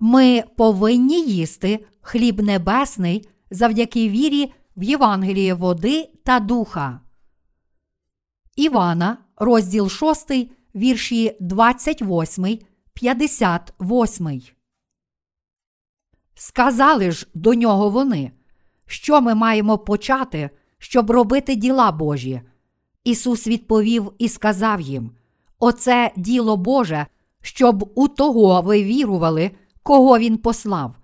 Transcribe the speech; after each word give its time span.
Ми 0.00 0.44
повинні 0.56 1.22
їсти 1.22 1.86
хліб 2.00 2.42
небесний 2.42 3.28
завдяки 3.50 4.08
вірі 4.08 4.52
в 4.76 4.82
Євангеліє 4.82 5.54
води 5.54 6.08
та 6.24 6.40
духа. 6.40 7.00
Івана, 8.56 9.18
розділ 9.36 9.88
6, 9.88 10.30
вірші 10.74 11.36
28, 11.40 12.58
58. 12.94 14.42
Сказали 16.34 17.10
ж 17.10 17.26
до 17.34 17.54
нього 17.54 17.90
вони, 17.90 18.32
що 18.86 19.20
ми 19.20 19.34
маємо 19.34 19.78
почати, 19.78 20.50
щоб 20.78 21.10
робити 21.10 21.54
діла 21.54 21.92
Божі. 21.92 22.42
Ісус 23.04 23.46
відповів 23.46 24.12
і 24.18 24.28
сказав 24.28 24.80
їм: 24.80 25.10
Оце 25.58 26.12
діло 26.16 26.56
Боже, 26.56 27.06
щоб 27.42 27.92
у 27.94 28.08
того 28.08 28.62
ви 28.62 28.84
вірували, 28.84 29.50
кого 29.82 30.18
Він 30.18 30.38
послав. 30.38 30.94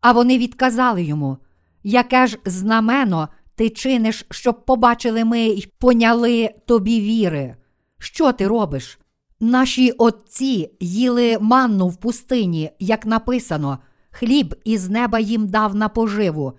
А 0.00 0.12
вони 0.12 0.38
відказали 0.38 1.02
йому, 1.02 1.38
яке 1.82 2.26
ж 2.26 2.38
знамено 2.44 3.28
ти 3.54 3.70
чиниш, 3.70 4.26
щоб 4.30 4.64
побачили 4.64 5.24
ми 5.24 5.40
й 5.40 5.72
поняли 5.78 6.50
тобі 6.66 7.00
віри? 7.00 7.56
Що 7.98 8.32
ти 8.32 8.48
робиш? 8.48 8.98
Наші 9.40 9.90
отці 9.90 10.70
їли 10.80 11.38
манну 11.40 11.88
в 11.88 11.96
пустині, 11.96 12.70
як 12.78 13.06
написано, 13.06 13.78
хліб 14.10 14.54
із 14.64 14.88
неба 14.88 15.18
їм 15.18 15.46
дав 15.46 15.74
на 15.74 15.88
поживу. 15.88 16.52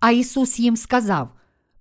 А 0.00 0.10
Ісус 0.10 0.60
їм 0.60 0.76
сказав: 0.76 1.28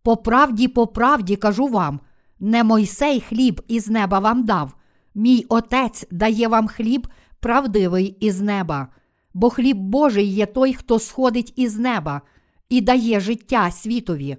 По 0.04 0.18
правді, 0.18 0.68
по 0.68 0.88
правді 0.88 1.36
кажу 1.36 1.68
вам, 1.68 2.00
не 2.40 2.64
Мойсей 2.64 3.22
хліб 3.22 3.62
із 3.68 3.88
неба 3.88 4.20
вам 4.20 4.44
дав, 4.44 4.76
мій 5.16 5.46
Отець 5.50 6.06
дає 6.12 6.48
вам 6.48 6.68
хліб 6.68 7.08
правдивий 7.40 8.18
із 8.20 8.42
неба, 8.42 8.88
бо 9.34 9.50
хліб 9.50 9.78
Божий 9.78 10.26
є 10.26 10.46
той, 10.46 10.74
хто 10.74 11.00
сходить 11.00 11.54
із 11.56 11.78
неба 11.78 12.22
і 12.70 12.82
дає 12.82 13.20
життя 13.20 13.72
світові. 13.72 14.38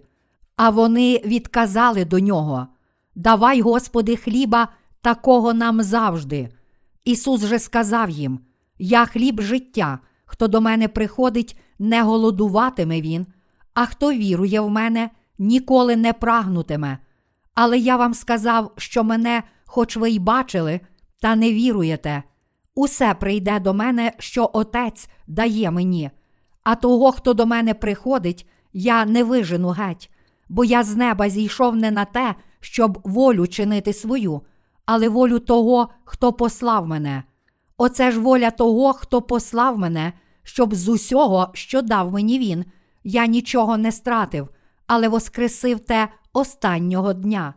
А 0.56 0.70
вони 0.70 1.20
відказали 1.24 2.04
до 2.04 2.20
нього: 2.20 2.66
Давай, 3.14 3.60
Господи, 3.60 4.16
хліба 4.16 4.68
такого 5.00 5.54
нам 5.54 5.82
завжди. 5.82 6.48
Ісус 7.04 7.44
же 7.44 7.58
сказав 7.58 8.10
їм: 8.10 8.40
Я 8.78 9.04
хліб 9.06 9.40
життя, 9.40 9.98
хто 10.24 10.48
до 10.48 10.60
мене 10.60 10.88
приходить, 10.88 11.58
не 11.78 12.02
голодуватиме 12.02 13.00
він, 13.00 13.26
а 13.74 13.86
хто 13.86 14.12
вірує 14.12 14.60
в 14.60 14.70
мене, 14.70 15.10
ніколи 15.38 15.96
не 15.96 16.12
прагнутиме. 16.12 16.98
Але 17.54 17.78
я 17.78 17.96
вам 17.96 18.14
сказав, 18.14 18.72
що 18.76 19.04
мене, 19.04 19.42
хоч 19.64 19.96
ви 19.96 20.10
й 20.10 20.18
бачили, 20.18 20.80
та 21.20 21.36
не 21.36 21.52
віруєте. 21.52 22.22
Усе 22.74 23.14
прийде 23.14 23.60
до 23.60 23.74
мене, 23.74 24.12
що 24.18 24.50
Отець 24.52 25.08
дає 25.26 25.70
мені, 25.70 26.10
а 26.64 26.74
того, 26.74 27.12
хто 27.12 27.34
до 27.34 27.46
мене 27.46 27.74
приходить, 27.74 28.48
я 28.72 29.04
не 29.04 29.24
вижену 29.24 29.68
геть, 29.68 30.10
бо 30.48 30.64
я 30.64 30.82
з 30.82 30.96
неба 30.96 31.28
зійшов 31.28 31.76
не 31.76 31.90
на 31.90 32.04
те, 32.04 32.34
щоб 32.60 32.98
волю 33.04 33.46
чинити 33.46 33.92
свою, 33.92 34.42
але 34.86 35.08
волю 35.08 35.38
того, 35.38 35.88
хто 36.04 36.32
послав 36.32 36.86
мене. 36.86 37.22
Оце 37.76 38.10
ж 38.10 38.20
воля 38.20 38.50
того, 38.50 38.92
хто 38.92 39.22
послав 39.22 39.78
мене, 39.78 40.12
щоб 40.42 40.74
з 40.74 40.88
усього, 40.88 41.50
що 41.52 41.82
дав 41.82 42.12
мені 42.12 42.38
він, 42.38 42.64
я 43.04 43.26
нічого 43.26 43.76
не 43.76 43.92
стратив, 43.92 44.48
але 44.86 45.08
воскресив 45.08 45.80
те 45.80 46.08
останнього 46.32 47.12
дня. 47.12 47.54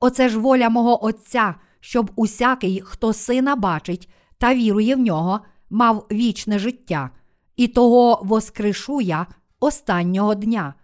Оце 0.00 0.28
ж 0.28 0.38
воля 0.38 0.68
мого 0.68 1.04
Отця, 1.04 1.54
щоб 1.80 2.10
усякий, 2.16 2.82
хто 2.84 3.12
сина 3.12 3.56
бачить 3.56 4.08
та 4.38 4.54
вірує 4.54 4.96
в 4.96 4.98
нього, 4.98 5.40
мав 5.70 6.06
вічне 6.12 6.58
життя, 6.58 7.10
і 7.56 7.68
того 7.68 8.20
воскрешу 8.24 9.00
я 9.00 9.26
останнього 9.60 10.34
дня. 10.34 10.74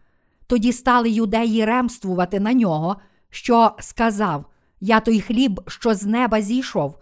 Тоді 0.46 0.72
стали 0.72 1.10
юдеї 1.10 1.64
ремствувати 1.64 2.40
на 2.40 2.52
нього, 2.52 2.96
що 3.30 3.72
сказав: 3.78 4.44
Я 4.80 5.00
той 5.00 5.20
хліб, 5.20 5.60
що 5.66 5.94
з 5.94 6.04
неба 6.04 6.42
зійшов. 6.42 6.98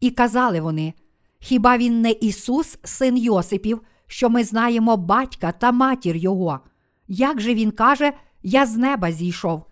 І 0.00 0.10
казали 0.10 0.60
вони: 0.60 0.94
Хіба 1.38 1.76
він 1.76 2.00
не 2.00 2.10
Ісус, 2.10 2.78
син 2.82 3.16
Йосипів, 3.16 3.80
що 4.06 4.30
ми 4.30 4.44
знаємо 4.44 4.96
батька 4.96 5.52
та 5.52 5.72
матір 5.72 6.16
Його? 6.16 6.60
Як 7.08 7.40
же 7.40 7.54
він 7.54 7.70
каже, 7.70 8.12
Я 8.42 8.66
з 8.66 8.76
неба 8.76 9.12
зійшов? 9.12 9.64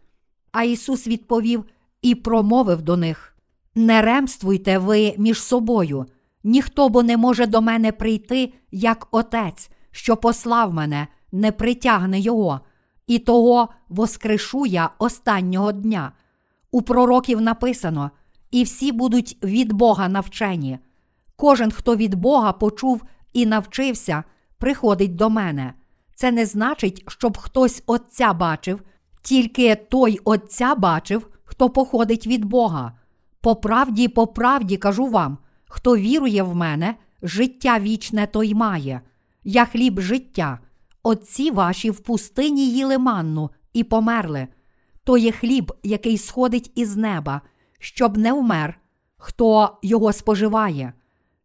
А 0.53 0.63
Ісус 0.63 1.07
відповів 1.07 1.65
і 2.03 2.15
промовив 2.15 2.83
до 2.83 2.97
них: 2.97 3.37
Не 3.75 4.03
ремствуйте 4.03 4.79
ви 4.79 5.15
між 5.19 5.43
собою, 5.43 6.07
ніхто 6.45 6.89
бо 6.89 7.03
не 7.03 7.17
може 7.17 7.47
до 7.47 7.61
мене 7.61 7.93
прийти, 7.93 8.53
як 8.71 9.09
Отець, 9.11 9.71
що 9.91 10.17
послав 10.17 10.75
мене, 10.75 11.06
не 11.33 11.53
притягне 11.53 12.21
Його, 12.21 12.61
і 13.06 13.19
того 13.19 13.69
воскрешу 13.89 14.67
я 14.67 14.91
останнього 14.99 15.73
дня. 15.73 16.12
У 16.71 16.83
пророків 16.83 17.41
написано: 17.41 18.11
і 18.51 18.62
всі 18.62 18.93
будуть 18.93 19.39
від 19.43 19.73
Бога 19.73 20.09
навчені. 20.09 20.78
Кожен, 21.37 21.71
хто 21.71 21.97
від 21.97 22.15
Бога 22.15 22.53
почув 22.53 23.03
і 23.33 23.47
навчився, 23.47 24.25
приходить 24.59 25.17
до 25.17 25.31
мене. 25.31 25.75
Це 26.15 26.33
не 26.33 26.47
значить, 26.47 27.05
щоб 27.09 27.39
хтось 27.39 27.83
Отця 27.87 28.33
бачив, 28.33 28.83
тільки 29.22 29.75
той 29.75 30.19
Отця 30.25 30.75
бачив, 30.75 31.28
хто 31.45 31.71
походить 31.71 32.27
від 32.27 32.45
Бога. 32.45 32.93
По 33.41 33.57
правді, 33.57 34.09
по 34.09 34.27
правді 34.27 34.77
кажу 34.77 35.07
вам, 35.07 35.39
хто 35.71 35.97
вірує 35.97 36.43
в 36.43 36.55
мене, 36.55 36.95
життя 37.23 37.79
вічне 37.79 38.27
той 38.27 38.55
має. 38.55 39.01
Я 39.45 39.65
хліб 39.65 40.01
життя. 40.01 40.59
Отці 41.03 41.51
ваші 41.51 41.91
в 41.91 42.01
пустині 42.01 42.71
їли 42.71 42.99
манну 42.99 43.51
і 43.73 43.85
померли. 43.85 44.49
То 45.05 45.17
є 45.17 45.33
хліб, 45.33 45.73
який 45.83 46.19
сходить 46.19 46.73
із 46.75 46.97
неба, 46.97 47.41
щоб 47.79 48.19
не 48.19 48.33
вмер, 48.33 48.81
хто 49.17 49.79
його 49.83 50.13
споживає. 50.13 50.93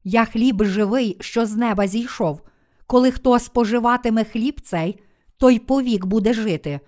Я 0.03 0.25
хліб 0.25 0.63
живий, 0.63 1.17
що 1.19 1.45
з 1.45 1.55
неба 1.55 1.87
зійшов. 1.87 2.41
Коли 2.87 3.11
хто 3.11 3.39
споживатиме 3.39 4.23
хліб 4.23 4.61
цей, 4.61 4.99
той 5.37 5.59
повік 5.59 6.05
буде 6.05 6.33
жити. 6.33 6.79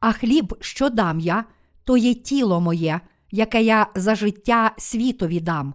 А 0.00 0.12
хліб, 0.12 0.54
що 0.60 0.90
дам 0.90 1.20
я, 1.20 1.44
то 1.84 1.96
є 1.96 2.14
тіло 2.14 2.60
моє, 2.60 3.00
яке 3.30 3.62
я 3.62 3.86
за 3.94 4.14
життя 4.14 4.72
світові 4.78 5.40
дам. 5.40 5.74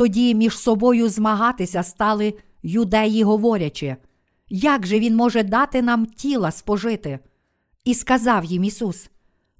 Тоді 0.00 0.34
між 0.34 0.58
собою 0.58 1.08
змагатися 1.08 1.82
стали 1.82 2.34
юдеї, 2.62 3.22
говорячи, 3.22 3.96
як 4.48 4.86
же 4.86 5.00
він 5.00 5.16
може 5.16 5.42
дати 5.42 5.82
нам 5.82 6.06
тіла 6.06 6.50
спожити? 6.50 7.18
І 7.84 7.94
сказав 7.94 8.44
їм 8.44 8.64
Ісус: 8.64 9.10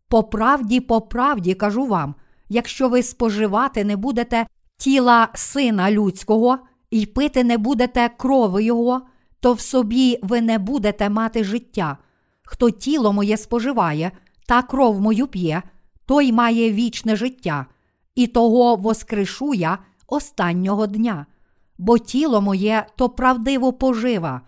По 0.09 0.23
правді, 0.23 0.81
по 0.81 1.01
правді 1.01 1.55
кажу 1.55 1.87
вам, 1.87 2.15
якщо 2.49 2.89
ви 2.89 3.03
споживати 3.03 3.85
не 3.85 3.97
будете 3.97 4.47
тіла 4.77 5.29
Сина 5.35 5.91
Людського 5.91 6.59
і 6.91 7.07
пити 7.07 7.45
не 7.45 7.59
будете 7.59 8.11
крови 8.17 8.65
Його, 8.65 9.03
то 9.41 9.53
в 9.53 9.61
собі 9.61 10.19
ви 10.23 10.41
не 10.41 10.59
будете 10.59 11.09
мати 11.09 11.45
життя. 11.45 11.99
Хто 12.43 12.71
тіло 12.71 13.13
моє 13.13 13.37
споживає 13.37 14.13
та 14.47 14.63
кров 14.63 15.01
мою 15.01 15.27
п'є, 15.27 15.63
той 16.07 16.33
має 16.33 16.73
вічне 16.73 17.17
життя, 17.17 17.67
і 18.15 18.27
того 18.27 18.77
воскрешу 18.77 19.55
я 19.55 19.79
останнього 20.11 20.87
дня. 20.87 21.27
Бо 21.79 21.99
тіло 21.99 22.41
моє 22.41 22.87
то 22.97 23.09
правдиво 23.09 23.73
пожива, 23.73 24.41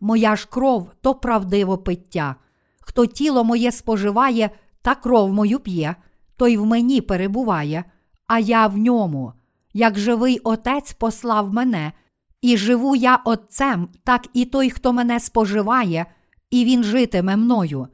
моя 0.00 0.36
ж 0.36 0.48
кров 0.50 0.90
то 1.00 1.14
правдиво 1.14 1.78
пиття. 1.78 2.34
Хто 2.80 3.06
тіло 3.06 3.44
моє 3.44 3.72
споживає 3.72 4.50
та 4.82 4.94
кров 4.94 5.32
мою 5.32 5.58
п'є, 5.58 5.96
той 6.36 6.56
в 6.56 6.66
мені 6.66 7.00
перебуває, 7.00 7.84
а 8.26 8.38
я 8.38 8.66
в 8.66 8.78
ньому. 8.78 9.32
Як 9.74 9.98
живий 9.98 10.38
Отець 10.38 10.92
послав 10.92 11.52
мене, 11.52 11.92
і 12.40 12.56
живу 12.56 12.96
я 12.96 13.16
Отцем, 13.16 13.88
так 14.04 14.26
і 14.32 14.44
той, 14.44 14.70
хто 14.70 14.92
мене 14.92 15.20
споживає, 15.20 16.06
і 16.50 16.64
він 16.64 16.84
житиме 16.84 17.36
мною. 17.36 17.88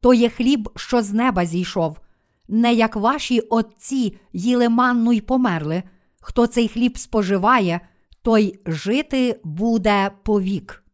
То 0.00 0.14
є 0.14 0.28
хліб, 0.28 0.68
що 0.76 1.02
з 1.02 1.12
неба 1.12 1.46
зійшов, 1.46 2.00
не 2.48 2.74
як 2.74 2.96
ваші 2.96 3.40
отці 3.40 4.18
їли 4.32 4.68
манну 4.68 5.12
й 5.12 5.20
померли. 5.20 5.82
Хто 6.24 6.46
цей 6.46 6.68
хліб 6.68 6.98
споживає, 6.98 7.80
той 8.22 8.60
жити 8.66 9.40
буде 9.44 10.10
повік. 10.22 10.84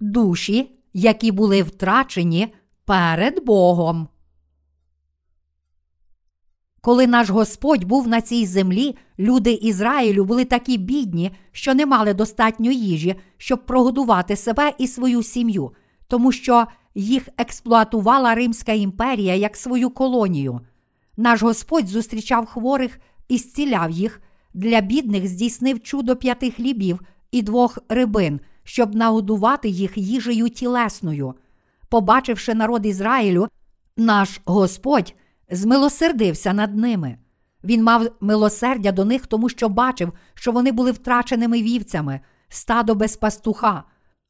Душі, 0.00 0.80
які 0.92 1.32
були 1.32 1.62
втрачені 1.62 2.54
перед 2.84 3.44
Богом. 3.44 4.08
Коли 6.80 7.06
наш 7.06 7.30
Господь 7.30 7.84
був 7.84 8.08
на 8.08 8.20
цій 8.20 8.46
землі, 8.46 8.96
люди 9.18 9.52
Ізраїлю 9.52 10.24
були 10.24 10.44
такі 10.44 10.78
бідні, 10.78 11.30
що 11.52 11.74
не 11.74 11.86
мали 11.86 12.14
достатньо 12.14 12.70
їжі, 12.70 13.14
щоб 13.36 13.66
прогодувати 13.66 14.36
себе 14.36 14.72
і 14.78 14.86
свою 14.86 15.22
сім'ю, 15.22 15.72
тому 16.08 16.32
що 16.32 16.66
їх 16.94 17.28
експлуатувала 17.38 18.34
Римська 18.34 18.72
імперія 18.72 19.34
як 19.34 19.56
свою 19.56 19.90
колонію. 19.90 20.60
Наш 21.20 21.42
Господь 21.42 21.88
зустрічав 21.88 22.46
хворих 22.46 23.00
і 23.28 23.38
зціляв 23.38 23.90
їх, 23.90 24.20
для 24.54 24.80
бідних 24.80 25.26
здійснив 25.26 25.82
чудо 25.82 26.16
п'яти 26.16 26.50
хлібів 26.50 27.00
і 27.32 27.42
двох 27.42 27.78
рибин, 27.88 28.40
щоб 28.64 28.94
нагодувати 28.94 29.68
їх 29.68 29.98
їжею 29.98 30.48
тілесною. 30.48 31.34
Побачивши 31.88 32.54
народ 32.54 32.86
Ізраїлю, 32.86 33.48
наш 33.96 34.40
Господь 34.44 35.14
змилосердився 35.50 36.52
над 36.52 36.76
ними. 36.76 37.18
Він 37.64 37.82
мав 37.82 38.06
милосердя 38.20 38.92
до 38.92 39.04
них, 39.04 39.26
тому 39.26 39.48
що 39.48 39.68
бачив, 39.68 40.12
що 40.34 40.52
вони 40.52 40.72
були 40.72 40.92
втраченими 40.92 41.62
вівцями, 41.62 42.20
стадо 42.48 42.94
без 42.94 43.16
пастуха. 43.16 43.84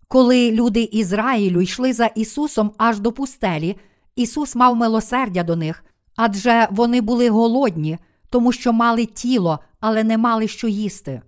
Коли 0.08 0.50
люди 0.50 0.82
Ізраїлю 0.82 1.60
йшли 1.60 1.92
за 1.92 2.06
Ісусом 2.06 2.72
аж 2.78 3.00
до 3.00 3.12
пустелі, 3.12 3.76
Ісус 4.16 4.54
мав 4.54 4.76
милосердя 4.76 5.42
до 5.42 5.56
них, 5.56 5.84
адже 6.18 6.68
вони 6.70 7.00
були 7.00 7.30
голодні, 7.30 7.98
тому 8.30 8.52
що 8.52 8.72
мали 8.72 9.06
тіло, 9.06 9.58
але 9.80 10.04
не 10.04 10.18
мали 10.18 10.48
що 10.48 10.68
їсти. 10.68 11.22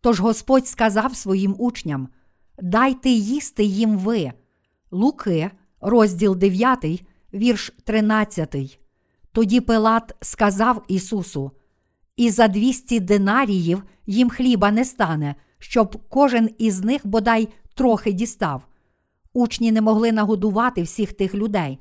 Тож 0.00 0.20
Господь 0.20 0.68
сказав 0.68 1.16
своїм 1.16 1.54
учням: 1.58 2.08
Дайте 2.62 3.10
їсти 3.10 3.64
їм 3.64 3.98
ви. 3.98 4.32
Луки, 4.90 5.50
розділ 5.80 6.36
9, 6.36 7.04
вірш 7.34 7.72
13. 7.84 8.78
Тоді 9.32 9.60
Пилат 9.60 10.14
сказав 10.20 10.84
Ісусу: 10.88 11.50
І 12.16 12.30
за 12.30 12.48
200 12.48 13.00
динаріїв 13.00 13.82
їм 14.06 14.30
хліба 14.30 14.70
не 14.70 14.84
стане, 14.84 15.34
щоб 15.58 16.08
кожен 16.08 16.50
із 16.58 16.84
них 16.84 17.06
бодай 17.06 17.48
трохи 17.74 18.12
дістав. 18.12 18.62
Учні 19.32 19.72
не 19.72 19.80
могли 19.80 20.12
нагодувати 20.12 20.82
всіх 20.82 21.12
тих 21.12 21.34
людей. 21.34 21.78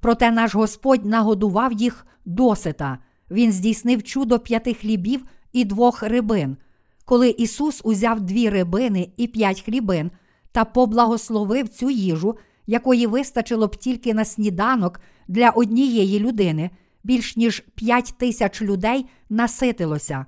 Проте 0.00 0.30
наш 0.30 0.54
Господь 0.54 1.04
нагодував 1.04 1.72
їх 1.72 2.06
досита. 2.24 2.98
Він 3.30 3.52
здійснив 3.52 4.02
чудо 4.02 4.38
п'яти 4.38 4.74
хлібів 4.74 5.24
і 5.52 5.64
двох 5.64 6.02
рибин. 6.02 6.56
Коли 7.04 7.30
Ісус 7.30 7.80
узяв 7.84 8.20
дві 8.20 8.50
рибини 8.50 9.10
і 9.16 9.26
п'ять 9.26 9.60
хлібин 9.60 10.10
та 10.52 10.64
поблагословив 10.64 11.68
цю 11.68 11.90
їжу, 11.90 12.36
якої 12.66 13.06
вистачило 13.06 13.66
б 13.66 13.76
тільки 13.76 14.14
на 14.14 14.24
сніданок 14.24 15.00
для 15.28 15.50
однієї 15.50 16.20
людини, 16.20 16.70
більш 17.04 17.36
ніж 17.36 17.64
п'ять 17.74 18.14
тисяч 18.18 18.62
людей 18.62 19.06
наситилося. 19.30 20.26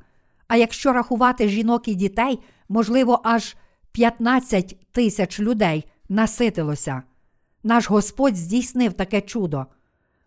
А 0.48 0.56
якщо 0.56 0.92
рахувати 0.92 1.48
жінок 1.48 1.88
і 1.88 1.94
дітей, 1.94 2.38
можливо, 2.68 3.20
аж 3.24 3.56
15 3.92 4.76
тисяч 4.92 5.40
людей 5.40 5.84
наситилося. 6.08 7.02
Наш 7.62 7.90
Господь 7.90 8.36
здійснив 8.36 8.92
таке 8.92 9.20
чудо. 9.20 9.66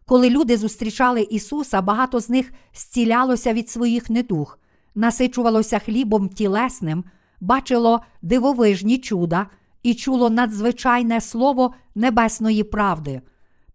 Коли 0.06 0.30
люди 0.30 0.58
зустрічали 0.58 1.22
Ісуса, 1.22 1.82
багато 1.82 2.20
з 2.20 2.30
них 2.30 2.54
зцілялося 2.74 3.54
від 3.54 3.70
своїх 3.70 4.10
недуг, 4.10 4.60
насичувалося 4.96 5.80
хлібом 5.80 6.30
тілесним, 6.30 7.04
бачило 7.42 8.02
дивовижні 8.22 8.98
чуда 8.98 9.48
і 9.84 9.94
чуло 9.94 10.30
надзвичайне 10.30 11.22
слово 11.22 11.74
небесної 11.96 12.64
правди. 12.64 13.22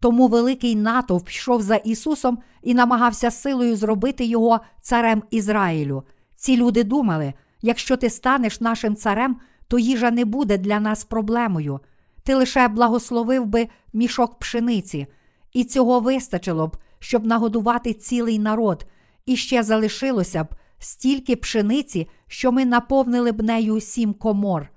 Тому 0.01 0.29
великий 0.29 0.77
натовп 0.77 1.29
йшов 1.29 1.63
за 1.63 1.77
Ісусом 1.77 2.39
і 2.63 2.75
намагався 2.75 3.31
силою 3.31 3.77
зробити 3.77 4.25
його 4.25 4.61
царем 4.81 5.23
Ізраїлю. 5.31 6.03
Ці 6.37 6.57
люди 6.57 6.85
думали: 6.85 7.35
якщо 7.63 7.97
ти 7.97 8.11
станеш 8.11 8.61
нашим 8.61 8.97
царем, 8.97 9.37
то 9.69 9.79
їжа 9.79 10.11
не 10.11 10.25
буде 10.25 10.59
для 10.59 10.81
нас 10.81 11.05
проблемою. 11.05 11.81
Ти 12.29 12.35
лише 12.35 12.69
благословив 12.69 13.47
би 13.47 13.69
мішок 13.93 14.39
пшениці, 14.39 15.07
і 15.53 15.65
цього 15.65 16.01
вистачило 16.01 16.67
б, 16.67 16.77
щоб 16.99 17.27
нагодувати 17.27 17.95
цілий 17.95 18.39
народ, 18.39 18.87
і 19.27 19.37
ще 19.37 19.63
залишилося 19.63 20.45
б 20.45 20.55
стільки 20.79 21.37
пшениці, 21.37 22.09
що 22.27 22.53
ми 22.53 22.65
наповнили 22.65 23.33
б 23.33 23.43
нею 23.43 23.81
сім 23.81 24.15
комор. 24.15 24.69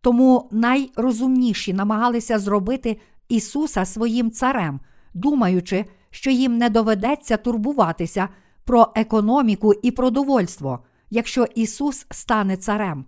Тому 0.00 0.48
найрозумніші 0.52 1.72
намагалися 1.72 2.38
зробити 2.38 3.00
Ісуса 3.28 3.84
своїм 3.84 4.30
царем, 4.30 4.80
думаючи, 5.14 5.84
що 6.10 6.30
їм 6.30 6.58
не 6.58 6.70
доведеться 6.70 7.36
турбуватися 7.36 8.28
про 8.64 8.92
економіку 8.94 9.74
і 9.82 9.90
продовольство, 9.90 10.78
якщо 11.10 11.46
Ісус 11.54 12.06
стане 12.10 12.56
царем. 12.56 13.04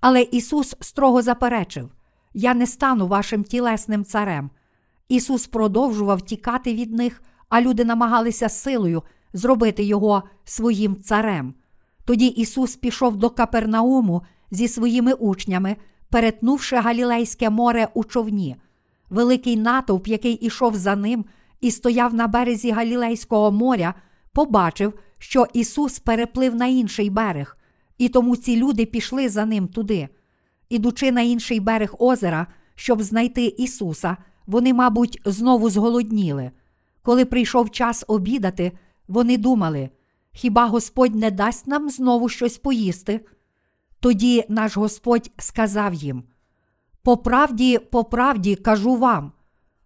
Але 0.00 0.22
Ісус 0.22 0.76
строго 0.80 1.22
заперечив: 1.22 1.90
Я 2.34 2.54
не 2.54 2.66
стану 2.66 3.06
вашим 3.06 3.44
тілесним 3.44 4.04
царем. 4.04 4.50
Ісус 5.08 5.46
продовжував 5.46 6.22
тікати 6.22 6.74
від 6.74 6.92
них, 6.92 7.22
а 7.48 7.60
люди 7.60 7.84
намагалися 7.84 8.48
силою 8.48 9.02
зробити 9.32 9.84
Його 9.84 10.22
своїм 10.44 11.02
царем. 11.02 11.54
Тоді 12.04 12.26
Ісус 12.26 12.76
пішов 12.76 13.16
до 13.16 13.30
Капернауму 13.30 14.22
зі 14.50 14.68
своїми 14.68 15.12
учнями, 15.12 15.76
перетнувши 16.10 16.76
Галілейське 16.76 17.50
море 17.50 17.88
у 17.94 18.04
човні. 18.04 18.56
Великий 19.10 19.56
натовп, 19.56 20.08
який 20.08 20.32
ішов 20.32 20.76
за 20.76 20.96
ним 20.96 21.24
і 21.60 21.70
стояв 21.70 22.14
на 22.14 22.26
березі 22.26 22.70
Галілейського 22.70 23.52
моря, 23.52 23.94
побачив, 24.32 24.92
що 25.18 25.46
Ісус 25.52 25.98
переплив 25.98 26.54
на 26.54 26.66
інший 26.66 27.10
берег, 27.10 27.56
і 27.98 28.08
тому 28.08 28.36
ці 28.36 28.56
люди 28.56 28.86
пішли 28.86 29.28
за 29.28 29.44
ним 29.46 29.68
туди. 29.68 30.08
Ідучи 30.68 31.12
на 31.12 31.20
інший 31.20 31.60
берег 31.60 31.94
озера, 31.98 32.46
щоб 32.74 33.02
знайти 33.02 33.44
Ісуса, 33.44 34.16
вони, 34.46 34.74
мабуть, 34.74 35.20
знову 35.24 35.70
зголодніли. 35.70 36.50
Коли 37.02 37.24
прийшов 37.24 37.70
час 37.70 38.04
обідати, 38.08 38.72
вони 39.08 39.36
думали, 39.36 39.90
хіба 40.32 40.66
Господь 40.66 41.14
не 41.14 41.30
дасть 41.30 41.66
нам 41.66 41.90
знову 41.90 42.28
щось 42.28 42.58
поїсти? 42.58 43.20
Тоді 44.00 44.44
наш 44.48 44.76
Господь 44.76 45.30
сказав 45.38 45.94
їм: 45.94 46.24
По 47.02 47.16
правді, 47.16 47.78
по 47.78 48.04
правді 48.04 48.56
кажу 48.56 48.96
вам, 48.96 49.32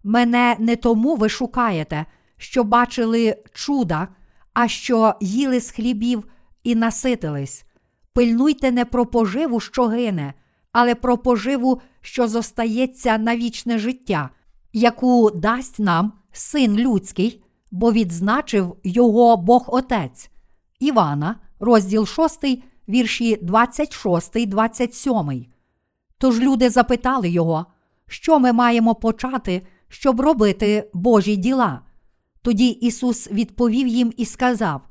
мене 0.03 0.55
не 0.59 0.75
тому 0.75 1.15
ви 1.15 1.29
шукаєте, 1.29 2.05
що 2.37 2.63
бачили 2.63 3.37
чуда, 3.53 4.07
а 4.53 4.67
що 4.67 5.13
їли 5.21 5.61
з 5.61 5.71
хлібів 5.71 6.23
і 6.63 6.75
наситились. 6.75 7.65
Пильнуйте 8.13 8.71
не 8.71 8.85
про 8.85 9.05
поживу, 9.05 9.59
що 9.59 9.87
гине, 9.87 10.33
але 10.73 10.95
про 10.95 11.17
поживу, 11.17 11.81
що 12.01 12.27
зостається 12.27 13.17
на 13.17 13.35
вічне 13.35 13.79
життя, 13.79 14.29
яку 14.73 15.31
дасть 15.31 15.79
нам 15.79 16.13
син 16.31 16.77
людський, 16.77 17.43
бо 17.71 17.91
відзначив 17.91 18.75
його 18.83 19.37
Бог 19.37 19.65
Отець. 19.67 20.29
Івана, 20.79 21.35
розділ 21.59 22.05
6, 22.05 22.45
вірші 22.89 23.39
26, 23.41 24.47
27. 24.47 25.45
Тож 26.17 26.39
люди 26.39 26.69
запитали 26.69 27.29
його, 27.29 27.65
що 28.07 28.39
ми 28.39 28.53
маємо 28.53 28.95
почати, 28.95 29.67
щоб 29.87 30.21
робити 30.21 30.89
Божі 30.93 31.35
діла. 31.35 31.81
Тоді 32.41 32.67
Ісус 32.67 33.31
відповів 33.31 33.87
їм 33.87 34.13
і 34.17 34.25
сказав: 34.25 34.81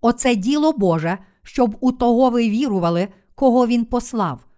Оце 0.00 0.34
діло 0.34 0.72
Боже, 0.72 1.18
щоб 1.42 1.76
у 1.80 1.92
того 1.92 2.30
ви 2.30 2.50
вірували, 2.50 3.08
кого 3.34 3.66
Він 3.66 3.84
послав. 3.84 4.49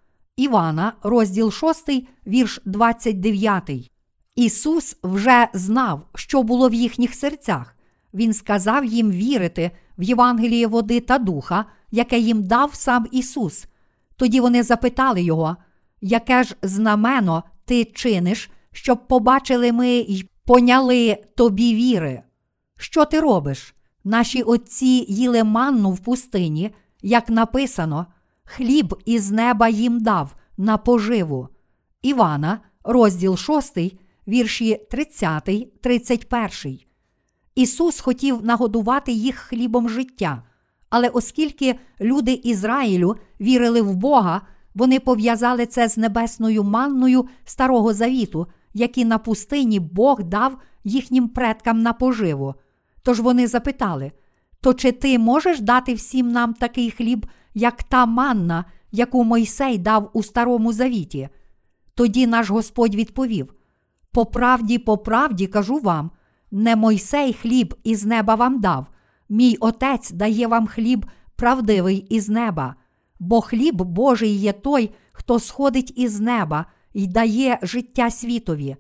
Івана, 0.43 0.93
розділ 1.03 1.53
6, 1.53 1.91
вірш 2.27 2.61
29. 2.65 3.91
Ісус 4.37 4.97
вже 5.03 5.49
знав, 5.53 6.07
що 6.15 6.43
було 6.43 6.69
в 6.69 6.75
їхніх 6.75 7.15
серцях. 7.15 7.77
Він 8.15 8.35
сказав 8.35 8.85
їм 8.85 9.11
вірити 9.11 9.71
в 9.99 10.03
Євангеліє 10.03 10.67
води 10.67 11.01
та 11.01 11.19
духа, 11.19 11.65
яке 11.91 12.19
їм 12.19 12.43
дав 12.43 12.75
сам 12.75 13.07
Ісус. 13.13 13.67
Тоді 14.17 14.41
вони 14.41 14.63
запитали 14.63 15.23
його, 15.23 15.57
яке 16.01 16.43
ж 16.43 16.57
знамено 16.63 17.43
ти 17.65 17.85
чиниш, 17.85 18.51
щоб 18.73 19.09
побачили 19.09 19.73
ми 19.73 19.89
й 19.89 20.29
поняли 20.45 21.19
тобі 21.37 21.75
віри? 21.75 22.23
Що 22.79 23.05
ти 23.05 23.21
робиш? 23.21 23.75
Наші 24.05 24.43
отці 24.43 25.07
їли 25.09 25.45
манну 25.45 25.91
в 25.91 25.99
пустині, 25.99 26.71
як 27.03 27.29
написано, 27.29 28.07
хліб 28.45 28.95
із 29.05 29.31
неба 29.31 29.69
їм 29.69 30.01
дав 30.01 30.37
на 30.57 30.79
поживу. 30.79 31.49
Івана, 32.03 32.61
розділ 32.85 33.37
6, 33.37 33.79
вірші 34.29 34.87
30, 34.91 35.81
31. 35.83 36.79
Ісус 37.55 38.01
хотів 38.01 38.45
нагодувати 38.45 39.13
їх 39.13 39.37
хлібом 39.37 39.89
життя, 39.89 40.43
але 40.91 41.09
оскільки 41.09 41.79
люди 42.01 42.33
Ізраїлю 42.33 43.17
вірили 43.41 43.83
в 43.83 43.95
Бога, 43.95 44.41
вони 44.75 45.01
пов'язали 45.01 45.67
це 45.67 45.89
з 45.89 45.97
небесною 45.97 46.65
манною 46.65 47.29
Старого 47.45 47.95
Завіту, 47.95 48.47
які 48.75 49.05
на 49.05 49.19
пустині 49.19 49.81
Бог 49.81 50.23
дав 50.23 50.59
їхнім 50.85 51.29
предкам 51.29 51.83
на 51.83 51.93
поживу. 51.93 52.55
Тож 53.03 53.21
вони 53.21 53.47
запитали: 53.47 54.13
то 54.61 54.75
чи 54.75 54.93
ти 54.93 55.19
можеш 55.19 55.61
дати 55.61 55.95
всім 55.95 56.33
нам 56.33 56.55
такий 56.55 56.91
хліб, 56.91 57.27
як 57.55 57.83
та 57.83 58.07
манна, 58.07 58.65
яку 58.93 59.25
Мойсей 59.25 59.79
дав 59.79 60.11
у 60.13 60.23
Старому 60.23 60.73
Завіті? 60.73 61.29
Тоді 61.95 62.27
наш 62.27 62.51
Господь 62.51 62.95
відповів: 62.95 63.55
По 64.13 64.27
правді, 64.27 64.79
по 64.79 64.99
правді 64.99 65.47
кажу 65.47 65.79
вам, 65.79 66.11
не 66.51 66.77
Мойсей 66.77 67.33
хліб 67.33 67.75
із 67.85 68.05
неба 68.05 68.35
вам 68.35 68.61
дав, 68.61 68.87
мій 69.29 69.57
Отець 69.61 70.11
дає 70.11 70.47
вам 70.47 70.67
хліб 70.67 71.07
правдивий 71.37 71.97
із 71.97 72.29
неба. 72.29 72.75
бо 73.19 73.41
хліб 73.41 73.83
Божий 73.83 74.35
є 74.35 74.53
той, 74.53 74.91
хто 75.13 75.39
сходить 75.39 75.93
із 75.97 76.21
неба 76.21 76.67
і 76.93 77.07
дає 77.07 77.59
життя 77.63 78.11
світові. 78.11 78.77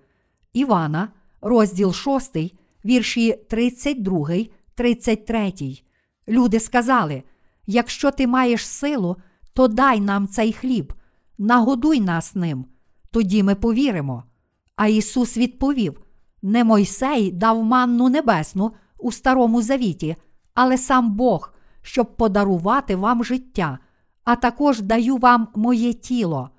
Івана, 0.52 1.08
розділ 1.40 1.92
6, 1.92 2.36
вірші 2.84 3.32
32, 3.50 4.28
33. 4.74 5.52
Люди 6.28 6.60
сказали: 6.60 7.22
якщо 7.66 8.10
ти 8.10 8.26
маєш 8.26 8.66
силу, 8.66 9.16
то 9.52 9.68
дай 9.68 10.00
нам 10.00 10.28
цей 10.28 10.52
хліб, 10.52 10.92
нагодуй 11.38 12.00
нас 12.00 12.34
ним, 12.34 12.64
тоді 13.10 13.42
ми 13.42 13.54
повіримо. 13.54 14.24
А 14.76 14.86
Ісус 14.86 15.36
відповів: 15.36 16.00
Не 16.42 16.64
Мойсей 16.64 17.32
дав 17.32 17.64
манну 17.64 18.08
небесну 18.08 18.72
у 18.98 19.12
Старому 19.12 19.62
Завіті, 19.62 20.16
але 20.54 20.78
сам 20.78 21.14
Бог, 21.14 21.52
щоб 21.82 22.16
подарувати 22.16 22.96
вам 22.96 23.24
життя, 23.24 23.78
а 24.24 24.36
також 24.36 24.80
даю 24.80 25.16
вам 25.16 25.48
моє 25.54 25.92
тіло. 25.92 26.50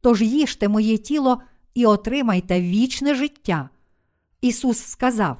Тож 0.00 0.22
їжте 0.22 0.68
моє 0.68 0.98
тіло 0.98 1.42
і 1.74 1.86
отримайте 1.86 2.60
вічне 2.60 3.14
життя. 3.14 3.68
Ісус 4.40 4.78
сказав: 4.78 5.36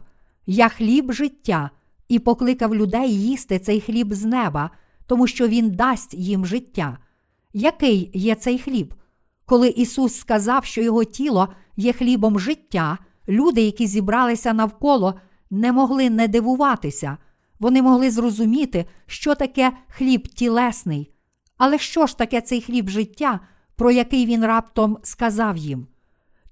Я 0.46 0.68
хліб 0.68 1.12
життя, 1.12 1.70
і 2.08 2.18
покликав 2.18 2.74
людей 2.74 3.20
їсти 3.22 3.58
цей 3.58 3.80
хліб 3.80 4.14
з 4.14 4.24
неба, 4.24 4.70
тому 5.12 5.26
що 5.26 5.48
Він 5.48 5.70
дасть 5.70 6.14
їм 6.14 6.46
життя. 6.46 6.98
Який 7.52 8.10
є 8.14 8.34
цей 8.34 8.58
хліб? 8.58 8.94
Коли 9.46 9.68
Ісус 9.68 10.14
сказав, 10.14 10.64
що 10.64 10.82
Його 10.82 11.04
тіло 11.04 11.48
є 11.76 11.92
хлібом 11.92 12.40
життя, 12.40 12.98
люди, 13.28 13.62
які 13.62 13.86
зібралися 13.86 14.52
навколо, 14.52 15.14
не 15.50 15.72
могли 15.72 16.10
не 16.10 16.28
дивуватися, 16.28 17.16
вони 17.60 17.82
могли 17.82 18.10
зрозуміти, 18.10 18.84
що 19.06 19.34
таке 19.34 19.72
хліб 19.88 20.28
тілесний. 20.28 21.10
Але 21.58 21.78
що 21.78 22.06
ж 22.06 22.18
таке 22.18 22.40
цей 22.40 22.60
хліб 22.60 22.88
життя, 22.88 23.40
про 23.76 23.90
який 23.90 24.26
він 24.26 24.44
раптом 24.44 24.98
сказав 25.02 25.56
їм? 25.56 25.86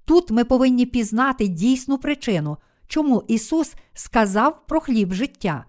Тут 0.05 0.31
ми 0.31 0.45
повинні 0.45 0.87
пізнати 0.87 1.49
дійсну 1.49 1.99
причину, 1.99 2.57
чому 2.87 3.25
Ісус 3.29 3.75
сказав 3.95 4.67
про 4.67 4.81
хліб 4.81 5.13
життя. 5.13 5.65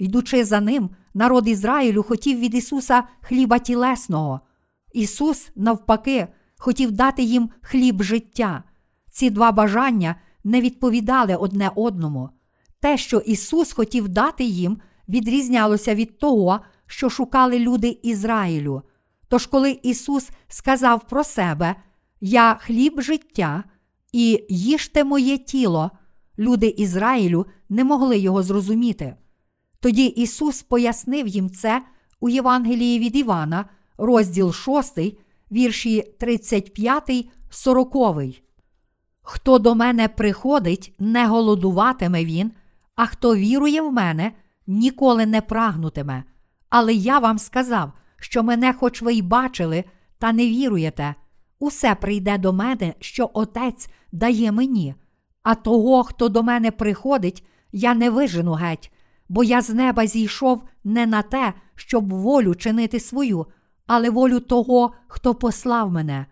Йдучи 0.00 0.44
за 0.44 0.60
ним, 0.60 0.90
народ 1.14 1.48
Ізраїлю 1.48 2.02
хотів 2.02 2.38
від 2.38 2.54
Ісуса 2.54 3.04
хліба 3.20 3.58
тілесного. 3.58 4.40
Ісус, 4.92 5.50
навпаки, 5.56 6.28
хотів 6.58 6.90
дати 6.90 7.22
їм 7.22 7.50
хліб 7.62 8.02
життя. 8.02 8.62
Ці 9.10 9.30
два 9.30 9.52
бажання 9.52 10.16
не 10.44 10.60
відповідали 10.60 11.36
одне 11.36 11.70
одному. 11.74 12.30
Те, 12.80 12.98
що 12.98 13.18
Ісус 13.18 13.72
хотів 13.72 14.08
дати 14.08 14.44
їм, 14.44 14.78
відрізнялося 15.08 15.94
від 15.94 16.18
того, 16.18 16.60
що 16.86 17.10
шукали 17.10 17.58
люди 17.58 17.98
Ізраїлю. 18.02 18.82
Тож, 19.28 19.46
коли 19.46 19.78
Ісус 19.82 20.30
сказав 20.48 21.06
про 21.08 21.24
себе, 21.24 21.74
Я 22.20 22.54
хліб 22.60 23.00
життя, 23.00 23.64
і 24.12 24.46
їжте 24.48 25.04
моє 25.04 25.38
тіло, 25.38 25.90
люди 26.38 26.66
Ізраїлю 26.66 27.46
не 27.68 27.84
могли 27.84 28.18
його 28.18 28.42
зрозуміти. 28.42 29.16
Тоді 29.80 30.06
Ісус 30.06 30.62
пояснив 30.62 31.26
їм 31.26 31.50
це 31.50 31.82
у 32.20 32.28
Євангелії 32.28 32.98
від 32.98 33.16
Івана, 33.16 33.64
розділ 33.98 34.52
6, 34.52 34.98
вірші 35.52 36.14
35, 36.18 37.28
40. 37.50 37.96
Хто 39.22 39.58
до 39.58 39.74
мене 39.74 40.08
приходить, 40.08 40.94
не 40.98 41.26
голодуватиме 41.26 42.24
він, 42.24 42.52
а 42.96 43.06
хто 43.06 43.36
вірує 43.36 43.82
в 43.82 43.92
мене, 43.92 44.32
ніколи 44.66 45.26
не 45.26 45.40
прагнутиме. 45.40 46.24
Але 46.68 46.94
я 46.94 47.18
вам 47.18 47.38
сказав, 47.38 47.92
що 48.16 48.42
мене, 48.42 48.72
хоч 48.72 49.02
ви 49.02 49.14
й 49.14 49.22
бачили, 49.22 49.84
та 50.18 50.32
не 50.32 50.46
віруєте. 50.46 51.14
Усе 51.58 51.94
прийде 51.94 52.38
до 52.38 52.52
мене, 52.52 52.94
що 53.00 53.30
Отець 53.34 53.90
дає 54.12 54.52
мені, 54.52 54.94
а 55.42 55.54
того, 55.54 56.04
хто 56.04 56.28
до 56.28 56.42
мене 56.42 56.70
приходить, 56.70 57.44
я 57.72 57.94
не 57.94 58.10
вижену 58.10 58.52
геть, 58.52 58.92
бо 59.30 59.44
я 59.44 59.62
з 59.62 59.70
неба 59.70 60.06
зійшов 60.06 60.62
не 60.84 61.06
на 61.06 61.22
те, 61.22 61.52
щоб 61.74 62.12
волю 62.12 62.54
чинити 62.54 63.00
свою, 63.00 63.46
але 63.86 64.10
волю 64.10 64.40
того, 64.40 64.92
хто 65.06 65.34
послав 65.34 65.90
мене. 65.90 66.26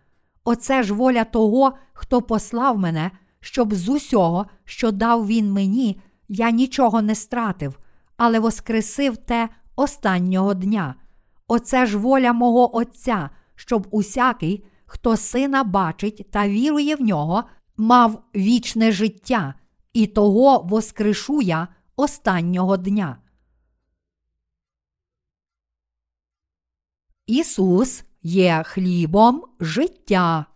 Оце 0.44 0.82
ж 0.82 0.94
воля 0.94 1.24
того, 1.24 1.72
хто 1.92 2.22
послав 2.22 2.78
мене, 2.78 3.10
щоб 3.40 3.74
з 3.74 3.88
усього, 3.88 4.46
що 4.64 4.92
дав 4.92 5.26
він 5.26 5.52
мені, 5.52 6.00
я 6.28 6.50
нічого 6.50 7.02
не 7.02 7.14
стратив, 7.14 7.78
але 8.16 8.40
воскресив 8.40 9.16
те 9.16 9.48
останнього 9.76 10.54
дня. 10.54 10.94
Оце 11.48 11.86
ж 11.86 11.98
воля 11.98 12.32
мого 12.32 12.76
Отця, 12.76 13.30
щоб 13.54 13.86
усякий, 13.90 14.64
хто 14.86 15.16
сина 15.16 15.64
бачить 15.64 16.30
та 16.30 16.48
вірує 16.48 16.96
в 16.96 17.00
нього, 17.00 17.44
мав 17.76 18.22
вічне 18.34 18.92
життя, 18.92 19.54
і 19.92 20.06
того 20.06 20.58
воскрешу 20.58 21.42
я 21.42 21.68
останнього 21.98 22.76
дня. 22.76 23.18
Ісус 27.26 28.04
є 28.22 28.62
хлібом 28.66 29.44
життя. 29.60 30.46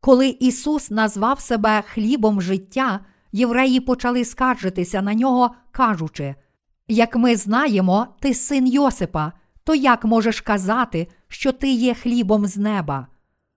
Коли 0.00 0.28
Ісус 0.28 0.90
назвав 0.90 1.40
себе 1.40 1.82
хлібом 1.82 2.42
життя, 2.42 3.04
євреї 3.32 3.80
почали 3.80 4.24
скаржитися 4.24 5.02
на 5.02 5.14
нього, 5.14 5.54
кажучи: 5.70 6.34
Як 6.88 7.16
ми 7.16 7.36
знаємо, 7.36 8.06
ти 8.20 8.34
син 8.34 8.66
Йосипа, 8.66 9.32
то 9.64 9.74
як 9.74 10.04
можеш 10.04 10.40
казати, 10.40 11.08
що 11.28 11.52
ти 11.52 11.70
є 11.70 11.94
хлібом 11.94 12.46
з 12.46 12.56
неба? 12.56 13.06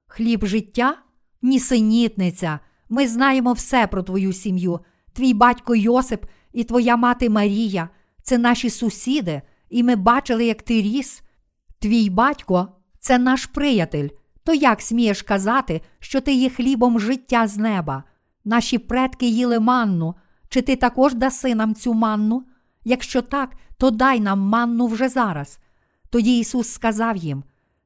Хліб 0.07 0.45
життя? 0.45 0.98
Нісенітниця. 1.41 2.59
Ми 2.89 3.07
знаємо 3.07 3.53
все 3.53 3.88
про 3.88 4.03
твою 4.03 4.33
сім'ю. 4.33 4.79
Твій 5.13 5.34
батько 5.34 5.75
Йосип 5.75 6.25
і 6.54 6.63
твоя 6.63 6.98
мати 6.98 7.30
Марія 7.30 7.89
це 8.24 8.38
наші 8.38 8.70
сусіди, 8.70 9.42
і 9.70 9.84
ми 9.84 9.96
бачили, 9.96 10.46
як 10.46 10.62
ти 10.62 10.82
ріс. 10.82 11.24
Твій 11.80 12.10
батько 12.10 12.68
це 13.00 13.18
наш 13.18 13.46
приятель. 13.46 14.10
То 14.44 14.54
як 14.54 14.82
смієш 14.82 15.22
казати, 15.22 15.82
що 16.00 16.22
ти 16.22 16.34
є 16.34 16.50
хлібом 16.50 17.00
життя 17.00 17.48
з 17.48 17.58
неба? 17.58 18.04
Наші 18.46 18.78
предки 18.78 19.25
їли 19.28 19.60
манну, 19.60 20.16
чи 20.50 20.62
ти 20.62 20.75
також 20.75 21.13
даси 21.13 21.56
нам 21.56 21.75
цю 21.75 21.94
манну? 21.94 22.44
Якщо 22.84 23.22
так, 23.22 23.56
то 23.78 23.92
дай 23.92 24.20
нам 24.20 24.39
манну 24.39 24.88
вже 24.88 25.10
зараз. 25.10 25.60
Тоді 26.10 26.39
Ісус 26.39 26.70
сказав 26.70 27.18
їм: 27.18 27.44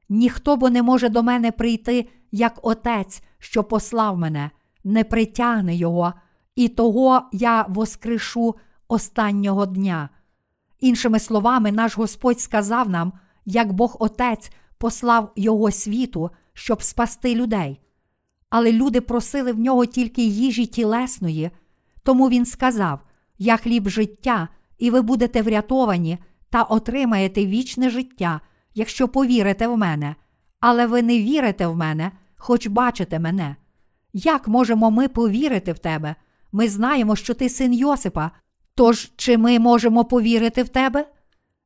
ніхто 0.08 0.56
бо 0.56 0.70
не 0.70 0.82
може 0.82 1.08
до 1.08 1.22
мене 1.22 1.52
прийти, 1.52 2.08
як 2.32 2.58
Отець, 2.62 3.22
що 3.38 3.64
послав 3.64 4.18
мене, 4.18 4.50
не 4.84 5.04
притягне 5.04 5.74
Його, 5.74 6.12
і 6.56 6.68
того 6.68 7.22
я 7.32 7.66
воскрешу 7.68 8.54
останнього 8.88 9.66
дня. 9.66 10.08
Іншими 10.80 11.18
словами, 11.20 11.72
наш 11.72 11.96
Господь 11.96 12.40
сказав 12.40 12.88
нам, 12.88 13.12
як 13.44 13.72
Бог 13.72 13.96
Отець 14.00 14.50
послав 14.78 15.32
Його 15.36 15.70
світу, 15.70 16.30
щоб 16.52 16.82
спасти 16.82 17.34
людей. 17.34 17.80
Але 18.50 18.72
люди 18.72 19.00
просили 19.00 19.52
в 19.52 19.58
нього 19.58 19.86
тільки 19.86 20.22
їжі 20.22 20.66
тілесної, 20.66 21.50
тому 22.02 22.28
він 22.28 22.46
сказав: 22.46 23.00
Я 23.38 23.56
хліб 23.56 23.88
життя, 23.88 24.48
і 24.78 24.90
ви 24.90 25.02
будете 25.02 25.42
врятовані 25.42 26.18
та 26.50 26.62
отримаєте 26.62 27.46
вічне 27.46 27.90
життя, 27.90 28.40
якщо 28.74 29.08
повірите 29.08 29.68
в 29.68 29.76
мене, 29.76 30.14
але 30.60 30.86
ви 30.86 31.02
не 31.02 31.18
вірите 31.18 31.66
в 31.66 31.76
мене, 31.76 32.12
хоч 32.36 32.66
бачите 32.66 33.18
мене. 33.18 33.56
Як 34.12 34.48
можемо 34.48 34.90
ми 34.90 35.08
повірити 35.08 35.72
в 35.72 35.78
тебе? 35.78 36.14
Ми 36.56 36.68
знаємо, 36.68 37.16
що 37.16 37.34
ти 37.34 37.48
син 37.48 37.74
Йосипа. 37.74 38.30
Тож 38.74 39.12
чи 39.16 39.38
ми 39.38 39.58
можемо 39.58 40.04
повірити 40.04 40.62
в 40.62 40.68
тебе? 40.68 41.06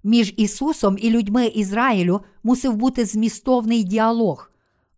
Між 0.05 0.35
Ісусом 0.37 0.97
і 1.01 1.11
людьми 1.11 1.47
Ізраїлю 1.47 2.21
мусив 2.43 2.77
бути 2.77 3.05
змістовний 3.05 3.85
діалог. 3.85 4.51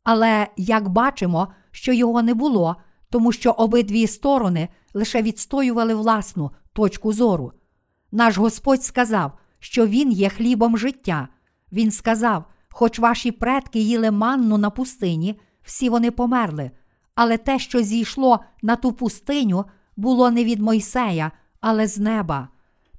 Але 0.05 0.47
як 0.57 0.89
бачимо, 0.89 1.49
що 1.71 1.93
його 1.93 2.23
не 2.23 2.35
було, 2.35 2.77
тому 3.11 3.33
що 3.33 3.51
обидві 3.51 4.07
сторони 4.07 4.69
лише 4.95 5.23
відстоювали 5.23 5.95
власну 5.95 6.51
точку 6.73 7.13
зору. 7.13 7.53
Наш 8.13 8.39
Господь 8.39 8.85
сказав, 8.85 9.33
що 9.59 9.87
Він 9.87 10.13
є 10.13 10.29
хлібом 10.29 10.79
життя. 10.79 11.29
Він 11.73 11.91
сказав: 11.91 12.45
хоч 12.69 12.99
ваші 12.99 13.33
предки 13.33 13.79
їли 13.79 14.11
манну 14.11 14.59
на 14.59 14.71
пустині, 14.71 15.41
всі 15.63 15.89
вони 15.89 16.11
померли, 16.11 16.71
але 17.15 17.39
те, 17.39 17.59
що 17.59 17.83
зійшло 17.83 18.41
на 18.63 18.77
ту 18.77 18.93
пустиню, 18.93 19.65
було 20.01 20.31
не 20.31 20.45
від 20.45 20.61
Мойсея, 20.61 21.33
але 21.61 21.87
з 21.87 21.99
неба. 21.99 22.49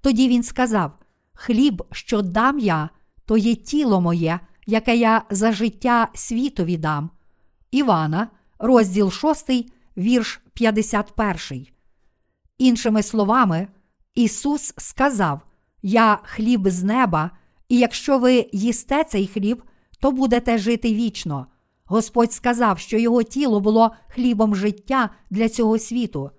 Тоді 0.01 0.27
він 0.27 0.43
сказав: 0.43 0.91
Хліб, 1.33 1.83
що 1.91 2.21
дам 2.21 2.59
я, 2.59 2.89
то 3.25 3.37
є 3.37 3.55
тіло 3.55 4.01
моє, 4.01 4.39
яке 4.65 4.95
я 4.95 5.21
за 5.29 5.51
життя 5.51 6.07
світові 6.13 6.77
дам. 6.77 7.09
Івана, 7.71 8.27
розділ 8.59 9.11
6, 9.11 9.49
вірш 9.97 10.41
51. 10.53 11.67
Іншими 12.57 13.03
словами, 13.03 13.67
Ісус 14.15 14.73
сказав: 14.77 15.41
Я 15.81 16.19
хліб 16.23 16.69
з 16.69 16.83
неба, 16.83 17.31
І 17.69 17.77
якщо 17.77 18.19
ви 18.19 18.49
їсте 18.51 19.03
цей 19.03 19.27
хліб, 19.27 19.63
то 19.99 20.11
будете 20.11 20.57
жити 20.57 20.93
вічно. 20.93 21.47
Господь 21.85 22.33
сказав, 22.33 22.79
що 22.79 22.97
його 22.97 23.23
тіло 23.23 23.59
було 23.59 23.91
хлібом 24.07 24.55
життя 24.55 25.09
для 25.29 25.49
цього 25.49 25.79
світу. 25.79 26.31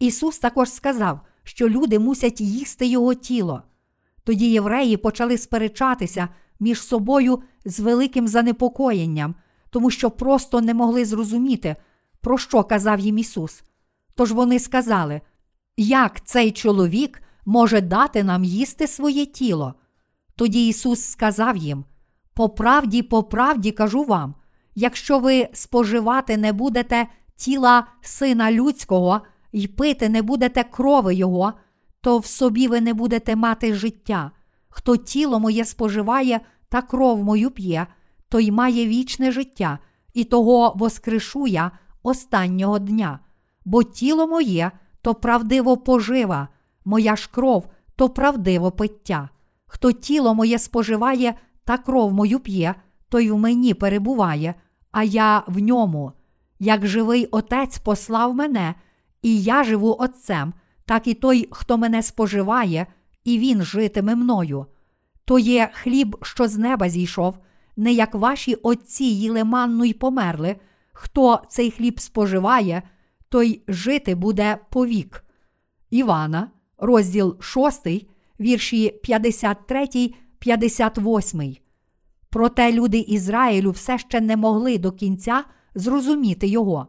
Ісус 0.00 0.38
також 0.38 0.72
сказав, 0.72 1.20
що 1.42 1.68
люди 1.68 1.98
мусять 1.98 2.40
їсти 2.40 2.86
Його 2.86 3.14
тіло. 3.14 3.62
Тоді 4.24 4.50
євреї 4.50 4.96
почали 4.96 5.38
сперечатися 5.38 6.28
між 6.60 6.82
собою 6.82 7.42
з 7.64 7.80
великим 7.80 8.28
занепокоєнням, 8.28 9.34
тому 9.70 9.90
що 9.90 10.10
просто 10.10 10.60
не 10.60 10.74
могли 10.74 11.04
зрозуміти, 11.04 11.76
про 12.20 12.38
що 12.38 12.64
казав 12.64 13.00
їм 13.00 13.18
Ісус. 13.18 13.62
Тож 14.14 14.32
вони 14.32 14.58
сказали, 14.58 15.20
як 15.76 16.24
цей 16.24 16.52
чоловік 16.52 17.22
може 17.46 17.80
дати 17.80 18.22
нам 18.22 18.44
їсти 18.44 18.86
своє 18.86 19.26
тіло? 19.26 19.74
Тоді 20.36 20.68
Ісус 20.68 21.02
сказав 21.02 21.56
їм: 21.56 21.84
По 22.34 22.48
правді, 22.48 23.02
по 23.02 23.22
правді 23.22 23.72
кажу 23.72 24.04
вам, 24.04 24.34
якщо 24.74 25.18
ви 25.18 25.48
споживати 25.52 26.36
не 26.36 26.52
будете 26.52 27.06
тіла 27.36 27.86
Сина 28.00 28.52
Людського 28.52 29.20
і 29.52 29.66
пити 29.66 30.08
не 30.08 30.22
будете 30.22 30.64
крови 30.64 31.14
Його, 31.14 31.52
то 32.00 32.18
в 32.18 32.26
собі 32.26 32.68
ви 32.68 32.80
не 32.80 32.94
будете 32.94 33.36
мати 33.36 33.74
життя. 33.74 34.30
Хто 34.68 34.96
тіло 34.96 35.40
моє 35.40 35.64
споживає 35.64 36.40
та 36.68 36.82
кров 36.82 37.24
мою 37.24 37.50
п'є, 37.50 37.86
той 38.28 38.50
має 38.50 38.86
вічне 38.86 39.32
життя, 39.32 39.78
і 40.14 40.24
того 40.24 40.72
воскрешу 40.76 41.46
я 41.46 41.70
останнього 42.02 42.78
дня. 42.78 43.18
Бо 43.64 43.82
тіло 43.82 44.26
моє 44.26 44.70
то 45.02 45.14
правдиво 45.14 45.76
пожива, 45.76 46.48
моя 46.84 47.16
ж 47.16 47.28
кров 47.32 47.68
то 47.96 48.08
правдиво 48.08 48.70
пиття. 48.70 49.28
Хто 49.66 49.92
тіло 49.92 50.34
моє 50.34 50.58
споживає 50.58 51.34
та 51.64 51.78
кров 51.78 52.12
мою 52.12 52.40
п'є, 52.40 52.74
той 53.08 53.30
в 53.30 53.38
мені 53.38 53.74
перебуває, 53.74 54.54
а 54.92 55.02
я 55.02 55.42
в 55.46 55.58
ньому. 55.58 56.12
Як 56.58 56.86
живий 56.86 57.26
Отець 57.26 57.78
послав 57.78 58.34
мене, 58.34 58.74
і 59.22 59.42
я 59.42 59.64
живу 59.64 59.96
Отцем, 59.98 60.54
так 60.84 61.06
і 61.06 61.14
той, 61.14 61.48
хто 61.50 61.78
мене 61.78 62.02
споживає, 62.02 62.86
і 63.24 63.38
він 63.38 63.62
житиме 63.62 64.14
мною. 64.14 64.66
То 65.24 65.38
є 65.38 65.70
хліб, 65.72 66.16
що 66.22 66.48
з 66.48 66.58
неба 66.58 66.88
зійшов, 66.88 67.38
не 67.76 67.92
як 67.92 68.14
ваші 68.14 68.54
отці 68.54 69.04
їли 69.04 69.44
манну 69.44 69.84
й 69.84 69.92
померли. 69.92 70.56
Хто 70.92 71.42
цей 71.48 71.70
хліб 71.70 72.00
споживає, 72.00 72.82
той 73.28 73.62
жити 73.68 74.14
буде 74.14 74.58
повік. 74.70 75.24
Івана, 75.90 76.50
розділ 76.78 77.40
6, 77.40 77.86
вірші 78.40 79.00
53, 79.02 80.14
58. 80.38 81.56
Проте 82.30 82.72
люди 82.72 82.98
Ізраїлю 82.98 83.70
все 83.70 83.98
ще 83.98 84.20
не 84.20 84.36
могли 84.36 84.78
до 84.78 84.92
кінця 84.92 85.44
зрозуміти 85.74 86.46
його. 86.46 86.86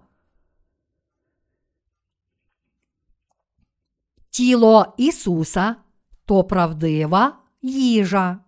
Тіло 4.31 4.93
Ісуса 4.97 5.75
то 6.25 6.43
правдива 6.43 7.37
їжа. 7.61 8.39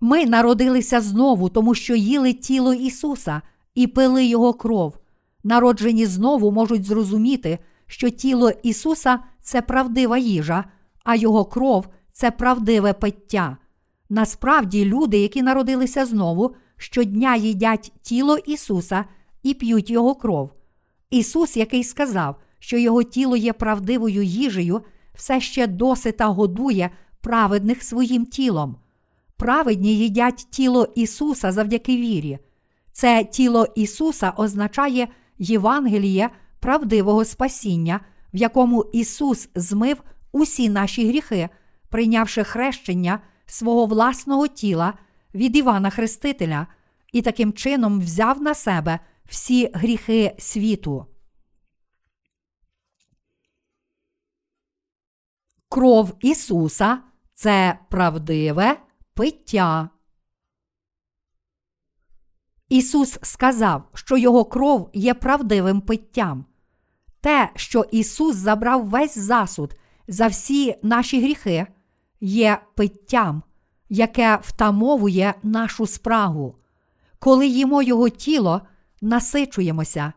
Ми 0.00 0.26
народилися 0.26 1.00
знову, 1.00 1.48
тому 1.48 1.74
що 1.74 1.94
їли 1.94 2.32
тіло 2.32 2.74
Ісуса 2.74 3.42
і 3.74 3.86
пили 3.86 4.24
Його 4.24 4.54
кров. 4.54 4.98
Народжені 5.44 6.06
знову 6.06 6.52
можуть 6.52 6.84
зрозуміти, 6.84 7.58
що 7.86 8.10
тіло 8.10 8.50
Ісуса 8.62 9.18
це 9.40 9.62
правдива 9.62 10.18
їжа, 10.18 10.64
а 11.04 11.14
Його 11.14 11.44
кров 11.44 11.88
це 12.12 12.30
правдиве 12.30 12.92
пиття. 12.92 13.56
Насправді, 14.10 14.84
люди, 14.84 15.18
які 15.18 15.42
народилися 15.42 16.06
знову, 16.06 16.54
щодня 16.76 17.36
їдять 17.36 17.92
тіло 18.02 18.38
Ісуса 18.38 19.04
і 19.42 19.54
п'ють 19.54 19.90
Його 19.90 20.14
кров. 20.14 20.52
Ісус, 21.10 21.56
який 21.56 21.84
сказав, 21.84 22.36
що 22.58 22.78
Його 22.78 23.02
тіло 23.02 23.36
є 23.36 23.52
правдивою 23.52 24.22
їжею, 24.22 24.80
все 25.14 25.40
ще 25.40 25.66
досита 25.66 26.26
годує 26.26 26.90
праведних 27.20 27.82
своїм 27.82 28.26
тілом. 28.26 28.76
Праведні 29.36 29.96
їдять 29.96 30.46
тіло 30.50 30.92
Ісуса 30.94 31.52
завдяки 31.52 31.96
вірі. 31.96 32.38
Це 32.92 33.24
тіло 33.24 33.66
Ісуса 33.76 34.32
означає 34.36 35.08
Євангеліє 35.38 36.30
правдивого 36.60 37.24
спасіння, 37.24 38.00
в 38.34 38.36
якому 38.36 38.84
Ісус 38.92 39.48
змив 39.54 40.02
усі 40.32 40.68
наші 40.68 41.08
гріхи, 41.08 41.48
прийнявши 41.88 42.44
хрещення 42.44 43.20
свого 43.46 43.86
власного 43.86 44.46
тіла 44.46 44.94
від 45.34 45.56
Івана 45.56 45.90
Хрестителя, 45.90 46.66
і 47.12 47.22
таким 47.22 47.52
чином 47.52 48.00
взяв 48.00 48.42
на 48.42 48.54
себе 48.54 48.98
всі 49.28 49.70
гріхи 49.74 50.34
світу. 50.38 51.06
Кров 55.68 56.12
Ісуса 56.20 56.98
це 57.34 57.78
правдиве 57.90 58.76
пиття. 59.14 59.88
Ісус 62.68 63.18
сказав, 63.22 63.82
що 63.94 64.16
Його 64.16 64.44
кров 64.44 64.90
є 64.92 65.14
правдивим 65.14 65.80
питтям. 65.80 66.44
Те, 67.20 67.50
що 67.54 67.84
Ісус 67.90 68.36
забрав 68.36 68.88
весь 68.88 69.18
засуд 69.18 69.74
за 70.08 70.26
всі 70.26 70.74
наші 70.82 71.20
гріхи, 71.20 71.66
є 72.20 72.60
питтям, 72.74 73.42
яке 73.88 74.38
втамовує 74.42 75.34
нашу 75.42 75.86
спрагу. 75.86 76.54
Коли 77.18 77.46
їмо 77.46 77.82
Його 77.82 78.08
тіло, 78.08 78.60
насичуємося, 79.00 80.12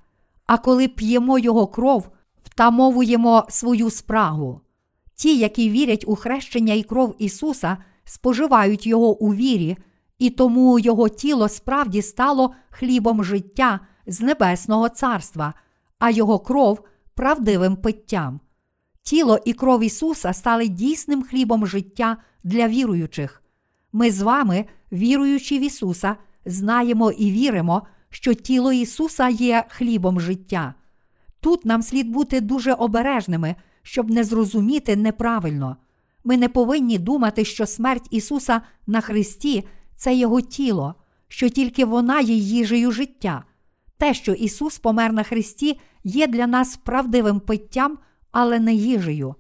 а 0.45 0.57
коли 0.57 0.87
п'ємо 0.87 1.39
Його 1.39 1.67
кров, 1.67 2.09
втамовуємо 2.43 3.45
свою 3.49 3.89
спрагу. 3.89 4.61
Ті, 5.21 5.37
які 5.37 5.69
вірять 5.69 6.03
у 6.07 6.15
хрещення 6.15 6.73
і 6.73 6.83
кров 6.83 7.15
Ісуса, 7.19 7.77
споживають 8.03 8.87
Його 8.87 9.17
у 9.17 9.33
вірі, 9.33 9.77
і 10.19 10.29
тому 10.29 10.79
Його 10.79 11.09
тіло 11.09 11.49
справді 11.49 12.01
стало 12.01 12.53
хлібом 12.69 13.23
життя 13.23 13.79
з 14.07 14.21
Небесного 14.21 14.89
Царства, 14.89 15.53
а 15.99 16.09
Його 16.09 16.39
кров 16.39 16.83
правдивим 17.15 17.75
питтям. 17.75 18.39
Тіло 19.03 19.39
і 19.45 19.53
кров 19.53 19.83
Ісуса 19.83 20.33
стали 20.33 20.67
дійсним 20.67 21.23
хлібом 21.23 21.67
життя 21.67 22.17
для 22.43 22.67
віруючих. 22.67 23.43
Ми 23.93 24.11
з 24.11 24.21
вами, 24.21 24.65
віруючи 24.91 25.59
в 25.59 25.61
Ісуса, 25.61 26.15
знаємо 26.45 27.11
і 27.11 27.31
віримо, 27.31 27.87
що 28.09 28.33
тіло 28.33 28.71
Ісуса 28.71 29.29
є 29.29 29.65
хлібом 29.69 30.19
життя. 30.19 30.73
Тут 31.39 31.65
нам 31.65 31.81
слід 31.81 32.09
бути 32.09 32.41
дуже 32.41 32.73
обережними, 32.73 33.55
щоб 33.83 34.09
не 34.09 34.23
зрозуміти 34.23 34.95
неправильно. 34.95 35.77
Ми 36.23 36.37
не 36.37 36.49
повинні 36.49 36.97
думати, 36.99 37.45
що 37.45 37.65
смерть 37.65 38.07
Ісуса 38.11 38.61
на 38.87 39.01
Христі 39.01 39.67
це 39.95 40.15
Його 40.15 40.41
тіло, 40.41 40.95
що 41.27 41.49
тільки 41.49 41.85
вона 41.85 42.19
є 42.19 42.35
їжею 42.35 42.91
життя. 42.91 43.43
Те, 43.97 44.13
що 44.13 44.33
Ісус 44.33 44.79
помер 44.79 45.13
на 45.13 45.23
Христі, 45.23 45.79
є 46.03 46.27
для 46.27 46.47
нас 46.47 46.77
правдивим 46.77 47.39
питтям, 47.39 47.97
але 48.31 48.59
не 48.59 48.73
їжею. 48.73 49.35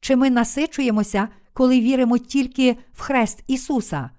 Чи 0.00 0.16
ми 0.16 0.30
насичуємося, 0.30 1.28
коли 1.52 1.80
віримо 1.80 2.18
тільки 2.18 2.76
в 2.92 3.00
хрест 3.00 3.44
Ісуса? 3.46 4.10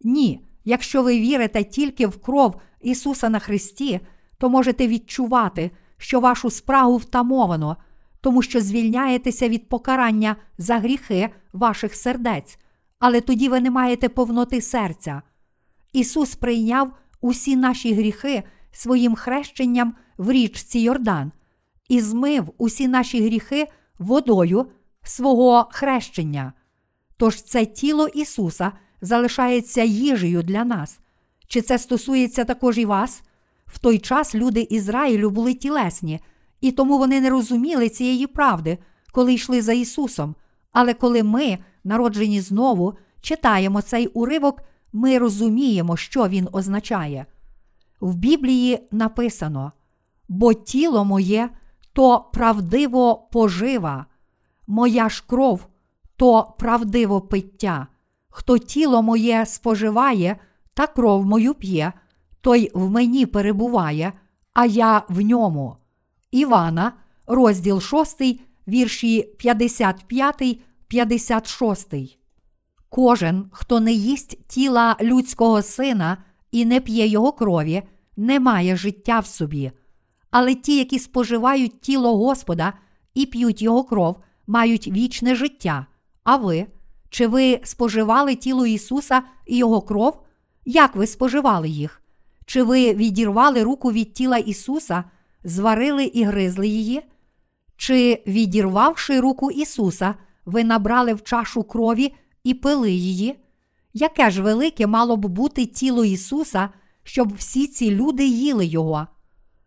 Ні. 0.00 0.40
Якщо 0.64 1.02
ви 1.02 1.20
вірите 1.20 1.64
тільки 1.64 2.06
в 2.06 2.22
кров 2.22 2.60
Ісуса 2.80 3.28
на 3.28 3.38
Христі, 3.38 4.00
то 4.38 4.48
можете 4.48 4.88
відчувати, 4.88 5.70
що 5.96 6.20
вашу 6.20 6.50
спрагу 6.50 6.96
втамовано, 6.96 7.76
тому 8.24 8.42
що 8.42 8.60
звільняєтеся 8.60 9.48
від 9.48 9.68
покарання 9.68 10.36
за 10.58 10.78
гріхи 10.78 11.30
ваших 11.52 11.94
сердець, 11.94 12.58
але 12.98 13.20
тоді 13.20 13.48
ви 13.48 13.60
не 13.60 13.70
маєте 13.70 14.08
повноти 14.08 14.60
серця. 14.60 15.22
Ісус 15.92 16.34
прийняв 16.34 16.92
усі 17.20 17.56
наші 17.56 17.94
гріхи 17.94 18.42
своїм 18.72 19.14
хрещенням 19.14 19.94
в 20.18 20.30
річці 20.30 20.78
Йордан 20.78 21.32
і 21.88 22.00
змив 22.00 22.52
усі 22.58 22.88
наші 22.88 23.24
гріхи 23.24 23.66
водою 23.98 24.66
свого 25.02 25.68
хрещення. 25.72 26.52
Тож 27.16 27.42
це 27.42 27.66
тіло 27.66 28.08
Ісуса 28.08 28.72
залишається 29.00 29.82
їжею 29.82 30.42
для 30.42 30.64
нас. 30.64 31.00
Чи 31.46 31.60
це 31.60 31.78
стосується 31.78 32.44
також 32.44 32.78
і 32.78 32.84
вас? 32.84 33.22
В 33.66 33.78
той 33.78 33.98
час 33.98 34.34
люди 34.34 34.66
Ізраїлю 34.70 35.30
були 35.30 35.54
тілесні, 35.54 36.20
і 36.64 36.72
тому 36.72 36.98
вони 36.98 37.20
не 37.20 37.30
розуміли 37.30 37.88
цієї 37.88 38.26
правди, 38.26 38.78
коли 39.12 39.34
йшли 39.34 39.62
за 39.62 39.72
Ісусом. 39.72 40.34
Але 40.72 40.94
коли 40.94 41.22
ми, 41.22 41.58
народжені 41.84 42.40
знову, 42.40 42.94
читаємо 43.20 43.82
цей 43.82 44.06
уривок, 44.06 44.62
ми 44.92 45.18
розуміємо, 45.18 45.96
що 45.96 46.28
він 46.28 46.48
означає. 46.52 47.26
В 48.00 48.14
Біблії 48.14 48.88
написано: 48.90 49.72
бо 50.28 50.54
тіло 50.54 51.04
моє 51.04 51.50
то 51.92 52.30
правдиво 52.32 53.28
пожива, 53.32 54.06
моя 54.66 55.08
ж 55.08 55.24
кров 55.26 55.66
то 56.16 56.54
правдиво 56.58 57.20
пиття. 57.20 57.86
Хто 58.28 58.58
тіло 58.58 59.02
моє 59.02 59.46
споживає 59.46 60.36
та 60.74 60.86
кров 60.86 61.26
мою 61.26 61.54
п'є, 61.54 61.92
той 62.40 62.70
в 62.74 62.90
мені 62.90 63.26
перебуває, 63.26 64.12
а 64.54 64.66
я 64.66 65.02
в 65.08 65.20
ньому. 65.20 65.76
Івана, 66.34 66.92
розділ 67.26 67.80
6, 67.80 68.22
вірші 68.68 69.22
55, 69.38 70.60
56. 70.88 71.94
Кожен, 72.88 73.46
хто 73.52 73.80
не 73.80 73.92
їсть 73.92 74.48
тіла 74.48 74.96
людського 75.00 75.62
сина 75.62 76.18
і 76.50 76.64
не 76.64 76.80
п'є 76.80 77.06
його 77.06 77.32
крові, 77.32 77.82
не 78.16 78.40
має 78.40 78.76
життя 78.76 79.18
в 79.20 79.26
собі. 79.26 79.72
Але 80.30 80.54
ті, 80.54 80.78
які 80.78 80.98
споживають 80.98 81.80
тіло 81.80 82.16
Господа 82.16 82.72
і 83.14 83.26
п'ють 83.26 83.62
його 83.62 83.84
кров, 83.84 84.16
мають 84.46 84.88
вічне 84.88 85.34
життя. 85.34 85.86
А 86.24 86.36
ви? 86.36 86.66
Чи 87.10 87.26
ви 87.26 87.60
споживали 87.64 88.34
тіло 88.34 88.66
Ісуса 88.66 89.22
і 89.46 89.56
Його 89.56 89.82
кров? 89.82 90.22
Як 90.64 90.96
ви 90.96 91.06
споживали 91.06 91.68
їх? 91.68 92.02
Чи 92.46 92.62
ви 92.62 92.94
відірвали 92.94 93.62
руку 93.62 93.92
від 93.92 94.12
тіла 94.12 94.38
Ісуса, 94.38 95.04
зварили 95.44 96.04
і 96.04 96.24
гризли 96.24 96.68
її? 96.68 97.02
Чи, 97.76 98.22
відірвавши 98.26 99.20
руку 99.20 99.50
Ісуса, 99.50 100.14
ви 100.44 100.64
набрали 100.64 101.14
в 101.14 101.22
чашу 101.22 101.62
крові 101.62 102.14
і 102.44 102.54
пили 102.54 102.92
її? 102.92 103.38
Яке 103.92 104.30
ж 104.30 104.42
велике 104.42 104.86
мало 104.86 105.16
б 105.16 105.26
бути 105.26 105.66
тіло 105.66 106.04
Ісуса, 106.04 106.68
щоб 107.02 107.34
всі 107.34 107.66
ці 107.66 107.90
люди 107.90 108.26
їли 108.26 108.66
Його? 108.66 109.06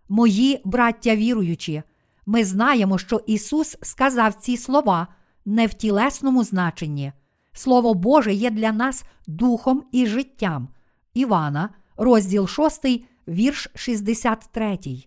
Мої 0.10 0.62
браття 0.66 1.16
віруючі, 1.16 1.84
ми 2.26 2.44
знаємо, 2.44 2.98
що 2.98 3.22
Ісус 3.28 3.78
сказав 3.82 4.34
ці 4.34 4.58
слова 4.58 5.08
не 5.46 5.68
в 5.68 5.74
тілесному 5.74 6.44
значенні. 6.44 7.12
Слово 7.54 7.94
Боже 7.94 8.34
є 8.34 8.52
для 8.52 8.72
нас 8.72 9.04
духом 9.28 9.84
і 9.92 10.06
життям. 10.06 10.68
Івана, 11.13 11.70
розділ 11.98 12.48
6, 12.48 12.86
вірш 13.28 13.68
63. 13.76 15.07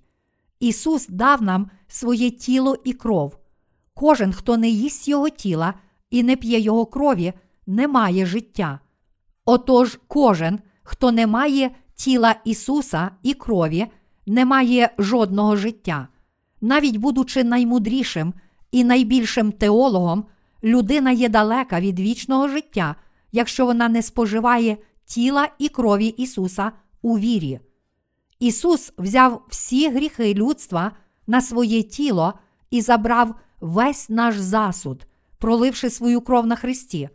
Ісус 0.60 1.08
дав 1.08 1.42
нам 1.42 1.70
своє 1.88 2.30
тіло 2.30 2.76
і 2.84 2.92
кров. 2.92 3.36
Кожен, 3.94 4.32
хто 4.32 4.56
не 4.56 4.68
їсть 4.68 5.08
Його 5.08 5.28
тіла 5.28 5.74
і 6.10 6.22
не 6.22 6.36
п'є 6.36 6.60
Його 6.60 6.86
крові, 6.86 7.32
не 7.66 7.88
має 7.88 8.26
життя. 8.26 8.80
Отож, 9.44 9.98
кожен, 10.08 10.60
хто 10.82 11.12
не 11.12 11.26
має 11.26 11.70
тіла 11.94 12.34
Ісуса 12.44 13.10
і 13.22 13.34
крові, 13.34 13.86
не 14.26 14.44
має 14.44 14.90
жодного 14.98 15.56
життя. 15.56 16.08
Навіть 16.60 16.96
будучи 16.96 17.44
наймудрішим 17.44 18.34
і 18.72 18.84
найбільшим 18.84 19.52
теологом, 19.52 20.24
людина 20.64 21.10
є 21.10 21.28
далека 21.28 21.80
від 21.80 22.00
вічного 22.00 22.48
життя, 22.48 22.96
якщо 23.32 23.66
вона 23.66 23.88
не 23.88 24.02
споживає 24.02 24.76
тіла 25.04 25.48
і 25.58 25.68
крові 25.68 26.06
Ісуса 26.06 26.72
у 27.02 27.18
вірі. 27.18 27.60
Ісус 28.40 28.92
взяв 28.98 29.42
всі 29.48 29.90
гріхи 29.90 30.34
людства 30.34 30.92
на 31.26 31.40
своє 31.40 31.82
тіло 31.82 32.34
і 32.70 32.80
забрав 32.80 33.34
весь 33.60 34.08
наш 34.08 34.38
засуд, 34.38 35.06
проливши 35.38 35.90
свою 35.90 36.20
кров 36.20 36.46
на 36.46 36.56
Христі. 36.56 37.08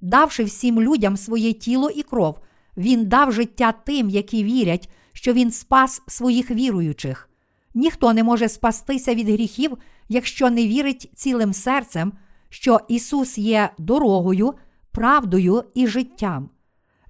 Давши 0.00 0.44
всім 0.44 0.80
людям 0.80 1.16
своє 1.16 1.52
тіло 1.52 1.90
і 1.90 2.02
кров, 2.02 2.38
Він 2.76 3.06
дав 3.06 3.32
життя 3.32 3.72
тим, 3.72 4.10
які 4.10 4.44
вірять, 4.44 4.88
що 5.12 5.32
Він 5.32 5.50
спас 5.50 6.02
своїх 6.06 6.50
віруючих. 6.50 7.28
Ніхто 7.74 8.12
не 8.12 8.22
може 8.22 8.48
спастися 8.48 9.14
від 9.14 9.28
гріхів, 9.28 9.78
якщо 10.08 10.50
не 10.50 10.66
вірить 10.66 11.10
цілим 11.14 11.52
серцем, 11.52 12.12
що 12.48 12.80
Ісус 12.88 13.38
є 13.38 13.70
дорогою, 13.78 14.54
правдою 14.90 15.64
і 15.74 15.86
життям. 15.86 16.50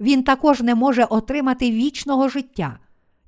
Він 0.01 0.23
також 0.23 0.61
не 0.61 0.75
може 0.75 1.05
отримати 1.05 1.71
вічного 1.71 2.29
життя. 2.29 2.79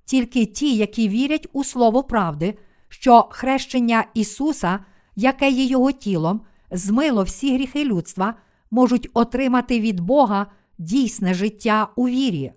Тільки 0.05 0.47
ті, 0.47 0.77
які 0.77 1.09
вірять 1.09 1.49
у 1.53 1.65
Слово 1.65 2.03
правди, 2.03 2.59
що 2.89 3.29
хрещення 3.31 4.05
Ісуса, 4.15 4.79
яке 5.17 5.51
є 5.51 5.65
Його 5.65 5.93
тілом, 5.93 6.41
змило 6.71 7.23
всі 7.23 7.55
гріхи 7.55 7.85
людства, 7.85 8.35
можуть 8.71 9.09
отримати 9.15 9.81
від 9.81 10.01
Бога 10.01 10.47
дійсне 10.79 11.35
життя 11.35 11.89
у 11.97 12.09
вірі. 12.09 12.53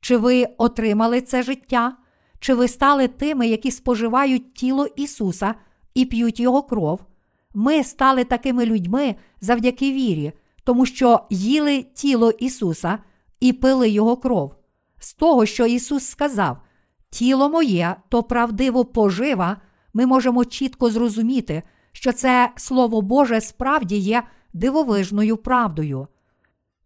Чи 0.00 0.16
ви 0.16 0.46
отримали 0.58 1.20
це 1.20 1.42
життя? 1.42 1.96
Чи 2.40 2.54
ви 2.54 2.68
стали 2.68 3.08
тими, 3.08 3.48
які 3.48 3.70
споживають 3.70 4.54
тіло 4.54 4.86
Ісуса 4.96 5.54
і 5.94 6.04
п'ють 6.04 6.40
Його 6.40 6.62
кров? 6.62 7.00
Ми 7.54 7.84
стали 7.84 8.24
такими 8.24 8.66
людьми 8.66 9.14
завдяки 9.40 9.92
вірі, 9.92 10.32
тому 10.64 10.86
що 10.86 11.20
їли 11.30 11.86
тіло 11.94 12.30
Ісуса 12.30 12.98
і 13.40 13.52
пили 13.52 13.88
Його 13.88 14.16
кров. 14.16 14.54
З 14.98 15.14
того, 15.14 15.46
що 15.46 15.66
Ісус 15.66 16.06
сказав, 16.06 16.58
тіло 17.12 17.48
моє 17.48 17.96
то 18.08 18.22
правдиво 18.22 18.84
пожива, 18.84 19.56
ми 19.94 20.06
можемо 20.06 20.44
чітко 20.44 20.90
зрозуміти, 20.90 21.62
що 21.92 22.12
це 22.12 22.50
Слово 22.56 23.02
Боже 23.02 23.40
справді 23.40 23.96
є 23.96 24.22
дивовижною 24.52 25.36
правдою. 25.36 26.06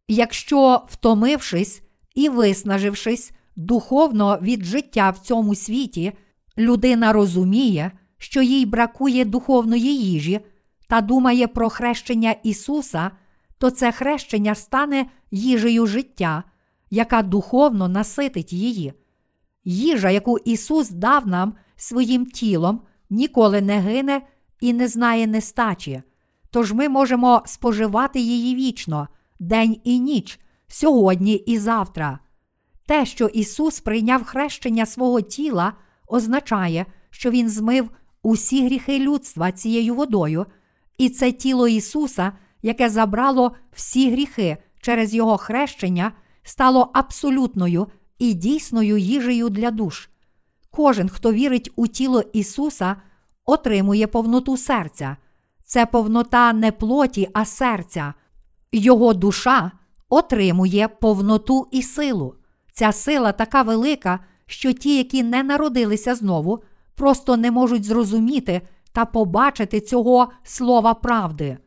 Якщо, 0.09 0.83
втомившись 0.89 1.83
і 2.15 2.29
виснажившись 2.29 3.33
духовно 3.57 4.39
від 4.43 4.65
життя 4.65 5.11
в 5.11 5.19
цьому 5.19 5.55
світі, 5.55 6.13
людина 6.59 7.13
розуміє, 7.13 7.91
що 8.19 8.43
їй 8.43 8.67
бракує 8.67 9.25
духовної 9.25 9.99
їжі 9.99 10.41
та 10.89 11.01
думає 11.01 11.49
про 11.49 11.69
хрещення 11.69 12.35
Ісуса, 12.43 13.11
то 13.59 13.71
це 13.71 13.93
хрещення 13.93 14.55
стане 14.55 15.07
їжею 15.31 15.87
життя, 15.87 16.43
яка 16.91 17.23
духовно 17.23 17.89
наситить 17.89 18.53
її. 18.53 18.93
Їжа, 19.69 20.11
яку 20.11 20.39
Ісус 20.39 20.91
дав 20.91 21.27
нам 21.27 21.55
своїм 21.77 22.27
тілом, 22.27 22.81
ніколи 23.11 23.61
не 23.61 23.81
гине 23.81 24.23
і 24.61 24.73
не 24.73 24.89
знає 24.89 25.27
нестачі. 25.27 26.03
Тож 26.51 26.73
ми 26.73 26.89
можемо 26.89 27.43
споживати 27.47 28.21
її 28.21 28.55
вічно, 28.55 29.09
день 29.41 29.77
і 29.85 29.99
ніч, 29.99 30.41
сьогодні 30.69 31.35
і 31.35 31.59
завтра. 31.59 32.19
Те, 32.87 33.07
що 33.07 33.27
Ісус 33.27 33.81
прийняв 33.81 34.25
хрещення 34.25 34.87
свого 34.87 35.21
тіла, 35.21 35.73
означає, 36.09 36.87
що 37.11 37.31
Він 37.31 37.49
змив 37.49 37.91
усі 38.23 38.65
гріхи 38.67 38.99
людства 38.99 39.53
цією 39.53 39.95
водою, 39.95 40.47
і 40.99 41.09
це 41.09 41.33
тіло 41.33 41.69
Ісуса, 41.69 42.33
яке 42.63 42.89
забрало 42.89 43.53
всі 43.73 44.11
гріхи 44.11 44.57
через 44.81 45.15
Його 45.15 45.37
хрещення, 45.37 46.13
стало 46.43 46.91
абсолютною 46.95 47.87
і 48.19 48.35
дійсною 48.35 48.97
їжею 48.97 49.49
для 49.49 49.71
душ. 49.71 50.09
Кожен, 50.71 51.09
хто 51.09 51.33
вірить 51.33 51.71
у 51.77 51.87
тіло 51.87 52.23
Ісуса, 52.33 52.97
отримує 53.45 54.07
повноту 54.07 54.57
серця. 54.57 55.17
Це 55.65 55.87
повнота 55.87 56.53
не 56.53 56.73
плоті, 56.73 57.29
а 57.33 57.45
серця. 57.45 58.15
Його 58.73 59.15
душа 59.15 59.73
отримує 60.09 60.89
повноту 60.89 61.69
і 61.71 61.83
силу. 61.83 62.35
Ця 62.73 62.93
сила 62.93 63.33
така 63.33 63.63
велика, 63.63 64.21
що 64.47 64.73
ті, 64.73 64.97
які 64.97 65.23
не 65.23 65.43
народилися 65.43 66.15
знову, 66.15 66.63
просто 66.95 67.37
не 67.37 67.51
можуть 67.51 67.85
зрозуміти 67.85 68.63
та 68.93 69.05
побачити 69.05 69.81
цього 69.81 70.29
слова 70.43 70.95
правди. 70.95 71.59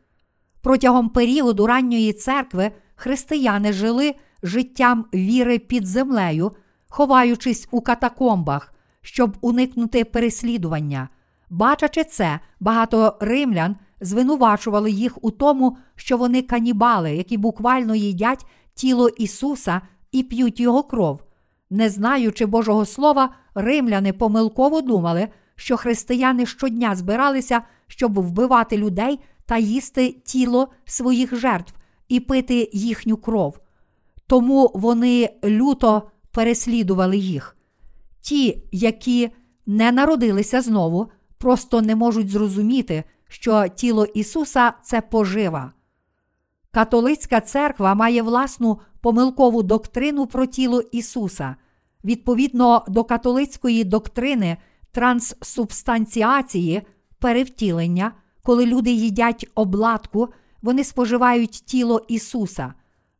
Протягом 0.62 1.08
періоду 1.08 1.66
ранньої 1.66 2.12
церкви 2.12 2.70
християни 2.94 3.72
жили 3.72 4.14
життям 4.42 5.06
віри 5.14 5.58
під 5.58 5.86
землею, 5.86 6.52
ховаючись 6.88 7.68
у 7.70 7.80
катакомбах, 7.80 8.74
щоб 9.02 9.36
уникнути 9.40 10.04
переслідування. 10.04 11.08
Бачачи 11.50 12.04
це, 12.04 12.40
багато 12.60 13.16
римлян 13.20 13.76
звинувачували 14.00 14.90
їх 14.90 15.24
у 15.24 15.30
тому, 15.30 15.76
що 15.96 16.16
вони 16.16 16.42
канібали, 16.42 17.16
які 17.16 17.36
буквально 17.36 17.94
їдять 17.94 18.46
тіло 18.74 19.08
Ісуса 19.08 19.80
і 20.12 20.22
п'ють 20.22 20.60
Його 20.60 20.82
кров. 20.82 21.22
Не 21.70 21.88
знаючи 21.88 22.46
Божого 22.46 22.86
Слова, 22.86 23.34
римляни 23.54 24.12
помилково 24.12 24.80
думали, 24.80 25.28
що 25.56 25.76
християни 25.76 26.46
щодня 26.46 26.96
збиралися, 26.96 27.62
щоб 27.86 28.20
вбивати 28.20 28.76
людей 28.76 29.20
та 29.46 29.58
їсти 29.58 30.16
тіло 30.24 30.68
своїх 30.84 31.36
жертв 31.36 31.74
і 32.08 32.20
пити 32.20 32.70
їхню 32.72 33.16
кров. 33.16 33.58
Тому 34.30 34.70
вони 34.74 35.30
люто 35.44 36.02
переслідували 36.30 37.16
їх. 37.16 37.56
Ті, 38.20 38.62
які 38.72 39.30
не 39.66 39.92
народилися 39.92 40.60
знову, 40.60 41.10
просто 41.38 41.82
не 41.82 41.96
можуть 41.96 42.30
зрозуміти, 42.30 43.04
що 43.28 43.68
тіло 43.68 44.04
Ісуса 44.04 44.72
це 44.82 45.00
пожива. 45.00 45.72
Католицька 46.70 47.40
церква 47.40 47.94
має 47.94 48.22
власну 48.22 48.78
помилкову 49.00 49.62
доктрину 49.62 50.26
про 50.26 50.46
тіло 50.46 50.80
Ісуса. 50.80 51.56
Відповідно 52.04 52.84
до 52.88 53.04
католицької 53.04 53.84
доктрини 53.84 54.56
транссубстанціації, 54.92 56.82
перевтілення, 57.18 58.12
коли 58.42 58.66
люди 58.66 58.90
їдять 58.90 59.46
обладку, 59.54 60.28
вони 60.62 60.84
споживають 60.84 61.50
тіло 61.50 62.00
Ісуса. 62.08 62.74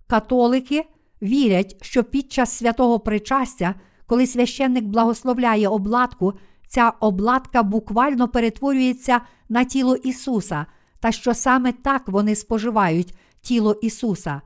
католики 0.06 0.84
вірять, 1.22 1.76
що 1.82 2.04
під 2.04 2.32
час 2.32 2.56
святого 2.56 3.00
причастя, 3.00 3.74
коли 4.06 4.26
священник 4.26 4.84
благословляє 4.84 5.68
обладку, 5.68 6.32
ця 6.68 6.92
обладка 7.00 7.62
буквально 7.62 8.28
перетворюється 8.28 9.20
на 9.48 9.64
тіло 9.64 9.96
Ісуса, 9.96 10.66
та 11.00 11.12
що 11.12 11.34
саме 11.34 11.72
так 11.72 12.08
вони 12.08 12.34
споживають 12.34 13.14
тіло 13.40 13.72
Ісуса. 13.82 14.40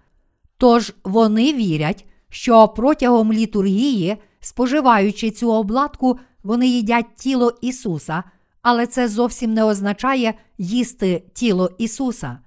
Тож 0.59 0.93
вони 1.05 1.53
вірять, 1.53 2.07
що 2.29 2.69
протягом 2.69 3.33
літургії, 3.33 4.17
споживаючи 4.41 5.31
цю 5.31 5.53
обладку, 5.53 6.19
вони 6.43 6.67
їдять 6.67 7.15
тіло 7.17 7.53
Ісуса, 7.61 8.23
але 8.63 8.87
це 8.87 9.09
зовсім 9.09 9.55
не 9.55 9.65
означає 9.65 10.35
їсти 10.59 11.23
тіло 11.35 11.71
Ісуса. 11.79 12.39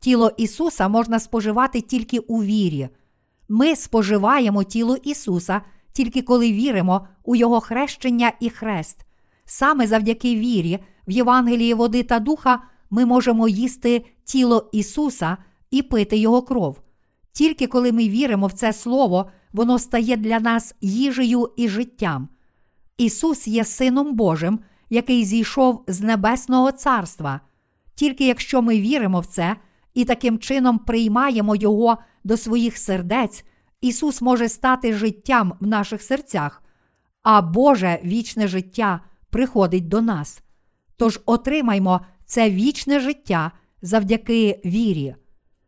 Тіло 0.00 0.30
Ісуса 0.36 0.88
можна 0.88 1.20
споживати 1.20 1.80
тільки 1.80 2.18
у 2.18 2.42
вірі. 2.42 2.88
Ми 3.54 3.76
споживаємо 3.76 4.64
тіло 4.64 4.96
Ісуса 4.96 5.60
тільки 5.92 6.22
коли 6.22 6.52
віримо 6.52 7.06
у 7.24 7.36
Його 7.36 7.60
хрещення 7.60 8.32
і 8.40 8.50
хрест. 8.50 9.06
Саме 9.44 9.86
завдяки 9.86 10.36
вірі 10.36 10.78
в 11.06 11.10
Євангелії 11.10 11.74
води 11.74 12.02
та 12.02 12.18
духа 12.18 12.62
ми 12.90 13.06
можемо 13.06 13.48
їсти 13.48 14.04
тіло 14.24 14.70
Ісуса 14.72 15.36
і 15.70 15.82
пити 15.82 16.16
Його 16.16 16.42
кров. 16.42 16.80
Тільки 17.32 17.66
коли 17.66 17.92
ми 17.92 18.08
віримо 18.08 18.46
в 18.46 18.52
це 18.52 18.72
Слово, 18.72 19.30
воно 19.52 19.78
стає 19.78 20.16
для 20.16 20.40
нас 20.40 20.74
їжею 20.80 21.50
і 21.56 21.68
життям. 21.68 22.28
Ісус 22.98 23.48
є 23.48 23.64
Сином 23.64 24.14
Божим, 24.14 24.58
який 24.90 25.24
зійшов 25.24 25.84
з 25.86 26.00
Небесного 26.00 26.72
Царства. 26.72 27.40
Тільки 27.94 28.26
якщо 28.26 28.62
ми 28.62 28.80
віримо 28.80 29.20
в 29.20 29.26
це 29.26 29.56
і 29.94 30.04
таким 30.04 30.38
чином 30.38 30.78
приймаємо 30.78 31.56
Його 31.56 31.98
до 32.24 32.36
своїх 32.36 32.78
сердець, 32.78 33.44
Ісус 33.80 34.22
може 34.22 34.48
стати 34.48 34.92
життям 34.92 35.54
в 35.60 35.66
наших 35.66 36.02
серцях, 36.02 36.62
а 37.22 37.42
Боже 37.42 38.00
вічне 38.04 38.48
життя 38.48 39.00
приходить 39.30 39.88
до 39.88 40.00
нас. 40.00 40.42
Тож 40.96 41.20
отримаймо 41.26 42.00
це 42.26 42.50
вічне 42.50 43.00
життя 43.00 43.52
завдяки 43.82 44.60
вірі. 44.64 45.14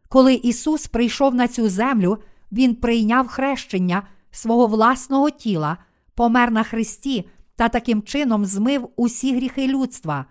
Коли 0.09 0.35
Ісус 0.35 0.87
прийшов 0.87 1.35
на 1.35 1.49
цю 1.49 1.69
землю, 1.69 2.19
Він 2.53 2.75
прийняв 2.75 3.29
хрещення 3.29 4.03
свого 4.31 4.67
власного 4.67 5.31
тіла, 5.31 5.77
помер 6.15 6.51
на 6.51 6.63
Христі 6.63 7.29
та 7.57 7.69
таким 7.69 8.03
чином 8.03 8.45
змив 8.47 8.89
усі 8.97 9.37
гріхи 9.37 9.67
людства. 9.69 10.25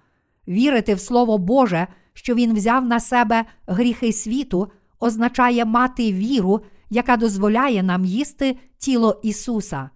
Вірити 0.48 0.96
в 0.96 1.00
Слово 1.00 1.38
Боже, 1.38 1.88
що 2.14 2.36
Він 2.36 2.54
взяв 2.54 2.86
на 2.86 3.00
себе 3.00 3.46
гріхи 3.68 4.14
світу, 4.14 4.72
означає 5.00 5.66
мати 5.66 6.14
віру, 6.14 6.62
яка 6.90 7.18
дозволяє 7.18 7.84
нам 7.84 8.06
їсти 8.06 8.58
тіло 8.78 9.20
Ісуса. 9.24 9.90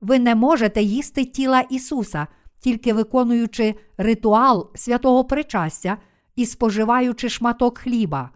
Ви 0.00 0.18
не 0.18 0.34
можете 0.34 0.82
їсти 0.82 1.24
тіла 1.24 1.60
Ісуса, 1.60 2.26
тільки 2.60 2.92
виконуючи 2.92 3.74
ритуал 3.96 4.70
святого 4.74 5.24
причастя 5.24 5.96
і 6.36 6.46
споживаючи 6.46 7.28
шматок 7.28 7.78
хліба. 7.78 8.30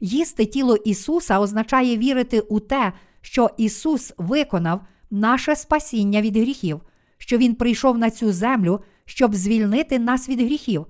Їсти 0.00 0.46
тіло 0.46 0.76
Ісуса 0.76 1.40
означає 1.40 1.96
вірити 1.96 2.40
у 2.40 2.60
те, 2.60 2.92
що 3.20 3.50
Ісус 3.56 4.12
виконав 4.18 4.80
наше 5.10 5.56
спасіння 5.56 6.22
від 6.22 6.36
гріхів, 6.36 6.80
що 7.18 7.38
Він 7.38 7.54
прийшов 7.54 7.98
на 7.98 8.10
цю 8.10 8.32
землю, 8.32 8.80
щоб 9.04 9.34
звільнити 9.34 9.98
нас 9.98 10.28
від 10.28 10.40
гріхів, 10.40 10.86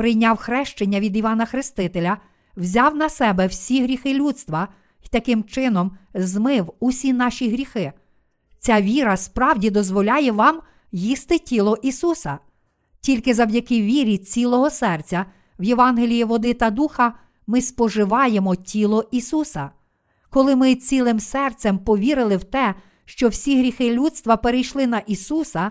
прийняв 0.00 0.36
хрещення 0.36 1.00
від 1.00 1.16
Івана 1.16 1.46
Хрестителя, 1.46 2.16
взяв 2.56 2.96
на 2.96 3.08
себе 3.08 3.46
всі 3.46 3.82
гріхи 3.82 4.14
людства 4.14 4.68
і 5.04 5.08
таким 5.08 5.44
чином 5.44 5.96
змив 6.14 6.72
усі 6.80 7.12
наші 7.12 7.50
гріхи. 7.50 7.92
Ця 8.58 8.80
віра 8.80 9.16
справді 9.16 9.70
дозволяє 9.70 10.32
вам 10.32 10.60
їсти 10.92 11.38
тіло 11.38 11.76
Ісуса. 11.82 12.38
Тільки 13.00 13.34
завдяки 13.34 13.82
вірі 13.82 14.18
цілого 14.18 14.70
серця 14.70 15.26
в 15.58 15.64
Євангелії 15.64 16.24
води 16.24 16.54
та 16.54 16.70
духа 16.70 17.14
ми 17.46 17.60
споживаємо 17.60 18.56
тіло 18.56 19.08
Ісуса. 19.10 19.70
Коли 20.30 20.56
ми 20.56 20.74
цілим 20.74 21.20
серцем 21.20 21.78
повірили 21.78 22.36
в 22.36 22.44
те, 22.44 22.74
що 23.04 23.28
всі 23.28 23.58
гріхи 23.58 23.92
людства 23.92 24.36
перейшли 24.36 24.86
на 24.86 24.98
Ісуса, 24.98 25.70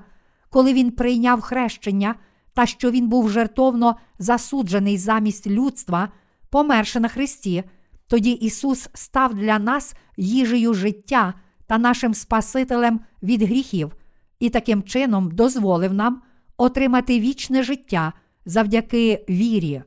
коли 0.49 0.73
Він 0.73 0.91
прийняв 0.91 1.41
хрещення 1.41 2.15
та 2.53 2.65
що 2.65 2.91
Він 2.91 3.09
був 3.09 3.29
жертовно 3.29 3.95
засуджений 4.19 4.97
замість 4.97 5.47
людства, 5.47 6.09
померши 6.49 6.99
на 6.99 7.07
Христі, 7.07 7.63
тоді 8.07 8.31
Ісус 8.31 8.89
став 8.93 9.35
для 9.35 9.59
нас 9.59 9.95
їжею 10.17 10.73
життя 10.73 11.33
та 11.67 11.77
нашим 11.77 12.13
Спасителем 12.13 12.99
від 13.23 13.41
гріхів, 13.41 13.95
і 14.39 14.49
таким 14.49 14.83
чином 14.83 15.31
дозволив 15.31 15.93
нам 15.93 16.21
отримати 16.57 17.19
вічне 17.19 17.63
життя 17.63 18.13
завдяки 18.45 19.25
вірі. 19.29 19.83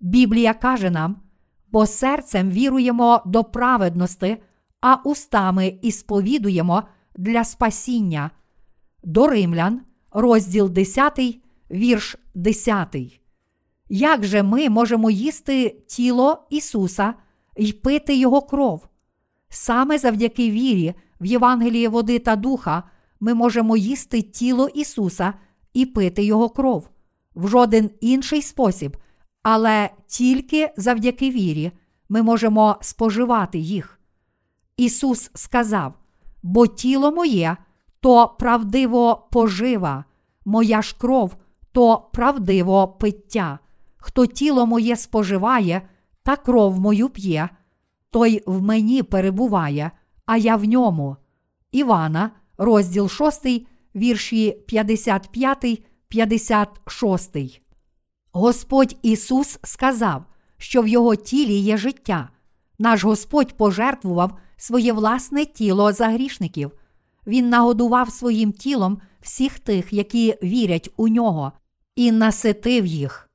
Біблія 0.00 0.54
каже 0.54 0.90
нам, 0.90 1.16
бо 1.68 1.86
серцем 1.86 2.50
віруємо 2.50 3.22
до 3.26 3.44
праведності, 3.44 4.36
а 4.80 4.94
устами 4.94 5.78
і 5.82 5.92
сповідуємо 5.92 6.82
для 7.16 7.44
спасіння. 7.44 8.30
До 9.04 9.26
Римлян, 9.26 9.80
розділ 10.12 10.70
10, 10.70 11.20
вірш 11.70 12.16
10. 12.34 12.96
Як 13.88 14.24
же 14.24 14.42
ми 14.42 14.68
можемо 14.68 15.10
їсти 15.10 15.76
тіло 15.86 16.46
Ісуса 16.50 17.14
і 17.56 17.72
пити 17.72 18.16
Його 18.16 18.42
кров? 18.42 18.88
Саме 19.48 19.98
завдяки 19.98 20.50
вірі 20.50 20.94
в 21.20 21.26
Євангелії 21.26 21.88
води 21.88 22.18
та 22.18 22.36
духа 22.36 22.82
ми 23.20 23.34
можемо 23.34 23.76
їсти 23.76 24.22
тіло 24.22 24.68
Ісуса 24.68 25.34
і 25.74 25.86
пити 25.86 26.24
Його 26.24 26.48
кров 26.48 26.88
в 27.34 27.48
жоден 27.48 27.90
інший 28.00 28.42
спосіб, 28.42 28.96
але 29.42 29.90
тільки 30.06 30.70
завдяки 30.76 31.30
вірі 31.30 31.72
ми 32.08 32.22
можемо 32.22 32.76
споживати 32.80 33.58
їх. 33.58 34.00
Ісус 34.76 35.30
сказав: 35.34 35.94
бо 36.42 36.66
тіло 36.66 37.12
моє 37.12 37.56
то 38.00 38.36
правдиво 38.38 39.28
пожива, 39.32 40.04
моя 40.44 40.82
ж 40.82 40.96
кров 40.98 41.36
то 41.72 42.08
правдиво 42.12 42.88
пиття. 42.88 43.58
Хто 43.96 44.26
тіло 44.26 44.66
моє 44.66 44.96
споживає 44.96 45.82
та 46.22 46.36
кров 46.36 46.80
мою 46.80 47.08
п'є, 47.08 47.48
той 48.10 48.42
в 48.46 48.62
мені 48.62 49.02
перебуває, 49.02 49.90
а 50.26 50.36
я 50.36 50.56
в 50.56 50.64
ньому. 50.64 51.16
Івана, 51.72 52.30
розділ 52.58 53.08
6, 53.08 53.46
вірші 53.96 54.50
55, 54.66 55.82
56. 56.08 57.60
Господь 58.32 58.96
Ісус 59.02 59.58
сказав, 59.64 60.24
що 60.56 60.82
в 60.82 60.88
Його 60.88 61.14
тілі 61.14 61.54
є 61.54 61.76
життя. 61.76 62.28
Наш 62.78 63.04
Господь 63.04 63.56
пожертвував 63.56 64.38
своє 64.56 64.92
власне 64.92 65.44
тіло 65.44 65.92
за 65.92 66.08
грішників. 66.08 66.70
Він 67.26 67.48
нагодував 67.48 68.10
своїм 68.12 68.52
тілом 68.52 69.00
всіх 69.20 69.58
тих, 69.58 69.92
які 69.92 70.34
вірять 70.42 70.90
у 70.96 71.08
нього, 71.08 71.52
і 72.00 72.12
наситив 72.12 72.86
їх. 72.86 73.30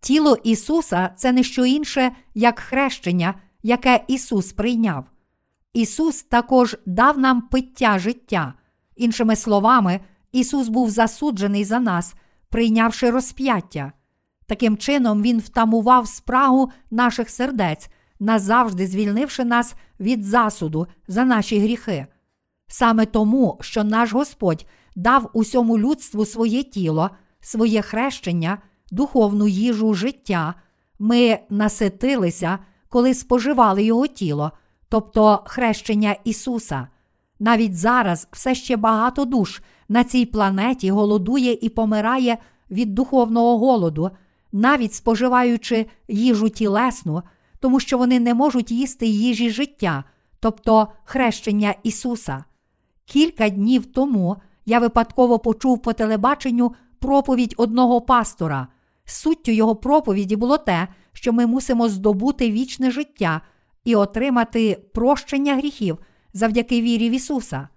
Тіло 0.00 0.36
Ісуса 0.44 1.10
це 1.16 1.32
не 1.32 1.42
що 1.42 1.64
інше, 1.66 2.12
як 2.34 2.58
хрещення, 2.58 3.34
яке 3.62 4.04
Ісус 4.08 4.52
прийняв. 4.52 5.04
Ісус 5.72 6.22
також 6.22 6.76
дав 6.86 7.18
нам 7.18 7.40
пиття 7.40 7.98
життя. 7.98 8.54
Іншими 8.96 9.36
словами, 9.36 10.00
Ісус 10.32 10.68
був 10.68 10.90
засуджений 10.90 11.64
за 11.64 11.80
нас, 11.80 12.14
прийнявши 12.48 13.10
розп'яття. 13.10 13.92
Таким 14.46 14.76
чином, 14.76 15.22
Він 15.22 15.38
втамував 15.38 16.08
спрагу 16.08 16.70
наших 16.90 17.30
сердець, 17.30 17.88
назавжди 18.20 18.86
звільнивши 18.86 19.44
нас 19.44 19.74
від 20.00 20.24
засуду 20.24 20.86
за 21.08 21.24
наші 21.24 21.58
гріхи. 21.58 22.06
Саме 22.68 23.06
тому, 23.06 23.58
що 23.60 23.84
наш 23.84 24.12
Господь 24.12 24.66
дав 24.96 25.30
усьому 25.32 25.78
людству 25.78 26.26
своє 26.26 26.62
тіло, 26.62 27.10
своє 27.42 27.82
хрещення, 27.82 28.58
духовну 28.90 29.48
їжу 29.48 29.94
життя, 29.94 30.54
ми 30.98 31.38
наситилися, 31.50 32.58
коли 32.88 33.14
споживали 33.14 33.84
Його 33.84 34.06
тіло, 34.06 34.52
тобто 34.88 35.42
хрещення 35.46 36.16
Ісуса. 36.24 36.88
Навіть 37.40 37.76
зараз 37.76 38.28
все 38.32 38.54
ще 38.54 38.76
багато 38.76 39.24
душ 39.24 39.62
на 39.88 40.04
цій 40.04 40.26
планеті 40.26 40.90
голодує 40.90 41.58
і 41.62 41.68
помирає 41.68 42.38
від 42.70 42.94
духовного 42.94 43.58
голоду, 43.58 44.10
навіть 44.52 44.94
споживаючи 44.94 45.86
їжу 46.08 46.48
тілесну, 46.48 47.22
тому 47.60 47.80
що 47.80 47.98
вони 47.98 48.20
не 48.20 48.34
можуть 48.34 48.70
їсти 48.70 49.06
їжі 49.06 49.50
життя, 49.50 50.04
тобто 50.40 50.88
хрещення 51.04 51.74
Ісуса. 51.82 52.44
Кілька 53.04 53.48
днів 53.48 53.86
тому 53.86 54.36
я 54.66 54.78
випадково 54.78 55.38
почув 55.38 55.82
по 55.82 55.92
телебаченню 55.92 56.72
проповідь 57.02 57.54
одного 57.56 58.00
пастора. 58.00 58.66
Суттю 59.04 59.52
його 59.52 59.76
проповіді 59.76 60.36
було 60.36 60.58
те, 60.58 60.88
що 61.12 61.32
ми 61.32 61.46
мусимо 61.46 61.88
здобути 61.88 62.50
вічне 62.50 62.90
життя 62.90 63.40
і 63.84 63.94
отримати 63.94 64.78
прощення 64.94 65.56
гріхів 65.56 65.98
завдяки 66.32 66.80
вірі 66.82 67.10
в 67.10 67.12
Ісуса. 67.12 67.68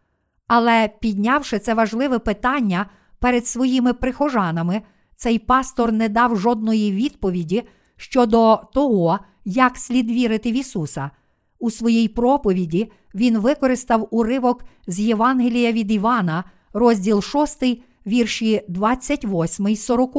Але 0.47 0.89
піднявши 0.99 1.59
це 1.59 1.73
важливе 1.73 2.19
питання 2.19 2.85
перед 3.19 3.47
своїми 3.47 3.93
прихожанами, 3.93 4.81
цей 5.15 5.39
пастор 5.39 5.91
не 5.91 6.09
дав 6.09 6.37
жодної 6.37 6.91
відповіді 6.91 7.63
щодо 7.97 8.61
того, 8.73 9.19
як 9.45 9.77
слід 9.77 10.11
вірити 10.11 10.51
в 10.51 10.55
Ісуса. 10.55 11.11
У 11.59 11.71
своїй 11.71 12.07
проповіді 12.07 12.91
він 13.15 13.37
використав 13.37 14.07
уривок 14.11 14.65
з 14.87 14.99
Євангелія 14.99 15.71
від 15.71 15.91
Івана, 15.91 16.43
розділ 16.73 17.21
6, 17.21 17.63
вірші 18.07 18.61
28 18.67 19.75
40, 19.75 20.17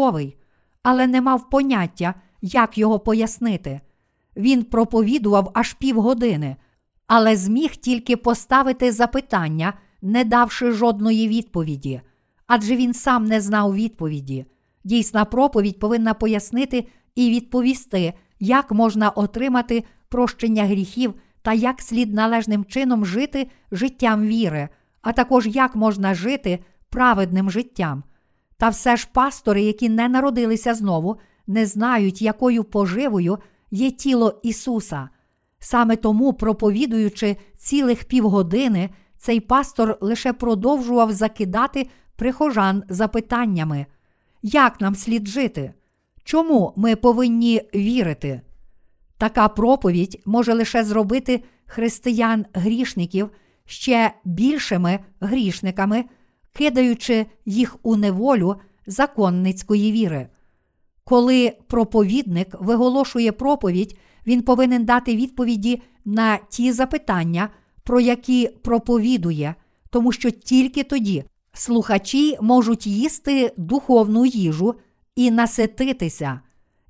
але 0.82 1.06
не 1.06 1.20
мав 1.20 1.50
поняття, 1.50 2.14
як 2.42 2.78
його 2.78 2.98
пояснити. 2.98 3.80
Він 4.36 4.64
проповідував 4.64 5.50
аж 5.54 5.72
півгодини, 5.72 6.56
але 7.06 7.36
зміг 7.36 7.76
тільки 7.76 8.16
поставити 8.16 8.92
запитання, 8.92 9.72
не 10.02 10.24
давши 10.24 10.70
жодної 10.70 11.28
відповіді, 11.28 12.00
адже 12.46 12.76
він 12.76 12.94
сам 12.94 13.24
не 13.24 13.40
знав 13.40 13.74
відповіді. 13.74 14.46
Дійсна 14.84 15.24
проповідь 15.24 15.78
повинна 15.78 16.14
пояснити 16.14 16.86
і 17.14 17.30
відповісти, 17.30 18.12
як 18.40 18.72
можна 18.72 19.10
отримати 19.10 19.84
прощення 20.08 20.64
гріхів 20.64 21.14
та 21.42 21.52
як 21.52 21.82
слід 21.82 22.14
належним 22.14 22.64
чином 22.64 23.06
жити 23.06 23.50
життям 23.72 24.26
віри, 24.26 24.68
а 25.02 25.12
також 25.12 25.46
як 25.46 25.76
можна 25.76 26.14
жити 26.14 26.58
праведним 26.96 27.50
життям. 27.50 28.04
Та 28.56 28.68
все 28.68 28.96
ж 28.96 29.08
пастори, 29.12 29.62
які 29.62 29.88
не 29.88 30.08
народилися 30.08 30.74
знову, 30.74 31.16
не 31.46 31.66
знають, 31.66 32.22
якою 32.22 32.64
поживою 32.64 33.38
є 33.70 33.90
тіло 33.90 34.40
Ісуса. 34.42 35.08
Саме 35.58 35.96
тому, 35.96 36.32
проповідуючи 36.32 37.36
цілих 37.58 38.04
півгодини, 38.04 38.90
цей 39.18 39.40
пастор 39.40 39.98
лише 40.00 40.32
продовжував 40.32 41.12
закидати 41.12 41.88
прихожан 42.16 42.82
запитаннями, 42.88 43.86
як 44.42 44.80
нам 44.80 44.94
слід 44.94 45.28
жити? 45.28 45.74
Чому 46.24 46.72
ми 46.76 46.96
повинні 46.96 47.62
вірити? 47.74 48.40
Така 49.18 49.48
проповідь 49.48 50.22
може 50.26 50.54
лише 50.54 50.84
зробити 50.84 51.44
християн-грішників 51.66 53.30
ще 53.66 54.12
більшими 54.24 54.98
грішниками, 55.20 56.04
кидаючи 56.56 57.26
їх 57.46 57.76
у 57.82 57.96
неволю 57.96 58.56
законницької 58.86 59.92
віри. 59.92 60.28
Коли 61.04 61.52
проповідник 61.66 62.48
виголошує 62.60 63.32
проповідь, 63.32 63.98
він 64.26 64.42
повинен 64.42 64.84
дати 64.84 65.16
відповіді 65.16 65.82
на 66.04 66.38
ті 66.48 66.72
запитання, 66.72 67.48
про 67.82 68.00
які 68.00 68.48
проповідує, 68.62 69.54
тому 69.90 70.12
що 70.12 70.30
тільки 70.30 70.82
тоді 70.82 71.24
слухачі 71.52 72.36
можуть 72.40 72.86
їсти 72.86 73.52
духовну 73.56 74.26
їжу 74.26 74.74
і 75.16 75.30
насититися. 75.30 76.40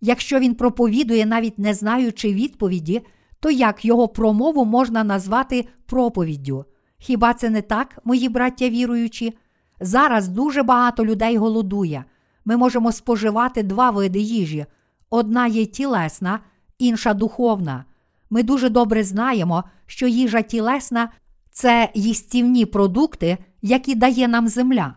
Якщо 0.00 0.38
він 0.38 0.54
проповідує, 0.54 1.26
навіть 1.26 1.58
не 1.58 1.74
знаючи 1.74 2.32
відповіді, 2.32 3.02
то 3.40 3.50
як 3.50 3.84
його 3.84 4.08
промову 4.08 4.64
можна 4.64 5.04
назвати 5.04 5.66
проповіддю? 5.86 6.64
Хіба 6.98 7.34
це 7.34 7.50
не 7.50 7.62
так, 7.62 7.98
мої 8.04 8.28
браття 8.28 8.68
віруючі? 8.68 9.34
Зараз 9.80 10.28
дуже 10.28 10.62
багато 10.62 11.04
людей 11.04 11.36
голодує. 11.36 12.04
Ми 12.44 12.56
можемо 12.56 12.92
споживати 12.92 13.62
два 13.62 13.90
види 13.90 14.18
їжі: 14.18 14.66
одна 15.10 15.46
є 15.46 15.66
тілесна, 15.66 16.40
інша 16.78 17.14
духовна. 17.14 17.84
Ми 18.30 18.42
дуже 18.42 18.68
добре 18.68 19.04
знаємо, 19.04 19.64
що 19.86 20.06
їжа 20.06 20.42
тілесна 20.42 21.08
це 21.50 21.90
їстівні 21.94 22.66
продукти, 22.66 23.38
які 23.62 23.94
дає 23.94 24.28
нам 24.28 24.48
земля. 24.48 24.94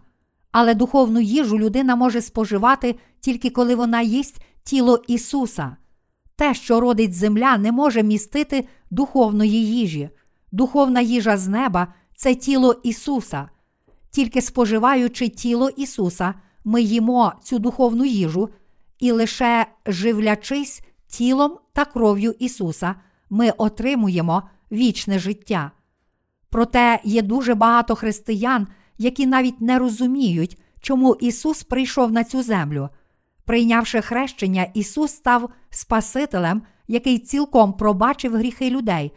Але 0.51 0.73
духовну 0.73 1.19
їжу 1.19 1.59
людина 1.59 1.95
може 1.95 2.21
споживати 2.21 2.95
тільки 3.19 3.49
коли 3.49 3.75
вона 3.75 4.01
їсть 4.01 4.41
тіло 4.63 5.03
Ісуса. 5.07 5.75
Те, 6.35 6.53
що 6.53 6.79
родить 6.79 7.13
земля, 7.13 7.57
не 7.57 7.71
може 7.71 8.03
містити 8.03 8.67
духовної 8.91 9.67
їжі. 9.67 10.09
Духовна 10.51 11.01
їжа 11.01 11.37
з 11.37 11.47
неба 11.47 11.93
це 12.15 12.35
тіло 12.35 12.75
Ісуса. 12.83 13.49
Тільки 14.11 14.41
споживаючи 14.41 15.29
тіло 15.29 15.69
Ісуса, 15.69 16.33
ми 16.63 16.81
їмо 16.81 17.33
цю 17.43 17.59
духовну 17.59 18.05
їжу, 18.05 18.49
і 18.99 19.11
лише 19.11 19.65
живлячись 19.85 20.81
тілом 21.07 21.57
та 21.73 21.85
кров'ю 21.85 22.35
Ісуса, 22.39 22.95
ми 23.29 23.51
отримуємо 23.57 24.43
вічне 24.71 25.19
життя. 25.19 25.71
Проте 26.49 26.99
є 27.03 27.21
дуже 27.21 27.55
багато 27.55 27.95
християн, 27.95 28.67
які 28.97 29.27
навіть 29.27 29.61
не 29.61 29.79
розуміють, 29.79 30.57
чому 30.81 31.15
Ісус 31.15 31.63
прийшов 31.63 32.11
на 32.11 32.23
цю 32.23 32.43
землю. 32.43 32.89
Прийнявши 33.45 34.01
хрещення, 34.01 34.67
Ісус 34.73 35.11
став 35.11 35.49
Спасителем, 35.69 36.61
який 36.87 37.19
цілком 37.19 37.73
пробачив 37.73 38.35
гріхи 38.35 38.69
людей, 38.69 39.11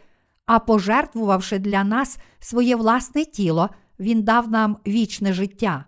а 0.45 0.59
пожертвувавши 0.59 1.59
для 1.59 1.83
нас 1.83 2.17
своє 2.39 2.75
власне 2.75 3.25
тіло, 3.25 3.69
Він 3.99 4.23
дав 4.23 4.51
нам 4.51 4.77
вічне 4.87 5.33
життя. 5.33 5.85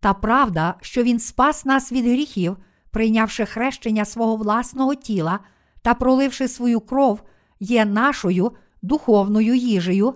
Та 0.00 0.14
правда, 0.14 0.74
що 0.80 1.02
Він 1.02 1.18
спас 1.18 1.64
нас 1.64 1.92
від 1.92 2.04
гріхів, 2.04 2.56
прийнявши 2.90 3.46
хрещення 3.46 4.04
свого 4.04 4.36
власного 4.36 4.94
тіла 4.94 5.38
та 5.82 5.94
проливши 5.94 6.48
свою 6.48 6.80
кров, 6.80 7.22
є 7.60 7.84
нашою 7.84 8.52
духовною 8.82 9.54
їжею. 9.54 10.14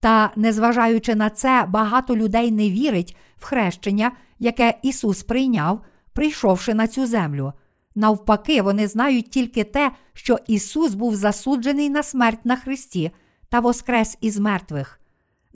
Та, 0.00 0.32
незважаючи 0.36 1.14
на 1.14 1.30
це, 1.30 1.64
багато 1.68 2.16
людей 2.16 2.52
не 2.52 2.70
вірить 2.70 3.16
в 3.36 3.44
хрещення, 3.44 4.12
яке 4.38 4.78
Ісус 4.82 5.22
прийняв 5.22 5.80
прийшовши 6.16 6.74
на 6.74 6.86
цю 6.86 7.06
землю. 7.06 7.52
Навпаки, 7.94 8.62
вони 8.62 8.88
знають 8.88 9.30
тільки 9.30 9.64
те, 9.64 9.92
що 10.12 10.38
Ісус 10.46 10.94
був 10.94 11.16
засуджений 11.16 11.90
на 11.90 12.02
смерть 12.02 12.44
на 12.44 12.56
Христі 12.56 13.10
та 13.48 13.60
воскрес 13.60 14.18
із 14.20 14.38
мертвих. 14.38 15.00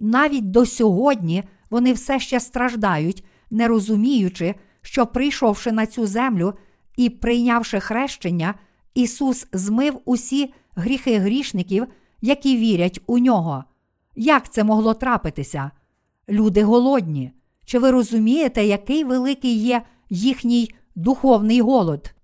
Навіть 0.00 0.50
до 0.50 0.66
сьогодні 0.66 1.44
вони 1.70 1.92
все 1.92 2.20
ще 2.20 2.40
страждають, 2.40 3.24
не 3.50 3.68
розуміючи, 3.68 4.54
що, 4.82 5.06
прийшовши 5.06 5.72
на 5.72 5.86
цю 5.86 6.06
землю 6.06 6.54
і 6.96 7.10
прийнявши 7.10 7.80
хрещення, 7.80 8.54
Ісус 8.94 9.46
змив 9.52 10.00
усі 10.04 10.52
гріхи 10.74 11.18
грішників, 11.18 11.86
які 12.20 12.56
вірять 12.56 13.00
у 13.06 13.18
нього. 13.18 13.64
Як 14.16 14.52
це 14.52 14.64
могло 14.64 14.94
трапитися? 14.94 15.70
Люди 16.28 16.64
голодні. 16.64 17.32
Чи 17.64 17.78
ви 17.78 17.90
розумієте, 17.90 18.64
який 18.64 19.04
великий 19.04 19.54
є 19.54 19.82
їхній 20.10 20.74
духовний 20.94 21.60
голод. 21.60 22.14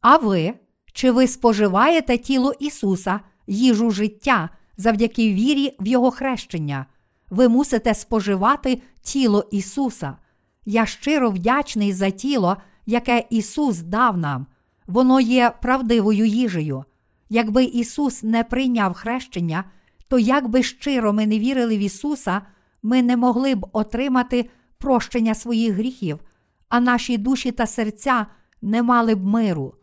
А 0.00 0.16
ви, 0.16 0.54
чи 0.92 1.10
ви 1.10 1.26
споживаєте 1.26 2.18
тіло 2.18 2.52
Ісуса, 2.60 3.20
їжу 3.46 3.90
життя 3.90 4.50
завдяки 4.76 5.34
вірі 5.34 5.76
в 5.80 5.86
Його 5.86 6.10
хрещення? 6.10 6.86
Ви 7.30 7.48
мусите 7.48 7.94
споживати 7.94 8.82
тіло 9.02 9.48
Ісуса. 9.50 10.16
Я 10.64 10.86
щиро 10.86 11.30
вдячний 11.30 11.92
за 11.92 12.10
тіло, 12.10 12.56
яке 12.86 13.24
Ісус 13.30 13.78
дав 13.78 14.18
нам. 14.18 14.46
Воно 14.86 15.20
є 15.20 15.52
правдивою 15.62 16.26
їжею. 16.26 16.84
Якби 17.28 17.64
Ісус 17.64 18.22
не 18.22 18.44
прийняв 18.44 18.94
хрещення, 18.94 19.64
то 20.08 20.18
як 20.18 20.48
би 20.48 20.62
щиро 20.62 21.12
ми 21.12 21.26
не 21.26 21.38
вірили 21.38 21.76
в 21.76 21.80
Ісуса, 21.80 22.42
ми 22.82 23.02
не 23.02 23.16
могли 23.16 23.54
б 23.54 23.66
отримати 23.72 24.50
прощення 24.78 25.34
своїх 25.34 25.74
гріхів 25.74 26.20
а 26.68 26.80
наші 26.80 27.18
душі 27.18 27.52
та 27.52 27.66
серця 27.66 28.26
не 28.62 28.82
мали 28.82 29.14
б 29.14 29.26
миру. 29.26 29.74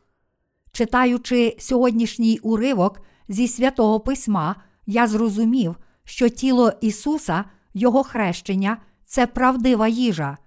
Читаючи 0.71 1.55
сьогоднішній 1.59 2.39
уривок 2.43 3.01
зі 3.27 3.47
святого 3.47 3.99
Письма, 3.99 4.55
я 4.85 5.07
зрозумів, 5.07 5.75
що 6.05 6.29
тіло 6.29 6.71
Ісуса, 6.81 7.45
Його 7.73 8.03
хрещення 8.03 8.77
це 9.05 9.27
правдива 9.27 9.87
їжа, 9.87 10.37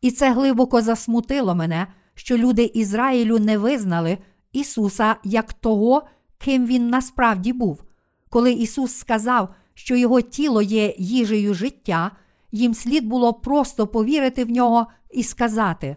і 0.00 0.10
це 0.10 0.32
глибоко 0.32 0.82
засмутило 0.82 1.54
мене, 1.54 1.86
що 2.14 2.36
люди 2.36 2.64
Ізраїлю 2.74 3.38
не 3.38 3.58
визнали 3.58 4.18
Ісуса 4.52 5.16
як 5.24 5.52
того, 5.52 6.02
ким 6.38 6.66
Він 6.66 6.88
насправді 6.88 7.52
був. 7.52 7.84
Коли 8.28 8.52
Ісус 8.52 8.94
сказав, 8.94 9.54
що 9.74 9.96
Його 9.96 10.20
тіло 10.20 10.62
є 10.62 10.94
їжею 10.98 11.54
життя, 11.54 12.10
їм 12.52 12.74
слід 12.74 13.06
було 13.06 13.34
просто 13.34 13.86
повірити 13.86 14.44
в 14.44 14.50
нього 14.50 14.86
і 15.10 15.22
сказати: 15.22 15.96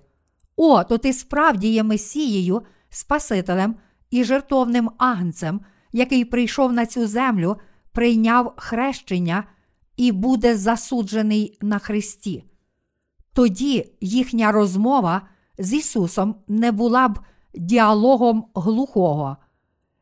О, 0.55 0.83
то 0.83 0.97
ти 0.97 1.13
справді 1.13 1.67
є 1.67 1.83
Месією, 1.83 2.61
Спасителем 2.89 3.75
і 4.11 4.23
жертовним 4.23 4.89
агнцем, 4.97 5.61
який 5.91 6.25
прийшов 6.25 6.73
на 6.73 6.85
цю 6.85 7.07
землю, 7.07 7.57
прийняв 7.93 8.53
хрещення 8.57 9.43
і 9.97 10.11
буде 10.11 10.57
засуджений 10.57 11.57
на 11.61 11.79
Христі. 11.79 12.43
Тоді 13.33 13.91
їхня 14.01 14.51
розмова 14.51 15.21
з 15.57 15.73
Ісусом 15.73 16.35
не 16.47 16.71
була 16.71 17.07
б 17.07 17.19
діалогом 17.55 18.45
глухого. 18.55 19.37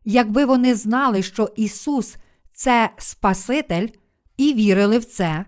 Якби 0.06 0.46
вони 0.46 0.76
знали, 0.76 1.24
що 1.24 1.50
Ісус 1.56 2.16
це 2.54 2.90
Спаситель 2.98 3.88
і 4.38 4.54
вірили 4.54 4.98
в 4.98 5.06
це, 5.06 5.46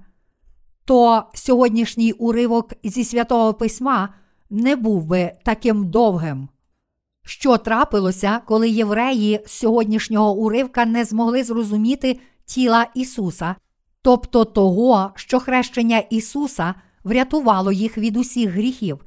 то 0.85 1.23
сьогоднішній 1.33 2.11
уривок 2.11 2.73
зі 2.83 3.03
святого 3.03 3.53
письма 3.53 4.09
не 4.49 4.75
був 4.75 5.05
би 5.05 5.31
таким 5.45 5.89
довгим. 5.89 6.49
Що 7.25 7.57
трапилося, 7.57 8.41
коли 8.45 8.69
євреї 8.69 9.39
з 9.45 9.51
сьогоднішнього 9.51 10.33
уривка 10.33 10.85
не 10.85 11.05
змогли 11.05 11.43
зрозуміти 11.43 12.19
тіла 12.45 12.87
Ісуса, 12.95 13.55
тобто 14.01 14.45
того, 14.45 15.11
що 15.15 15.39
хрещення 15.39 15.97
Ісуса 15.97 16.75
врятувало 17.03 17.71
їх 17.71 17.97
від 17.97 18.17
усіх 18.17 18.49
гріхів. 18.49 19.05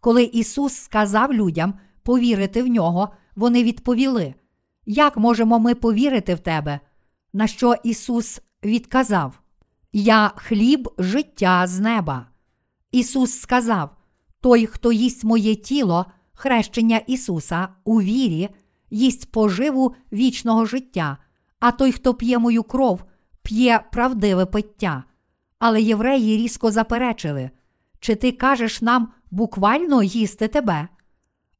Коли 0.00 0.22
Ісус 0.22 0.74
сказав 0.74 1.32
людям 1.32 1.74
повірити 2.02 2.62
в 2.62 2.66
нього, 2.66 3.08
вони 3.36 3.64
відповіли: 3.64 4.34
Як 4.86 5.16
можемо 5.16 5.58
ми 5.58 5.74
повірити 5.74 6.34
в 6.34 6.38
Тебе? 6.38 6.80
На 7.32 7.46
що 7.46 7.74
Ісус 7.84 8.40
відказав: 8.64 9.40
Я 9.92 10.32
хліб 10.36 10.88
життя 10.98 11.66
з 11.66 11.80
неба. 11.80 12.26
Ісус 12.92 13.40
сказав: 13.40 13.96
Той, 14.40 14.66
хто 14.66 14.92
їсть 14.92 15.24
моє 15.24 15.54
тіло, 15.54 16.06
хрещення 16.32 16.98
Ісуса 16.98 17.68
у 17.84 18.00
вірі, 18.02 18.48
їсть 18.90 19.32
поживу 19.32 19.94
вічного 20.12 20.64
життя, 20.66 21.18
а 21.60 21.70
той, 21.72 21.92
хто 21.92 22.14
п'є 22.14 22.38
мою 22.38 22.62
кров, 22.62 23.04
п'є 23.42 23.80
правдиве 23.92 24.46
пиття. 24.46 25.04
Але 25.58 25.82
євреї 25.82 26.36
різко 26.36 26.70
заперечили, 26.70 27.50
чи 28.00 28.14
ти 28.14 28.32
кажеш 28.32 28.82
нам 28.82 29.08
буквально 29.30 30.02
їсти 30.02 30.48
тебе? 30.48 30.88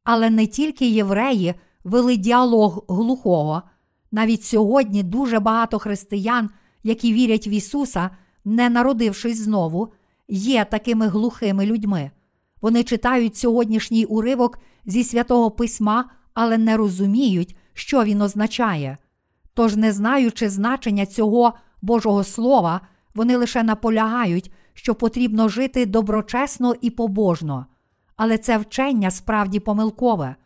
Але 0.05 0.30
не 0.30 0.46
тільки 0.46 0.88
євреї 0.88 1.55
вели 1.84 2.16
діалог 2.16 2.84
глухого, 2.88 3.62
навіть 4.12 4.44
сьогодні 4.44 5.03
дуже 5.03 5.40
багато 5.40 5.78
християн, 5.78 6.51
які 6.82 7.12
вірять 7.12 7.46
в 7.46 7.49
Ісуса, 7.49 8.11
не 8.44 8.70
народившись 8.70 9.38
знову, 9.38 9.92
є 10.28 10.64
такими 10.64 11.09
глухими 11.09 11.66
людьми. 11.66 12.11
Вони 12.61 12.84
читають 12.84 13.36
сьогоднішній 13.36 14.05
уривок 14.05 14.59
зі 14.86 15.05
святого 15.05 15.51
письма, 15.51 16.11
але 16.34 16.59
не 16.59 16.76
розуміють, 16.76 17.57
що 17.72 18.05
він 18.05 18.22
означає. 18.22 18.99
Тож, 19.59 19.76
не 19.76 19.92
знаючи 19.92 20.48
значення 20.48 21.06
цього 21.06 21.54
Божого 21.82 22.24
Слова, 22.24 22.80
вони 23.14 23.36
лише 23.36 23.62
наполягають, 23.62 24.52
що 24.74 24.94
потрібно 24.94 25.48
жити 25.48 25.86
доброчесно 25.86 26.74
і 26.80 26.90
побожно. 26.90 27.66
Але 28.16 28.38
це 28.38 28.59
вчення 28.59 29.11
справді 29.11 29.61
помилкове. 29.61 30.36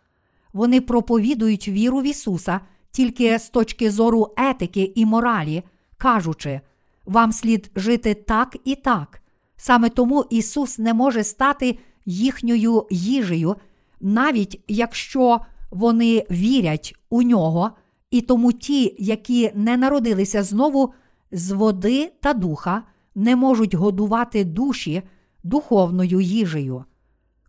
Вони 0.53 0.81
проповідують 0.81 1.69
віру 1.69 1.99
в 1.99 2.07
Ісуса 2.07 2.61
тільки 2.91 3.39
з 3.39 3.49
точки 3.49 3.91
зору 3.91 4.35
етики 4.37 4.93
і 4.95 5.07
моралі, 5.07 5.63
кажучи, 5.99 6.61
вам 7.07 7.33
слід 7.33 7.71
жити 7.77 8.15
так 8.15 8.57
і 8.65 8.75
так. 8.75 9.23
Саме 9.57 9.89
тому 9.89 10.25
Ісус 10.31 10.79
не 10.79 10.95
може 10.95 11.25
стати 11.25 11.79
їхньою 12.07 12.87
їжею, 12.91 13.57
навіть 14.01 14.61
якщо 14.69 15.41
вони 15.71 16.27
вірять 16.31 16.95
у 17.11 17.23
нього, 17.23 17.71
і 18.13 18.21
тому 18.21 18.53
ті, 18.53 18.97
які 18.99 19.51
не 19.55 19.77
народилися 19.77 20.43
знову 20.43 20.95
з 21.31 21.51
води 21.51 22.13
та 22.21 22.35
духа, 22.35 22.83
не 23.15 23.37
можуть 23.37 23.75
годувати 23.75 24.45
душі 24.45 25.03
духовною 25.45 26.21
їжею. 26.21 26.85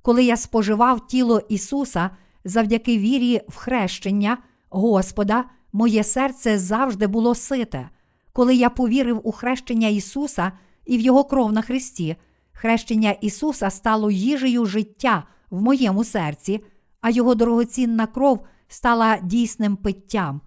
Коли 0.02 0.24
я 0.24 0.38
споживав 0.38 1.08
тіло 1.08 1.42
Ісуса 1.50 2.10
завдяки 2.46 2.98
вірі 2.98 3.42
в 3.50 3.56
хрещення 3.56 4.38
Господа, 4.70 5.46
моє 5.74 6.04
серце 6.04 6.60
завжди 6.60 7.08
було 7.08 7.36
сите. 7.36 7.90
Коли 8.34 8.56
я 8.56 8.70
повірив 8.70 9.22
у 9.24 9.32
хрещення 9.32 9.88
Ісуса 9.88 10.52
і 10.86 10.98
в 10.98 11.02
Його 11.02 11.24
кров 11.24 11.52
на 11.52 11.62
Христі, 11.62 12.16
хрещення 12.52 13.12
Ісуса 13.12 13.70
стало 13.70 14.12
їжею 14.12 14.66
життя 14.66 15.24
в 15.50 15.62
моєму 15.62 16.04
серці, 16.04 16.64
а 17.02 17.10
Його 17.10 17.36
дорогоцінна 17.36 18.08
кров 18.08 18.46
стала 18.68 19.18
дійсним 19.24 19.76
питтям. 19.76 20.42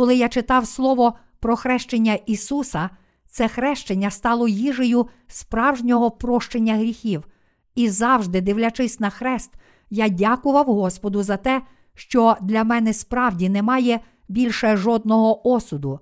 Коли 0.00 0.16
я 0.16 0.28
читав 0.28 0.66
Слово 0.66 1.14
про 1.40 1.56
хрещення 1.56 2.14
Ісуса, 2.14 2.90
це 3.26 3.48
хрещення 3.48 4.10
стало 4.10 4.48
їжею 4.48 5.08
справжнього 5.26 6.10
прощення 6.10 6.76
гріхів. 6.76 7.28
І 7.74 7.88
завжди, 7.88 8.40
дивлячись 8.40 9.00
на 9.00 9.10
хрест, 9.10 9.50
я 9.90 10.08
дякував 10.08 10.66
Господу 10.66 11.22
за 11.22 11.36
те, 11.36 11.62
що 11.94 12.36
для 12.40 12.64
мене 12.64 12.92
справді 12.92 13.48
немає 13.48 14.00
більше 14.28 14.76
жодного 14.76 15.48
осуду. 15.48 16.00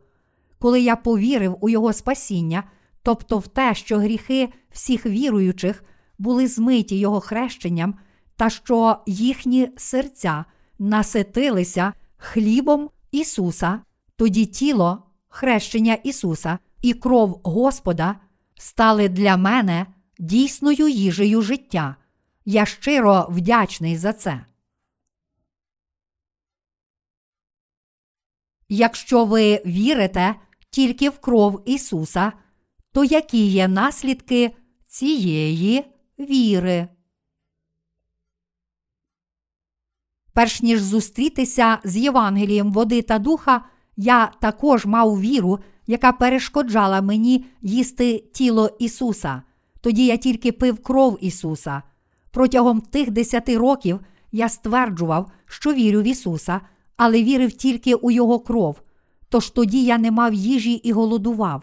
Коли 0.58 0.80
я 0.80 0.96
повірив 0.96 1.56
у 1.60 1.68
Його 1.68 1.92
спасіння, 1.92 2.64
тобто 3.02 3.38
в 3.38 3.46
те, 3.46 3.74
що 3.74 3.98
гріхи 3.98 4.48
всіх 4.70 5.06
віруючих 5.06 5.84
були 6.18 6.46
змиті 6.46 6.98
Його 6.98 7.20
хрещенням, 7.20 7.94
та 8.36 8.50
що 8.50 8.96
їхні 9.06 9.68
серця 9.76 10.44
наситилися 10.78 11.92
хлібом 12.16 12.90
Ісуса, 13.12 13.80
тоді 14.18 14.46
тіло, 14.46 15.02
хрещення 15.28 15.94
Ісуса 15.94 16.58
і 16.82 16.94
кров 16.94 17.40
Господа 17.44 18.20
стали 18.54 19.08
для 19.08 19.36
мене 19.36 19.86
дійсною 20.18 20.88
їжею 20.88 21.42
життя. 21.42 21.96
Я 22.44 22.66
щиро 22.66 23.26
вдячний 23.30 23.96
за 23.96 24.12
це. 24.12 24.44
Якщо 28.68 29.24
ви 29.24 29.62
вірите 29.66 30.34
тільки 30.70 31.10
в 31.10 31.18
кров 31.18 31.62
Ісуса, 31.66 32.32
то 32.92 33.04
які 33.04 33.46
є 33.46 33.68
наслідки 33.68 34.56
цієї 34.86 35.84
віри? 36.18 36.88
Перш 40.32 40.62
ніж 40.62 40.82
зустрітися 40.82 41.78
з 41.84 41.96
Євангелієм 41.96 42.72
води 42.72 43.02
та 43.02 43.18
духа, 43.18 43.64
я 44.00 44.30
також 44.40 44.86
мав 44.86 45.20
віру, 45.20 45.58
яка 45.86 46.12
перешкоджала 46.12 47.02
мені 47.02 47.44
їсти 47.62 48.24
тіло 48.32 48.70
Ісуса. 48.78 49.42
Тоді 49.80 50.06
я 50.06 50.16
тільки 50.16 50.52
пив 50.52 50.82
кров 50.82 51.18
Ісуса. 51.20 51.82
Протягом 52.30 52.80
тих 52.80 53.10
десяти 53.10 53.58
років 53.58 54.00
я 54.32 54.48
стверджував, 54.48 55.30
що 55.46 55.72
вірю 55.72 56.00
в 56.00 56.04
Ісуса, 56.04 56.60
але 56.96 57.22
вірив 57.22 57.52
тільки 57.52 57.94
у 57.94 58.10
Його 58.10 58.38
кров. 58.38 58.80
Тож 59.28 59.50
тоді 59.50 59.84
я 59.84 59.98
не 59.98 60.10
мав 60.10 60.34
їжі 60.34 60.72
і 60.72 60.92
голодував. 60.92 61.62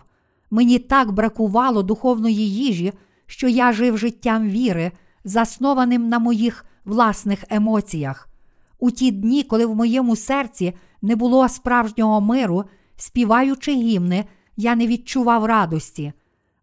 Мені 0.52 0.80
так 0.80 1.12
бракувало 1.12 1.84
духовної 1.84 2.50
їжі, 2.54 2.94
що 3.26 3.48
я 3.48 3.74
жив 3.74 3.98
життям 3.98 4.50
віри, 4.50 4.92
заснованим 5.24 6.10
на 6.10 6.20
моїх 6.20 6.66
власних 6.86 7.44
емоціях. 7.50 8.30
У 8.80 8.92
ті 8.92 9.12
дні, 9.12 9.44
коли 9.44 9.66
в 9.66 9.76
моєму 9.76 10.16
серці 10.16 10.74
не 11.02 11.16
було 11.16 11.50
справжнього 11.50 12.22
миру, 12.22 12.64
співаючи 12.96 13.72
гімни, 13.72 14.26
я 14.58 14.76
не 14.76 14.88
відчував 14.88 15.46
радості. 15.46 16.14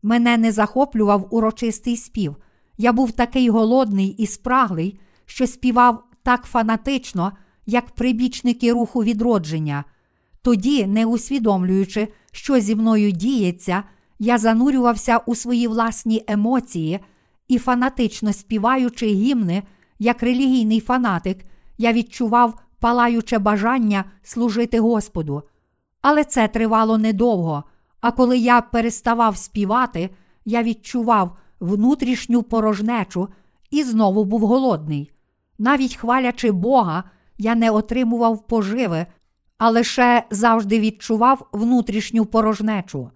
Мене 0.02 0.36
не 0.36 0.52
захоплював 0.52 1.28
урочистий 1.30 1.96
спів. 1.96 2.36
Я 2.78 2.92
був 2.92 3.12
такий 3.12 3.48
голодний 3.48 4.08
і 4.08 4.26
спраглий, 4.26 5.00
що 5.26 5.46
співав 5.46 6.04
так 6.22 6.44
фанатично, 6.44 7.32
як 7.66 7.90
прибічники 7.90 8.72
руху 8.72 9.04
відродження. 9.04 9.84
Тоді, 10.42 10.86
не 10.86 11.06
усвідомлюючи, 11.06 12.08
що 12.32 12.60
зі 12.60 12.76
мною 12.76 13.10
діється, 13.10 13.82
я 14.18 14.38
занурювався 14.38 15.18
у 15.18 15.34
свої 15.34 15.68
власні 15.68 16.24
емоції 16.28 17.00
і, 17.48 17.58
фанатично 17.58 18.32
співаючи 18.32 19.06
гімни, 19.06 19.62
як 19.98 20.22
релігійний 20.22 20.80
фанатик, 20.80 21.44
я 21.82 21.92
відчував 21.92 22.62
палаюче 22.78 23.38
бажання 23.38 24.04
служити 24.22 24.80
Господу. 24.80 25.42
Але 26.00 26.24
це 26.24 26.48
тривало 26.48 26.98
недовго. 26.98 27.64
А 28.00 28.12
коли 28.12 28.38
я 28.38 28.60
переставав 28.60 29.36
співати, 29.36 30.10
я 30.44 30.62
відчував 30.62 31.36
внутрішню 31.60 32.42
порожнечу 32.42 33.28
і 33.70 33.82
знову 33.82 34.24
був 34.24 34.40
голодний. 34.40 35.10
Навіть 35.58 35.96
хвалячи 35.96 36.50
Бога, 36.50 37.04
я 37.38 37.54
не 37.54 37.70
отримував 37.70 38.46
поживи, 38.46 39.06
а 39.58 39.70
лише 39.70 40.24
завжди 40.30 40.80
відчував 40.80 41.48
внутрішню 41.52 42.26
порожнечу. 42.26 43.10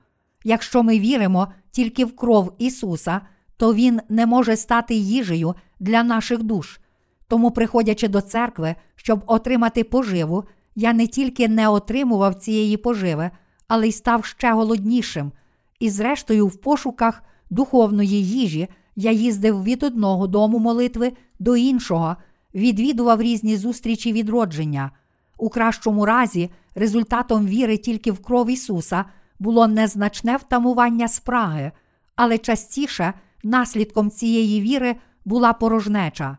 Якщо 0.45 0.83
ми 0.83 0.99
віримо 0.99 1.49
тільки 1.71 2.05
в 2.05 2.17
кров 2.17 2.53
Ісуса, 2.59 3.21
то 3.57 3.75
Він 3.75 4.01
не 4.09 4.27
може 4.27 4.57
стати 4.57 4.95
їжею 4.95 5.55
для 5.81 6.03
наших 6.03 6.43
душ. 6.43 6.81
Тому, 7.29 7.51
приходячи 7.51 8.09
до 8.09 8.21
церкви, 8.21 8.75
щоб 8.97 9.23
отримати 9.27 9.85
поживу, 9.85 10.45
я 10.75 10.93
не 10.93 11.07
тільки 11.07 11.49
не 11.49 11.69
отримував 11.69 12.35
цієї 12.35 12.77
поживи, 12.77 13.31
але 13.69 13.89
й 13.89 13.93
став 13.93 14.25
ще 14.25 14.53
голоднішим. 14.53 15.33
І, 15.81 15.91
зрештою, 15.91 16.47
в 16.47 16.57
пошуках 16.57 17.23
духовної 17.51 18.27
їжі 18.27 18.69
я 18.97 19.11
їздив 19.11 19.63
від 19.63 19.83
одного 19.83 20.27
дому 20.27 20.59
молитви 20.59 21.13
до 21.39 21.57
іншого, 21.57 22.17
відвідував 22.55 23.23
різні 23.23 23.57
зустрічі 23.57 24.13
відродження. 24.13 24.91
У 25.39 25.49
кращому 25.49 26.07
разі, 26.07 26.51
результатом 26.75 27.47
віри 27.47 27.77
тільки 27.77 28.13
в 28.13 28.19
кров 28.19 28.51
Ісуса 28.51 29.05
було 29.39 29.69
незначне 29.69 30.37
втамування 30.37 31.09
спраги, 31.09 31.73
але 32.17 32.39
частіше 32.39 33.13
наслідком 33.43 34.11
цієї 34.11 34.61
віри 34.61 34.97
була 35.25 35.53
порожнеча. 35.53 36.39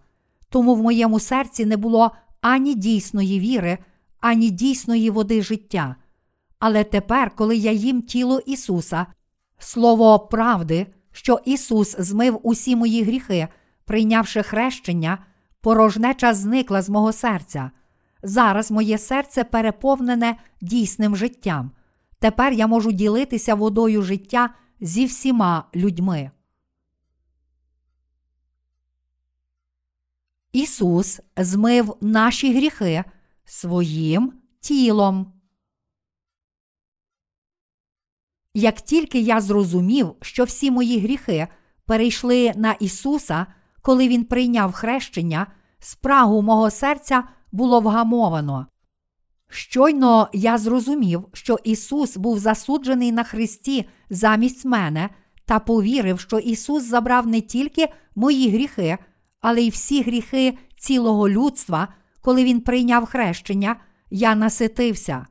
Тому 0.49 0.75
в 0.75 0.83
моєму 0.83 1.19
серці 1.19 1.65
не 1.65 1.77
було 1.77 2.11
ані 2.41 2.75
дійсної 2.75 3.39
віри, 3.39 3.77
ані 4.19 4.49
дійсної 4.49 5.09
води 5.09 5.41
життя. 5.41 5.95
Але 6.59 6.83
тепер, 6.83 7.35
коли 7.35 7.57
я 7.57 7.71
їм 7.71 8.01
тіло 8.01 8.39
Ісуса, 8.39 9.05
слово 9.59 10.19
правди, 10.19 10.87
що 11.11 11.39
Ісус 11.45 11.95
змив 11.99 12.39
усі 12.43 12.75
мої 12.75 13.03
гріхи, 13.03 13.47
прийнявши 13.85 14.43
хрещення, 14.43 15.17
порожнеча 15.61 16.33
зникла 16.33 16.81
з 16.81 16.89
мого 16.89 17.13
серця. 17.13 17.71
Зараз 18.23 18.71
моє 18.71 18.97
серце 18.97 19.43
переповнене 19.43 20.35
дійсним 20.61 21.15
життям. 21.15 21.71
Тепер 22.19 22.53
я 22.53 22.67
можу 22.67 22.91
ділитися 22.91 23.55
водою 23.55 24.01
життя 24.01 24.49
зі 24.81 25.05
всіма 25.05 25.63
людьми. 25.75 26.31
Ісус 30.57 31.19
змив 31.37 31.95
наші 32.01 32.53
гріхи 32.53 33.03
своїм 33.45 34.33
тілом. 34.59 35.33
Як 38.53 38.81
тільки 38.81 39.19
я 39.19 39.41
зрозумів, 39.41 40.15
що 40.21 40.43
всі 40.43 40.71
мої 40.71 40.99
гріхи 40.99 41.47
перейшли 41.85 42.53
на 42.55 42.71
Ісуса, 42.71 43.45
коли 43.81 44.07
Він 44.07 44.23
прийняв 44.23 44.71
хрещення, 44.71 45.47
спрагу 45.79 46.41
мого 46.41 46.69
серця 46.69 47.23
було 47.51 47.79
вгамовано. 47.79 48.67
Щойно 49.49 50.29
я 50.33 50.57
зрозумів, 50.57 51.27
що 51.33 51.57
Ісус 51.63 52.17
був 52.17 52.39
засуджений 52.39 53.11
на 53.11 53.23
Христі 53.23 53.89
замість 54.09 54.65
мене, 54.65 55.09
та 55.45 55.59
повірив, 55.59 56.19
що 56.19 56.39
Ісус 56.39 56.83
забрав 56.83 57.27
не 57.27 57.41
тільки 57.41 57.87
мої 58.15 58.49
гріхи, 58.49 58.97
але 59.47 59.61
й 59.61 59.69
всі 59.69 60.01
гріхи 60.01 60.57
цілого 60.77 61.29
людства, 61.29 61.87
коли 62.21 62.43
Він 62.43 62.61
прийняв 62.61 63.05
хрещення, 63.05 63.75
я 64.09 64.35
наситився. 64.35 65.25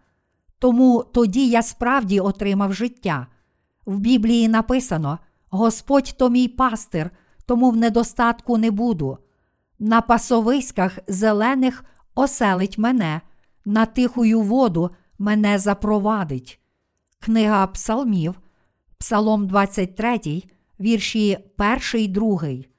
Тому 0.58 1.04
тоді 1.14 1.48
я 1.48 1.62
справді 1.62 2.20
отримав 2.20 2.74
життя. 2.74 3.26
В 3.86 3.98
Біблії 3.98 4.48
написано: 4.48 5.18
Господь 5.50 6.14
то 6.18 6.30
мій 6.30 6.48
пастир, 6.48 7.10
тому 7.46 7.70
в 7.70 7.76
недостатку 7.76 8.58
не 8.58 8.70
буду. 8.70 9.18
На 9.78 10.00
пасовиськах 10.00 10.98
зелених 11.08 11.84
оселить 12.14 12.78
мене, 12.78 13.20
на 13.64 13.86
тихую 13.86 14.40
воду 14.40 14.90
мене 15.18 15.58
запровадить. 15.58 16.60
Книга 17.18 17.66
Псалмів, 17.66 18.34
Псалом 18.98 19.46
23, 19.46 20.42
вірші 20.80 21.38
1, 21.92 22.12
2. 22.12 22.75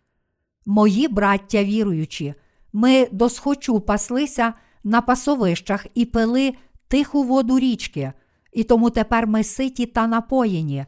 Мої 0.69 1.07
браття 1.07 1.63
віруючі, 1.63 2.33
ми 2.73 3.07
досхочу 3.11 3.79
паслися 3.79 4.53
на 4.83 5.01
пасовищах 5.01 5.85
і 5.95 6.05
пили 6.05 6.53
тиху 6.87 7.23
воду 7.23 7.59
річки, 7.59 8.13
і 8.53 8.63
тому 8.63 8.89
тепер 8.89 9.27
ми 9.27 9.43
ситі 9.43 9.85
та 9.85 10.07
напоєні, 10.07 10.85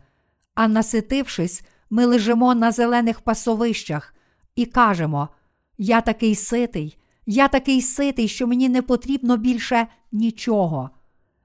а 0.56 0.68
наситившись, 0.68 1.64
ми 1.90 2.06
лежимо 2.06 2.56
на 2.56 2.72
зелених 2.72 3.22
пасовищах 3.22 4.14
і 4.56 4.66
кажемо: 4.66 5.30
Я 5.78 6.02
такий 6.02 6.36
ситий, 6.36 6.98
я 7.26 7.48
такий 7.48 7.82
ситий, 7.82 8.28
що 8.28 8.48
мені 8.48 8.70
не 8.70 8.82
потрібно 8.82 9.38
більше 9.38 9.88
нічого. 10.12 10.90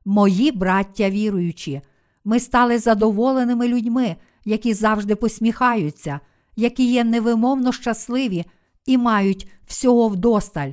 Мої 0.04 0.52
браття 0.52 1.10
віруючі, 1.10 1.80
ми 2.24 2.40
стали 2.40 2.78
задоволеними 2.78 3.68
людьми, 3.68 4.16
які 4.44 4.74
завжди 4.74 5.16
посміхаються, 5.16 6.20
які 6.56 6.92
є 6.92 7.04
невимовно 7.04 7.72
щасливі 7.72 8.44
і 8.86 8.98
мають 8.98 9.48
всього 9.66 10.08
вдосталь. 10.08 10.70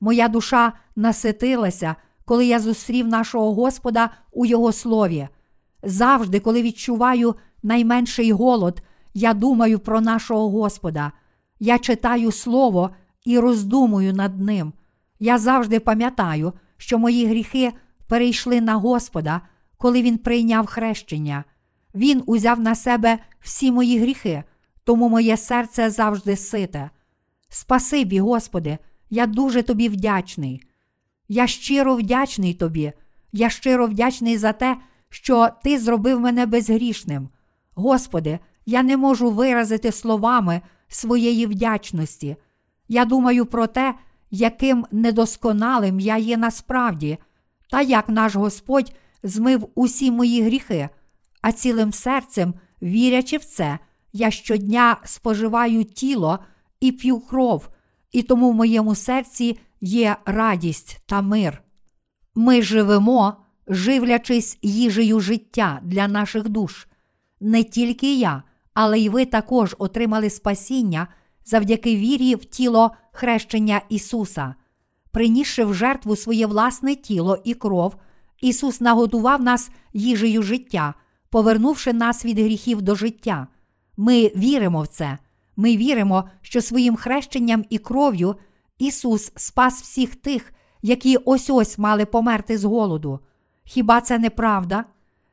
Моя 0.00 0.28
душа 0.28 0.72
наситилася, 0.96 1.96
коли 2.24 2.46
я 2.46 2.60
зустрів 2.60 3.08
нашого 3.08 3.54
Господа 3.54 4.10
у 4.32 4.46
Його 4.46 4.72
слові. 4.72 5.28
Завжди, 5.82 6.40
коли 6.40 6.62
відчуваю 6.62 7.34
найменший 7.62 8.32
голод, 8.32 8.82
я 9.14 9.34
думаю 9.34 9.78
про 9.78 10.00
нашого 10.00 10.50
Господа. 10.50 11.12
Я 11.60 11.78
читаю 11.78 12.32
Слово 12.32 12.90
і 13.24 13.38
роздумую 13.38 14.12
над 14.12 14.40
ним. 14.40 14.72
Я 15.20 15.38
завжди 15.38 15.80
пам'ятаю, 15.80 16.52
що 16.76 16.98
мої 16.98 17.26
гріхи 17.26 17.72
перейшли 18.06 18.60
на 18.60 18.74
Господа, 18.74 19.40
коли 19.78 20.02
Він 20.02 20.18
прийняв 20.18 20.66
хрещення. 20.66 21.44
Він 21.94 22.22
узяв 22.26 22.60
на 22.60 22.74
себе 22.74 23.18
всі 23.40 23.72
мої 23.72 23.98
гріхи, 23.98 24.44
тому 24.84 25.08
моє 25.08 25.36
серце 25.36 25.90
завжди 25.90 26.36
сите. 26.36 26.90
Спасибі, 27.48 28.20
Господи, 28.20 28.78
я 29.10 29.26
дуже 29.26 29.62
тобі 29.62 29.88
вдячний. 29.88 30.62
Я 31.28 31.46
щиро 31.46 31.96
вдячний 31.96 32.54
тобі, 32.54 32.92
я 33.32 33.50
щиро 33.50 33.86
вдячний 33.86 34.38
за 34.38 34.52
те, 34.52 34.76
що 35.08 35.48
Ти 35.64 35.78
зробив 35.78 36.20
мене 36.20 36.46
безгрішним. 36.46 37.28
Господи, 37.74 38.38
я 38.66 38.82
не 38.82 38.96
можу 38.96 39.30
виразити 39.30 39.92
словами 39.92 40.60
своєї 40.88 41.46
вдячності. 41.46 42.36
Я 42.88 43.04
думаю 43.04 43.46
про 43.46 43.66
те, 43.66 43.94
яким 44.30 44.86
недосконалим 44.92 46.00
я 46.00 46.16
є 46.16 46.36
насправді, 46.36 47.18
та 47.70 47.80
як 47.82 48.08
наш 48.08 48.36
Господь 48.36 48.92
змив 49.22 49.68
усі 49.74 50.10
мої 50.10 50.42
гріхи, 50.42 50.88
а 51.42 51.52
цілим 51.52 51.92
серцем, 51.92 52.54
вірячи 52.82 53.36
в 53.36 53.44
це, 53.44 53.78
я 54.16 54.30
щодня 54.30 54.96
споживаю 55.04 55.84
тіло 55.84 56.38
і 56.80 56.92
п'ю 56.92 57.20
кров, 57.20 57.68
і 58.12 58.22
тому 58.22 58.50
в 58.50 58.54
моєму 58.54 58.94
серці 58.94 59.58
є 59.80 60.16
радість 60.24 61.00
та 61.06 61.22
мир. 61.22 61.62
Ми 62.34 62.62
живемо, 62.62 63.36
живлячись 63.68 64.58
їжею 64.62 65.20
життя 65.20 65.80
для 65.82 66.08
наших 66.08 66.48
душ. 66.48 66.86
Не 67.40 67.64
тільки 67.64 68.14
я, 68.18 68.42
але 68.74 68.98
й 68.98 69.08
ви 69.08 69.24
також 69.24 69.76
отримали 69.78 70.30
спасіння 70.30 71.08
завдяки 71.44 71.96
вірі 71.96 72.34
в 72.34 72.44
тіло 72.44 72.90
хрещення 73.12 73.80
Ісуса. 73.88 74.54
Принісши 75.10 75.64
в 75.64 75.74
жертву 75.74 76.16
своє 76.16 76.46
власне 76.46 76.94
тіло 76.94 77.38
і 77.44 77.54
кров, 77.54 77.96
Ісус 78.40 78.80
нагодував 78.80 79.42
нас 79.42 79.70
їжею 79.92 80.42
життя, 80.42 80.94
повернувши 81.30 81.92
нас 81.92 82.24
від 82.24 82.38
гріхів 82.38 82.82
до 82.82 82.94
життя. 82.94 83.46
Ми 83.96 84.32
віримо 84.36 84.82
в 84.82 84.86
це. 84.86 85.18
Ми 85.56 85.76
віримо, 85.76 86.24
що 86.42 86.62
своїм 86.62 86.96
хрещенням 86.96 87.64
і 87.70 87.78
кров'ю 87.78 88.36
Ісус 88.78 89.32
спас 89.36 89.82
всіх 89.82 90.14
тих, 90.14 90.52
які 90.82 91.16
ось 91.16 91.50
ось 91.50 91.78
мали 91.78 92.04
померти 92.04 92.58
з 92.58 92.64
голоду. 92.64 93.20
Хіба 93.64 94.00
це 94.00 94.18
не 94.18 94.30
правда? 94.30 94.84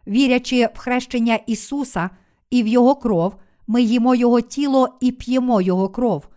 Вірячи 0.07 0.69
в 0.75 0.77
хрещення 0.77 1.35
Ісуса 1.35 2.09
і 2.49 2.63
в 2.63 2.67
Його 2.67 2.95
кров, 2.95 3.35
ми 3.67 3.81
їмо 3.81 4.15
Його 4.15 4.41
тіло 4.41 4.89
і 4.99 5.11
п'ємо 5.11 5.61
Його 5.61 5.89
кров. 5.89 6.27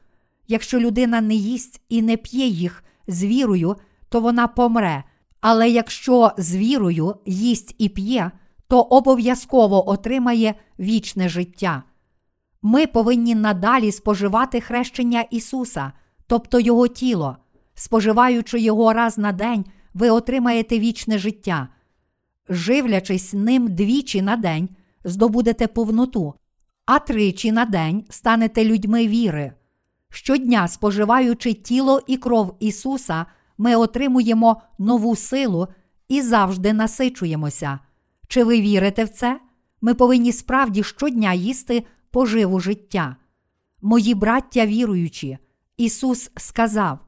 Якщо 0.48 0.80
людина 0.80 1.20
не 1.20 1.34
їсть 1.34 1.80
і 1.88 2.02
не 2.02 2.16
п'є 2.16 2.46
їх 2.46 2.84
з 3.06 3.24
вірою, 3.24 3.76
то 4.08 4.20
вона 4.20 4.46
помре. 4.46 5.04
Але 5.40 5.70
якщо 5.70 6.32
з 6.36 6.56
вірою 6.56 7.16
їсть 7.26 7.74
і 7.78 7.88
п'є, 7.88 8.30
то 8.68 8.80
обов'язково 8.80 9.90
отримає 9.90 10.54
вічне 10.78 11.28
життя. 11.28 11.82
Ми 12.66 12.86
повинні 12.86 13.34
надалі 13.34 13.92
споживати 13.92 14.60
хрещення 14.60 15.20
Ісуса, 15.20 15.92
тобто 16.26 16.60
Його 16.60 16.88
тіло. 16.88 17.36
Споживаючи 17.74 18.60
його 18.60 18.92
раз 18.92 19.18
на 19.18 19.32
день, 19.32 19.64
ви 19.94 20.10
отримаєте 20.10 20.78
вічне 20.78 21.18
життя. 21.18 21.68
Живлячись 22.48 23.32
ним 23.34 23.74
двічі 23.74 24.22
на 24.22 24.36
день, 24.36 24.68
здобудете 25.04 25.66
повноту, 25.66 26.34
а 26.86 26.98
тричі 26.98 27.52
на 27.52 27.64
день 27.64 28.04
станете 28.10 28.64
людьми 28.64 29.08
віри. 29.08 29.52
Щодня, 30.10 30.68
споживаючи 30.68 31.52
тіло 31.52 32.00
і 32.06 32.16
кров 32.16 32.56
Ісуса, 32.60 33.26
ми 33.58 33.76
отримуємо 33.76 34.62
нову 34.78 35.16
силу 35.16 35.68
і 36.08 36.22
завжди 36.22 36.72
насичуємося. 36.72 37.78
Чи 38.28 38.44
ви 38.44 38.60
вірите 38.60 39.04
в 39.04 39.08
це? 39.08 39.40
Ми 39.80 39.94
повинні 39.94 40.32
справді 40.32 40.82
щодня 40.82 41.32
їсти 41.32 41.84
поживу 42.14 42.60
життя. 42.60 43.16
Мої 43.82 44.14
браття 44.14 44.66
віруючі, 44.66 45.38
Ісус 45.76 46.30
сказав: 46.36 46.98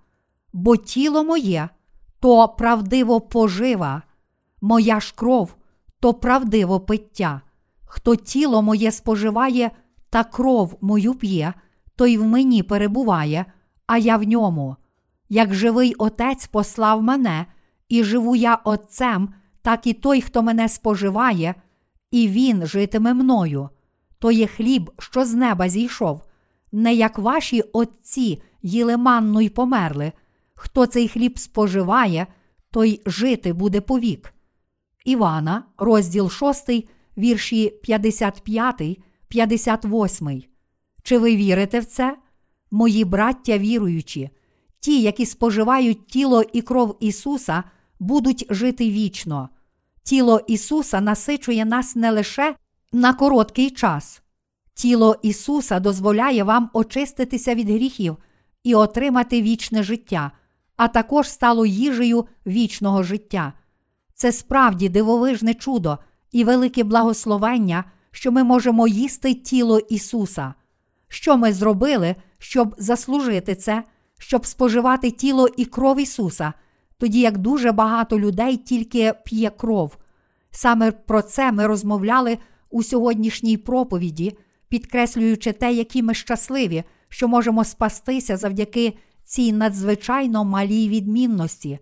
бо 0.52 0.76
тіло 0.76 1.24
моє 1.24 1.68
то 2.20 2.48
правдиво 2.48 3.20
пожива, 3.20 4.02
моя 4.60 5.00
ж 5.00 5.14
кров 5.16 5.54
то 6.00 6.14
правдиво 6.14 6.80
пиття. 6.80 7.40
Хто 7.84 8.16
тіло 8.16 8.62
моє 8.62 8.92
споживає 8.92 9.70
та 10.10 10.24
кров 10.24 10.78
мою 10.80 11.14
п'є, 11.14 11.54
той 11.96 12.18
в 12.18 12.24
мені 12.24 12.62
перебуває, 12.62 13.44
а 13.86 13.98
я 13.98 14.16
в 14.16 14.22
ньому. 14.22 14.76
Як 15.28 15.54
живий 15.54 15.94
Отець 15.94 16.46
послав 16.46 17.02
мене, 17.02 17.46
і 17.88 18.04
живу 18.04 18.36
я 18.36 18.54
Отцем, 18.54 19.28
так 19.62 19.86
і 19.86 19.92
той, 19.92 20.20
хто 20.20 20.42
мене 20.42 20.68
споживає, 20.68 21.54
і 22.10 22.28
він 22.28 22.66
житиме 22.66 23.14
мною. 23.14 23.68
То 24.18 24.30
є 24.30 24.46
хліб, 24.46 24.90
що 24.98 25.24
з 25.24 25.34
неба 25.34 25.68
зійшов, 25.68 26.22
не 26.72 26.94
як 26.94 27.18
ваші 27.18 27.62
отці 27.62 28.42
їли 28.62 28.96
манну 28.96 29.40
й 29.40 29.48
померли. 29.48 30.12
Хто 30.54 30.86
цей 30.86 31.08
хліб 31.08 31.38
споживає, 31.38 32.26
той 32.70 33.02
жити 33.06 33.52
буде 33.52 33.80
повік. 33.80 34.34
Івана, 35.04 35.64
розділ 35.78 36.30
6, 36.30 36.70
вірші 37.18 37.70
55, 37.82 38.98
58. 39.28 40.42
Чи 41.02 41.18
ви 41.18 41.36
вірите 41.36 41.80
в 41.80 41.84
це? 41.84 42.16
Мої 42.70 43.04
браття 43.04 43.58
віруючі, 43.58 44.30
ті, 44.80 45.02
які 45.02 45.26
споживають 45.26 46.06
тіло 46.06 46.42
і 46.52 46.62
кров 46.62 46.96
Ісуса, 47.00 47.64
будуть 47.98 48.46
жити 48.50 48.90
вічно. 48.90 49.48
Тіло 50.02 50.40
Ісуса 50.46 51.00
насичує 51.00 51.64
нас 51.64 51.96
не 51.96 52.10
лише 52.10 52.54
на 52.96 53.14
короткий 53.14 53.70
час. 53.70 54.22
Тіло 54.74 55.16
Ісуса 55.22 55.80
дозволяє 55.80 56.44
вам 56.44 56.70
очиститися 56.72 57.54
від 57.54 57.70
гріхів 57.70 58.16
і 58.64 58.74
отримати 58.74 59.42
вічне 59.42 59.82
життя, 59.82 60.30
а 60.76 60.88
також 60.88 61.28
стало 61.28 61.66
їжею 61.66 62.26
вічного 62.46 63.02
життя. 63.02 63.52
Це 64.14 64.32
справді 64.32 64.88
дивовижне 64.88 65.54
чудо 65.54 65.98
і 66.32 66.44
велике 66.44 66.84
благословення, 66.84 67.84
що 68.10 68.32
ми 68.32 68.44
можемо 68.44 68.88
їсти 68.88 69.34
тіло 69.34 69.78
Ісуса. 69.78 70.54
Що 71.08 71.36
ми 71.36 71.52
зробили, 71.52 72.16
щоб 72.38 72.74
заслужити 72.78 73.54
це, 73.54 73.84
щоб 74.18 74.46
споживати 74.46 75.10
тіло 75.10 75.48
і 75.56 75.64
кров 75.64 76.00
Ісуса, 76.00 76.52
тоді 76.98 77.20
як 77.20 77.38
дуже 77.38 77.72
багато 77.72 78.18
людей 78.18 78.56
тільки 78.56 79.12
п'є 79.24 79.50
кров. 79.50 79.96
Саме 80.50 80.92
про 80.92 81.22
це 81.22 81.52
ми 81.52 81.66
розмовляли 81.66 82.38
у 82.70 82.82
сьогоднішній 82.82 83.56
проповіді, 83.56 84.38
підкреслюючи 84.68 85.52
те, 85.52 85.72
які 85.72 86.02
ми 86.02 86.14
щасливі, 86.14 86.84
що 87.08 87.28
можемо 87.28 87.64
спастися 87.64 88.36
завдяки 88.36 88.98
цій 89.24 89.52
надзвичайно 89.52 90.44
малій 90.44 90.88
відмінності. 90.88 91.78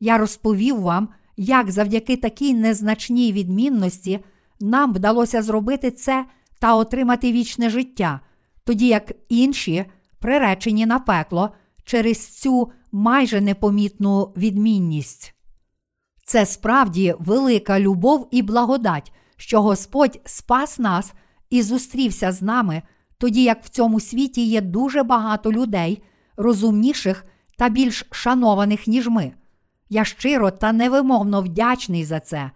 Я 0.00 0.18
розповів 0.18 0.80
вам, 0.80 1.08
як 1.36 1.70
завдяки 1.70 2.16
такій 2.16 2.54
незначній 2.54 3.32
відмінності 3.32 4.20
нам 4.60 4.92
вдалося 4.92 5.42
зробити 5.42 5.90
це 5.90 6.24
та 6.58 6.76
отримати 6.76 7.32
вічне 7.32 7.70
життя, 7.70 8.20
тоді 8.64 8.86
як 8.86 9.12
інші 9.28 9.84
приречені 10.18 10.86
на 10.86 10.98
пекло 10.98 11.50
через 11.84 12.28
цю 12.28 12.72
майже 12.92 13.40
непомітну 13.40 14.32
відмінність. 14.36 15.34
Це 16.24 16.46
справді 16.46 17.14
велика 17.18 17.80
любов 17.80 18.28
і 18.30 18.42
благодать, 18.42 19.12
що 19.36 19.62
Господь 19.62 20.20
спас 20.24 20.78
нас 20.78 21.12
і 21.50 21.62
зустрівся 21.62 22.32
з 22.32 22.42
нами, 22.42 22.82
тоді 23.18 23.42
як 23.42 23.64
в 23.64 23.68
цьому 23.68 24.00
світі 24.00 24.46
є 24.46 24.60
дуже 24.60 25.02
багато 25.02 25.52
людей, 25.52 26.02
розумніших 26.36 27.24
та 27.58 27.68
більш 27.68 28.06
шанованих, 28.10 28.86
ніж 28.86 29.08
ми. 29.08 29.32
Я 29.88 30.04
щиро 30.04 30.50
та 30.50 30.72
невимовно 30.72 31.42
вдячний 31.42 32.04
за 32.04 32.20
це. 32.20 32.50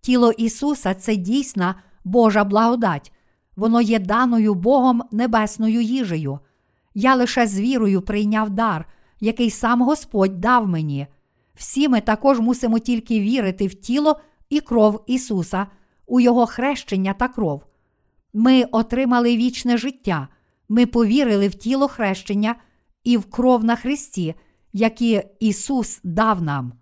Тіло 0.00 0.32
Ісуса 0.32 0.94
це 0.94 1.16
дійсна 1.16 1.74
Божа 2.04 2.44
благодать, 2.44 3.12
воно 3.56 3.80
є 3.80 3.98
даною 3.98 4.54
Богом 4.54 5.02
небесною 5.12 5.80
їжею. 5.80 6.38
Я 6.94 7.14
лише 7.14 7.46
з 7.46 7.60
вірою 7.60 8.02
прийняв 8.02 8.50
дар, 8.50 8.86
який 9.20 9.50
сам 9.50 9.82
Господь 9.82 10.40
дав 10.40 10.68
мені. 10.68 11.06
Всі 11.54 11.88
ми 11.88 12.00
також 12.00 12.40
мусимо 12.40 12.78
тільки 12.78 13.20
вірити 13.20 13.66
в 13.66 13.74
тіло 13.74 14.20
і 14.50 14.60
кров 14.60 15.04
Ісуса, 15.06 15.66
у 16.12 16.20
Його 16.20 16.46
хрещення 16.46 17.12
та 17.12 17.28
кров. 17.28 17.62
Ми 18.32 18.64
отримали 18.64 19.36
вічне 19.36 19.76
життя, 19.76 20.28
ми 20.68 20.86
повірили 20.86 21.48
в 21.48 21.54
тіло 21.54 21.88
хрещення 21.88 22.54
і 23.04 23.16
в 23.16 23.24
кров 23.24 23.64
на 23.64 23.76
Христі, 23.76 24.34
які 24.72 25.22
Ісус 25.40 26.00
дав 26.04 26.42
нам. 26.42 26.72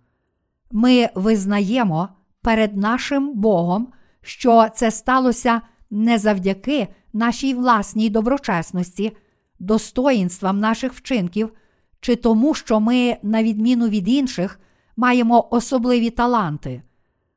Ми 0.71 1.09
визнаємо 1.15 2.09
перед 2.43 2.77
нашим 2.77 3.35
Богом, 3.35 3.89
що 4.23 4.69
це 4.75 4.91
сталося 4.91 5.61
не 5.91 6.19
завдяки 6.19 6.89
нашій 7.13 7.55
власній 7.55 8.11
доброчесності, 8.11 9.17
достоїнствам 9.59 10.61
наших 10.61 10.93
вчинків, 10.93 11.53
чи 12.01 12.17
тому, 12.17 12.55
що 12.55 12.81
ми, 12.81 13.17
на 13.23 13.43
відміну 13.43 13.89
від 13.89 14.09
інших, 14.09 14.61
маємо 14.97 15.49
особливі 15.51 16.11
таланти. 16.11 16.83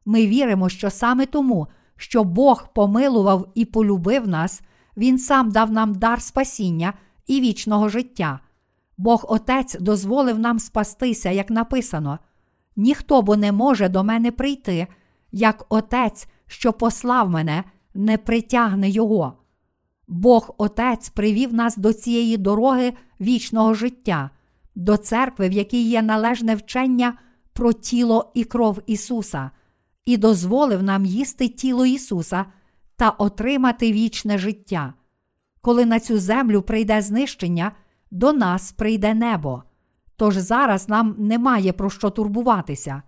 Ми 0.05 0.27
віримо, 0.27 0.69
що 0.69 0.89
саме 0.89 1.25
тому, 1.25 1.67
що 1.97 2.23
Бог 2.23 2.73
помилував 2.73 3.47
і 3.55 3.65
полюбив 3.65 4.27
нас, 4.27 4.61
Він 4.97 5.19
сам 5.19 5.51
дав 5.51 5.71
нам 5.71 5.95
дар 5.95 6.21
спасіння 6.21 6.93
і 7.27 7.41
вічного 7.41 7.89
життя. 7.89 8.39
Бог 8.97 9.25
Отець 9.29 9.79
дозволив 9.79 10.39
нам 10.39 10.59
спастися, 10.59 11.29
як 11.29 11.49
написано: 11.49 12.19
ніхто 12.75 13.21
бо 13.21 13.35
не 13.35 13.51
може 13.51 13.89
до 13.89 14.03
мене 14.03 14.31
прийти, 14.31 14.87
як 15.31 15.65
Отець, 15.69 16.27
що 16.47 16.73
послав 16.73 17.29
мене, 17.29 17.63
не 17.93 18.17
притягне 18.17 18.89
Його. 18.89 19.33
Бог 20.07 20.55
Отець 20.57 21.09
привів 21.09 21.53
нас 21.53 21.77
до 21.77 21.93
цієї 21.93 22.37
дороги 22.37 22.93
вічного 23.21 23.73
життя, 23.73 24.29
до 24.75 24.97
церкви, 24.97 25.49
в 25.49 25.51
якій 25.51 25.89
є 25.89 26.01
належне 26.01 26.55
вчення 26.55 27.13
про 27.53 27.73
тіло 27.73 28.31
і 28.33 28.43
кров 28.43 28.79
Ісуса, 28.87 29.51
і 30.05 30.17
дозволив 30.17 30.83
нам 30.83 31.05
їсти 31.05 31.47
тіло 31.47 31.85
Ісуса 31.85 32.45
та 32.95 33.09
отримати 33.09 33.91
вічне 33.91 34.37
життя. 34.37 34.93
Коли 35.61 35.85
на 35.85 35.99
цю 35.99 36.19
землю 36.19 36.61
прийде 36.61 37.01
знищення, 37.01 37.71
до 38.11 38.33
нас 38.33 38.71
прийде 38.71 39.13
небо. 39.13 39.63
Тож 40.15 40.37
зараз 40.37 40.89
нам 40.89 41.15
немає 41.17 41.73
про 41.73 41.89
що 41.89 42.09
турбуватися. 42.09 43.01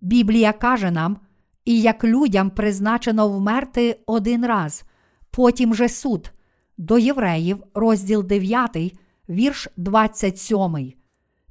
Біблія 0.00 0.52
каже 0.52 0.90
нам, 0.90 1.16
і 1.64 1.80
як 1.80 2.04
людям 2.04 2.50
призначено 2.50 3.28
вмерти 3.28 4.00
один 4.06 4.46
раз, 4.46 4.84
потім 5.30 5.74
же 5.74 5.88
суд, 5.88 6.32
до 6.78 6.98
євреїв, 6.98 7.64
розділ 7.74 8.24
9, 8.24 8.98
вірш 9.28 9.68
27. 9.76 10.92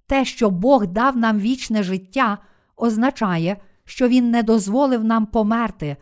Те, 0.08 0.26
що 0.26 0.50
Бог 0.50 0.88
дав 0.88 1.18
нам 1.18 1.40
вічне 1.40 1.84
життя, 1.84 2.38
означає, 2.78 3.58
що 3.88 4.08
Він 4.08 4.32
не 4.32 4.44
дозволив 4.44 5.04
нам 5.04 5.26
померти, 5.26 5.98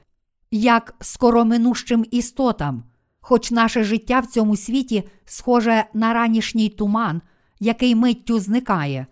як 0.52 0.96
скороминущим 1.02 2.06
істотам, 2.12 2.84
хоч 3.22 3.52
наше 3.52 3.84
життя 3.84 4.20
в 4.20 4.26
цьому 4.26 4.56
світі 4.56 5.04
схоже 5.26 5.86
на 5.94 6.14
ранішній 6.14 6.70
туман, 6.70 7.22
який 7.60 7.96
миттю 7.96 8.40
зникає. 8.40 9.06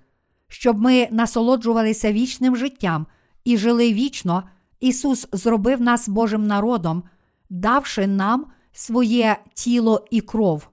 Щоб 0.47 0.79
ми 0.79 1.07
насолоджувалися 1.11 2.13
вічним 2.13 2.55
життям 2.55 3.07
і 3.43 3.57
жили 3.57 3.93
вічно, 3.93 4.43
Ісус 4.79 5.27
зробив 5.31 5.81
нас 5.81 6.09
Божим 6.09 6.47
народом, 6.47 7.03
давши 7.49 8.07
нам 8.07 8.45
своє 8.71 9.37
тіло 9.53 10.05
і 10.11 10.21
кров. 10.21 10.67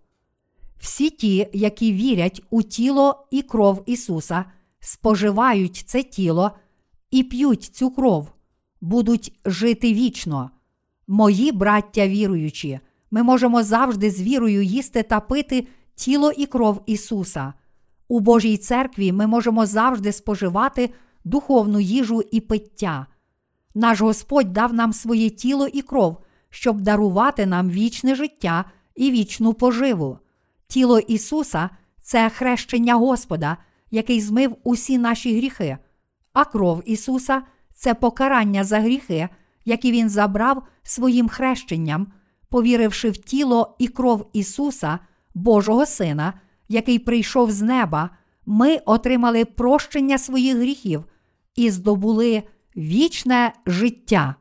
Всі 0.78 1.10
ті, 1.10 1.48
які 1.52 1.92
вірять 1.92 2.42
у 2.50 2.62
тіло 2.62 3.26
і 3.30 3.42
кров 3.42 3.82
Ісуса, 3.86 4.44
споживають 4.80 5.76
це 5.86 6.02
тіло 6.02 6.52
і 7.10 7.22
п'ють 7.22 7.62
цю 7.62 7.90
кров, 7.90 8.32
будуть 8.80 9.40
жити 9.44 9.94
вічно. 9.94 10.50
Мої 11.08 11.52
браття 11.52 12.08
віруючі, 12.08 12.80
ми 13.10 13.22
можемо 13.22 13.62
завжди 13.62 14.10
з 14.10 14.22
вірою 14.22 14.62
їсти 14.62 15.02
та 15.02 15.20
пити 15.20 15.66
тіло 15.94 16.30
і 16.30 16.46
кров 16.46 16.82
Ісуса. 16.86 17.52
У 18.08 18.20
Божій 18.20 18.56
церкві 18.56 19.12
ми 19.12 19.26
можемо 19.26 19.66
завжди 19.66 20.12
споживати 20.12 20.90
духовну 21.24 21.80
їжу 21.80 22.22
і 22.30 22.40
пиття. 22.40 23.06
Наш 23.74 24.00
Господь 24.00 24.52
дав 24.52 24.72
нам 24.72 24.92
своє 24.92 25.30
тіло 25.30 25.66
і 25.66 25.82
кров, 25.82 26.16
щоб 26.50 26.80
дарувати 26.80 27.46
нам 27.46 27.70
вічне 27.70 28.14
життя 28.14 28.64
і 28.96 29.10
вічну 29.10 29.54
поживу. 29.54 30.18
Тіло 30.66 30.98
Ісуса 30.98 31.70
це 32.02 32.30
хрещення 32.30 32.94
Господа, 32.94 33.56
який 33.90 34.20
змив 34.20 34.56
усі 34.64 34.98
наші 34.98 35.36
гріхи, 35.36 35.78
а 36.32 36.44
кров 36.44 36.82
Ісуса 36.86 37.42
це 37.74 37.94
покарання 37.94 38.64
за 38.64 38.80
гріхи, 38.80 39.28
які 39.64 39.92
Він 39.92 40.08
забрав 40.08 40.62
своїм 40.82 41.28
хрещенням, 41.28 42.12
повіривши 42.48 43.10
в 43.10 43.16
тіло 43.16 43.76
і 43.78 43.88
кров 43.88 44.30
Ісуса, 44.32 44.98
Божого 45.34 45.86
Сина, 45.86 46.34
який 46.68 46.98
прийшов 46.98 47.50
з 47.50 47.62
неба, 47.62 48.10
ми 48.46 48.76
отримали 48.76 49.44
прощення 49.44 50.18
своїх 50.18 50.56
гріхів 50.56 51.04
і 51.56 51.70
здобули 51.70 52.42
вічне 52.76 53.52
життя. 53.66 54.34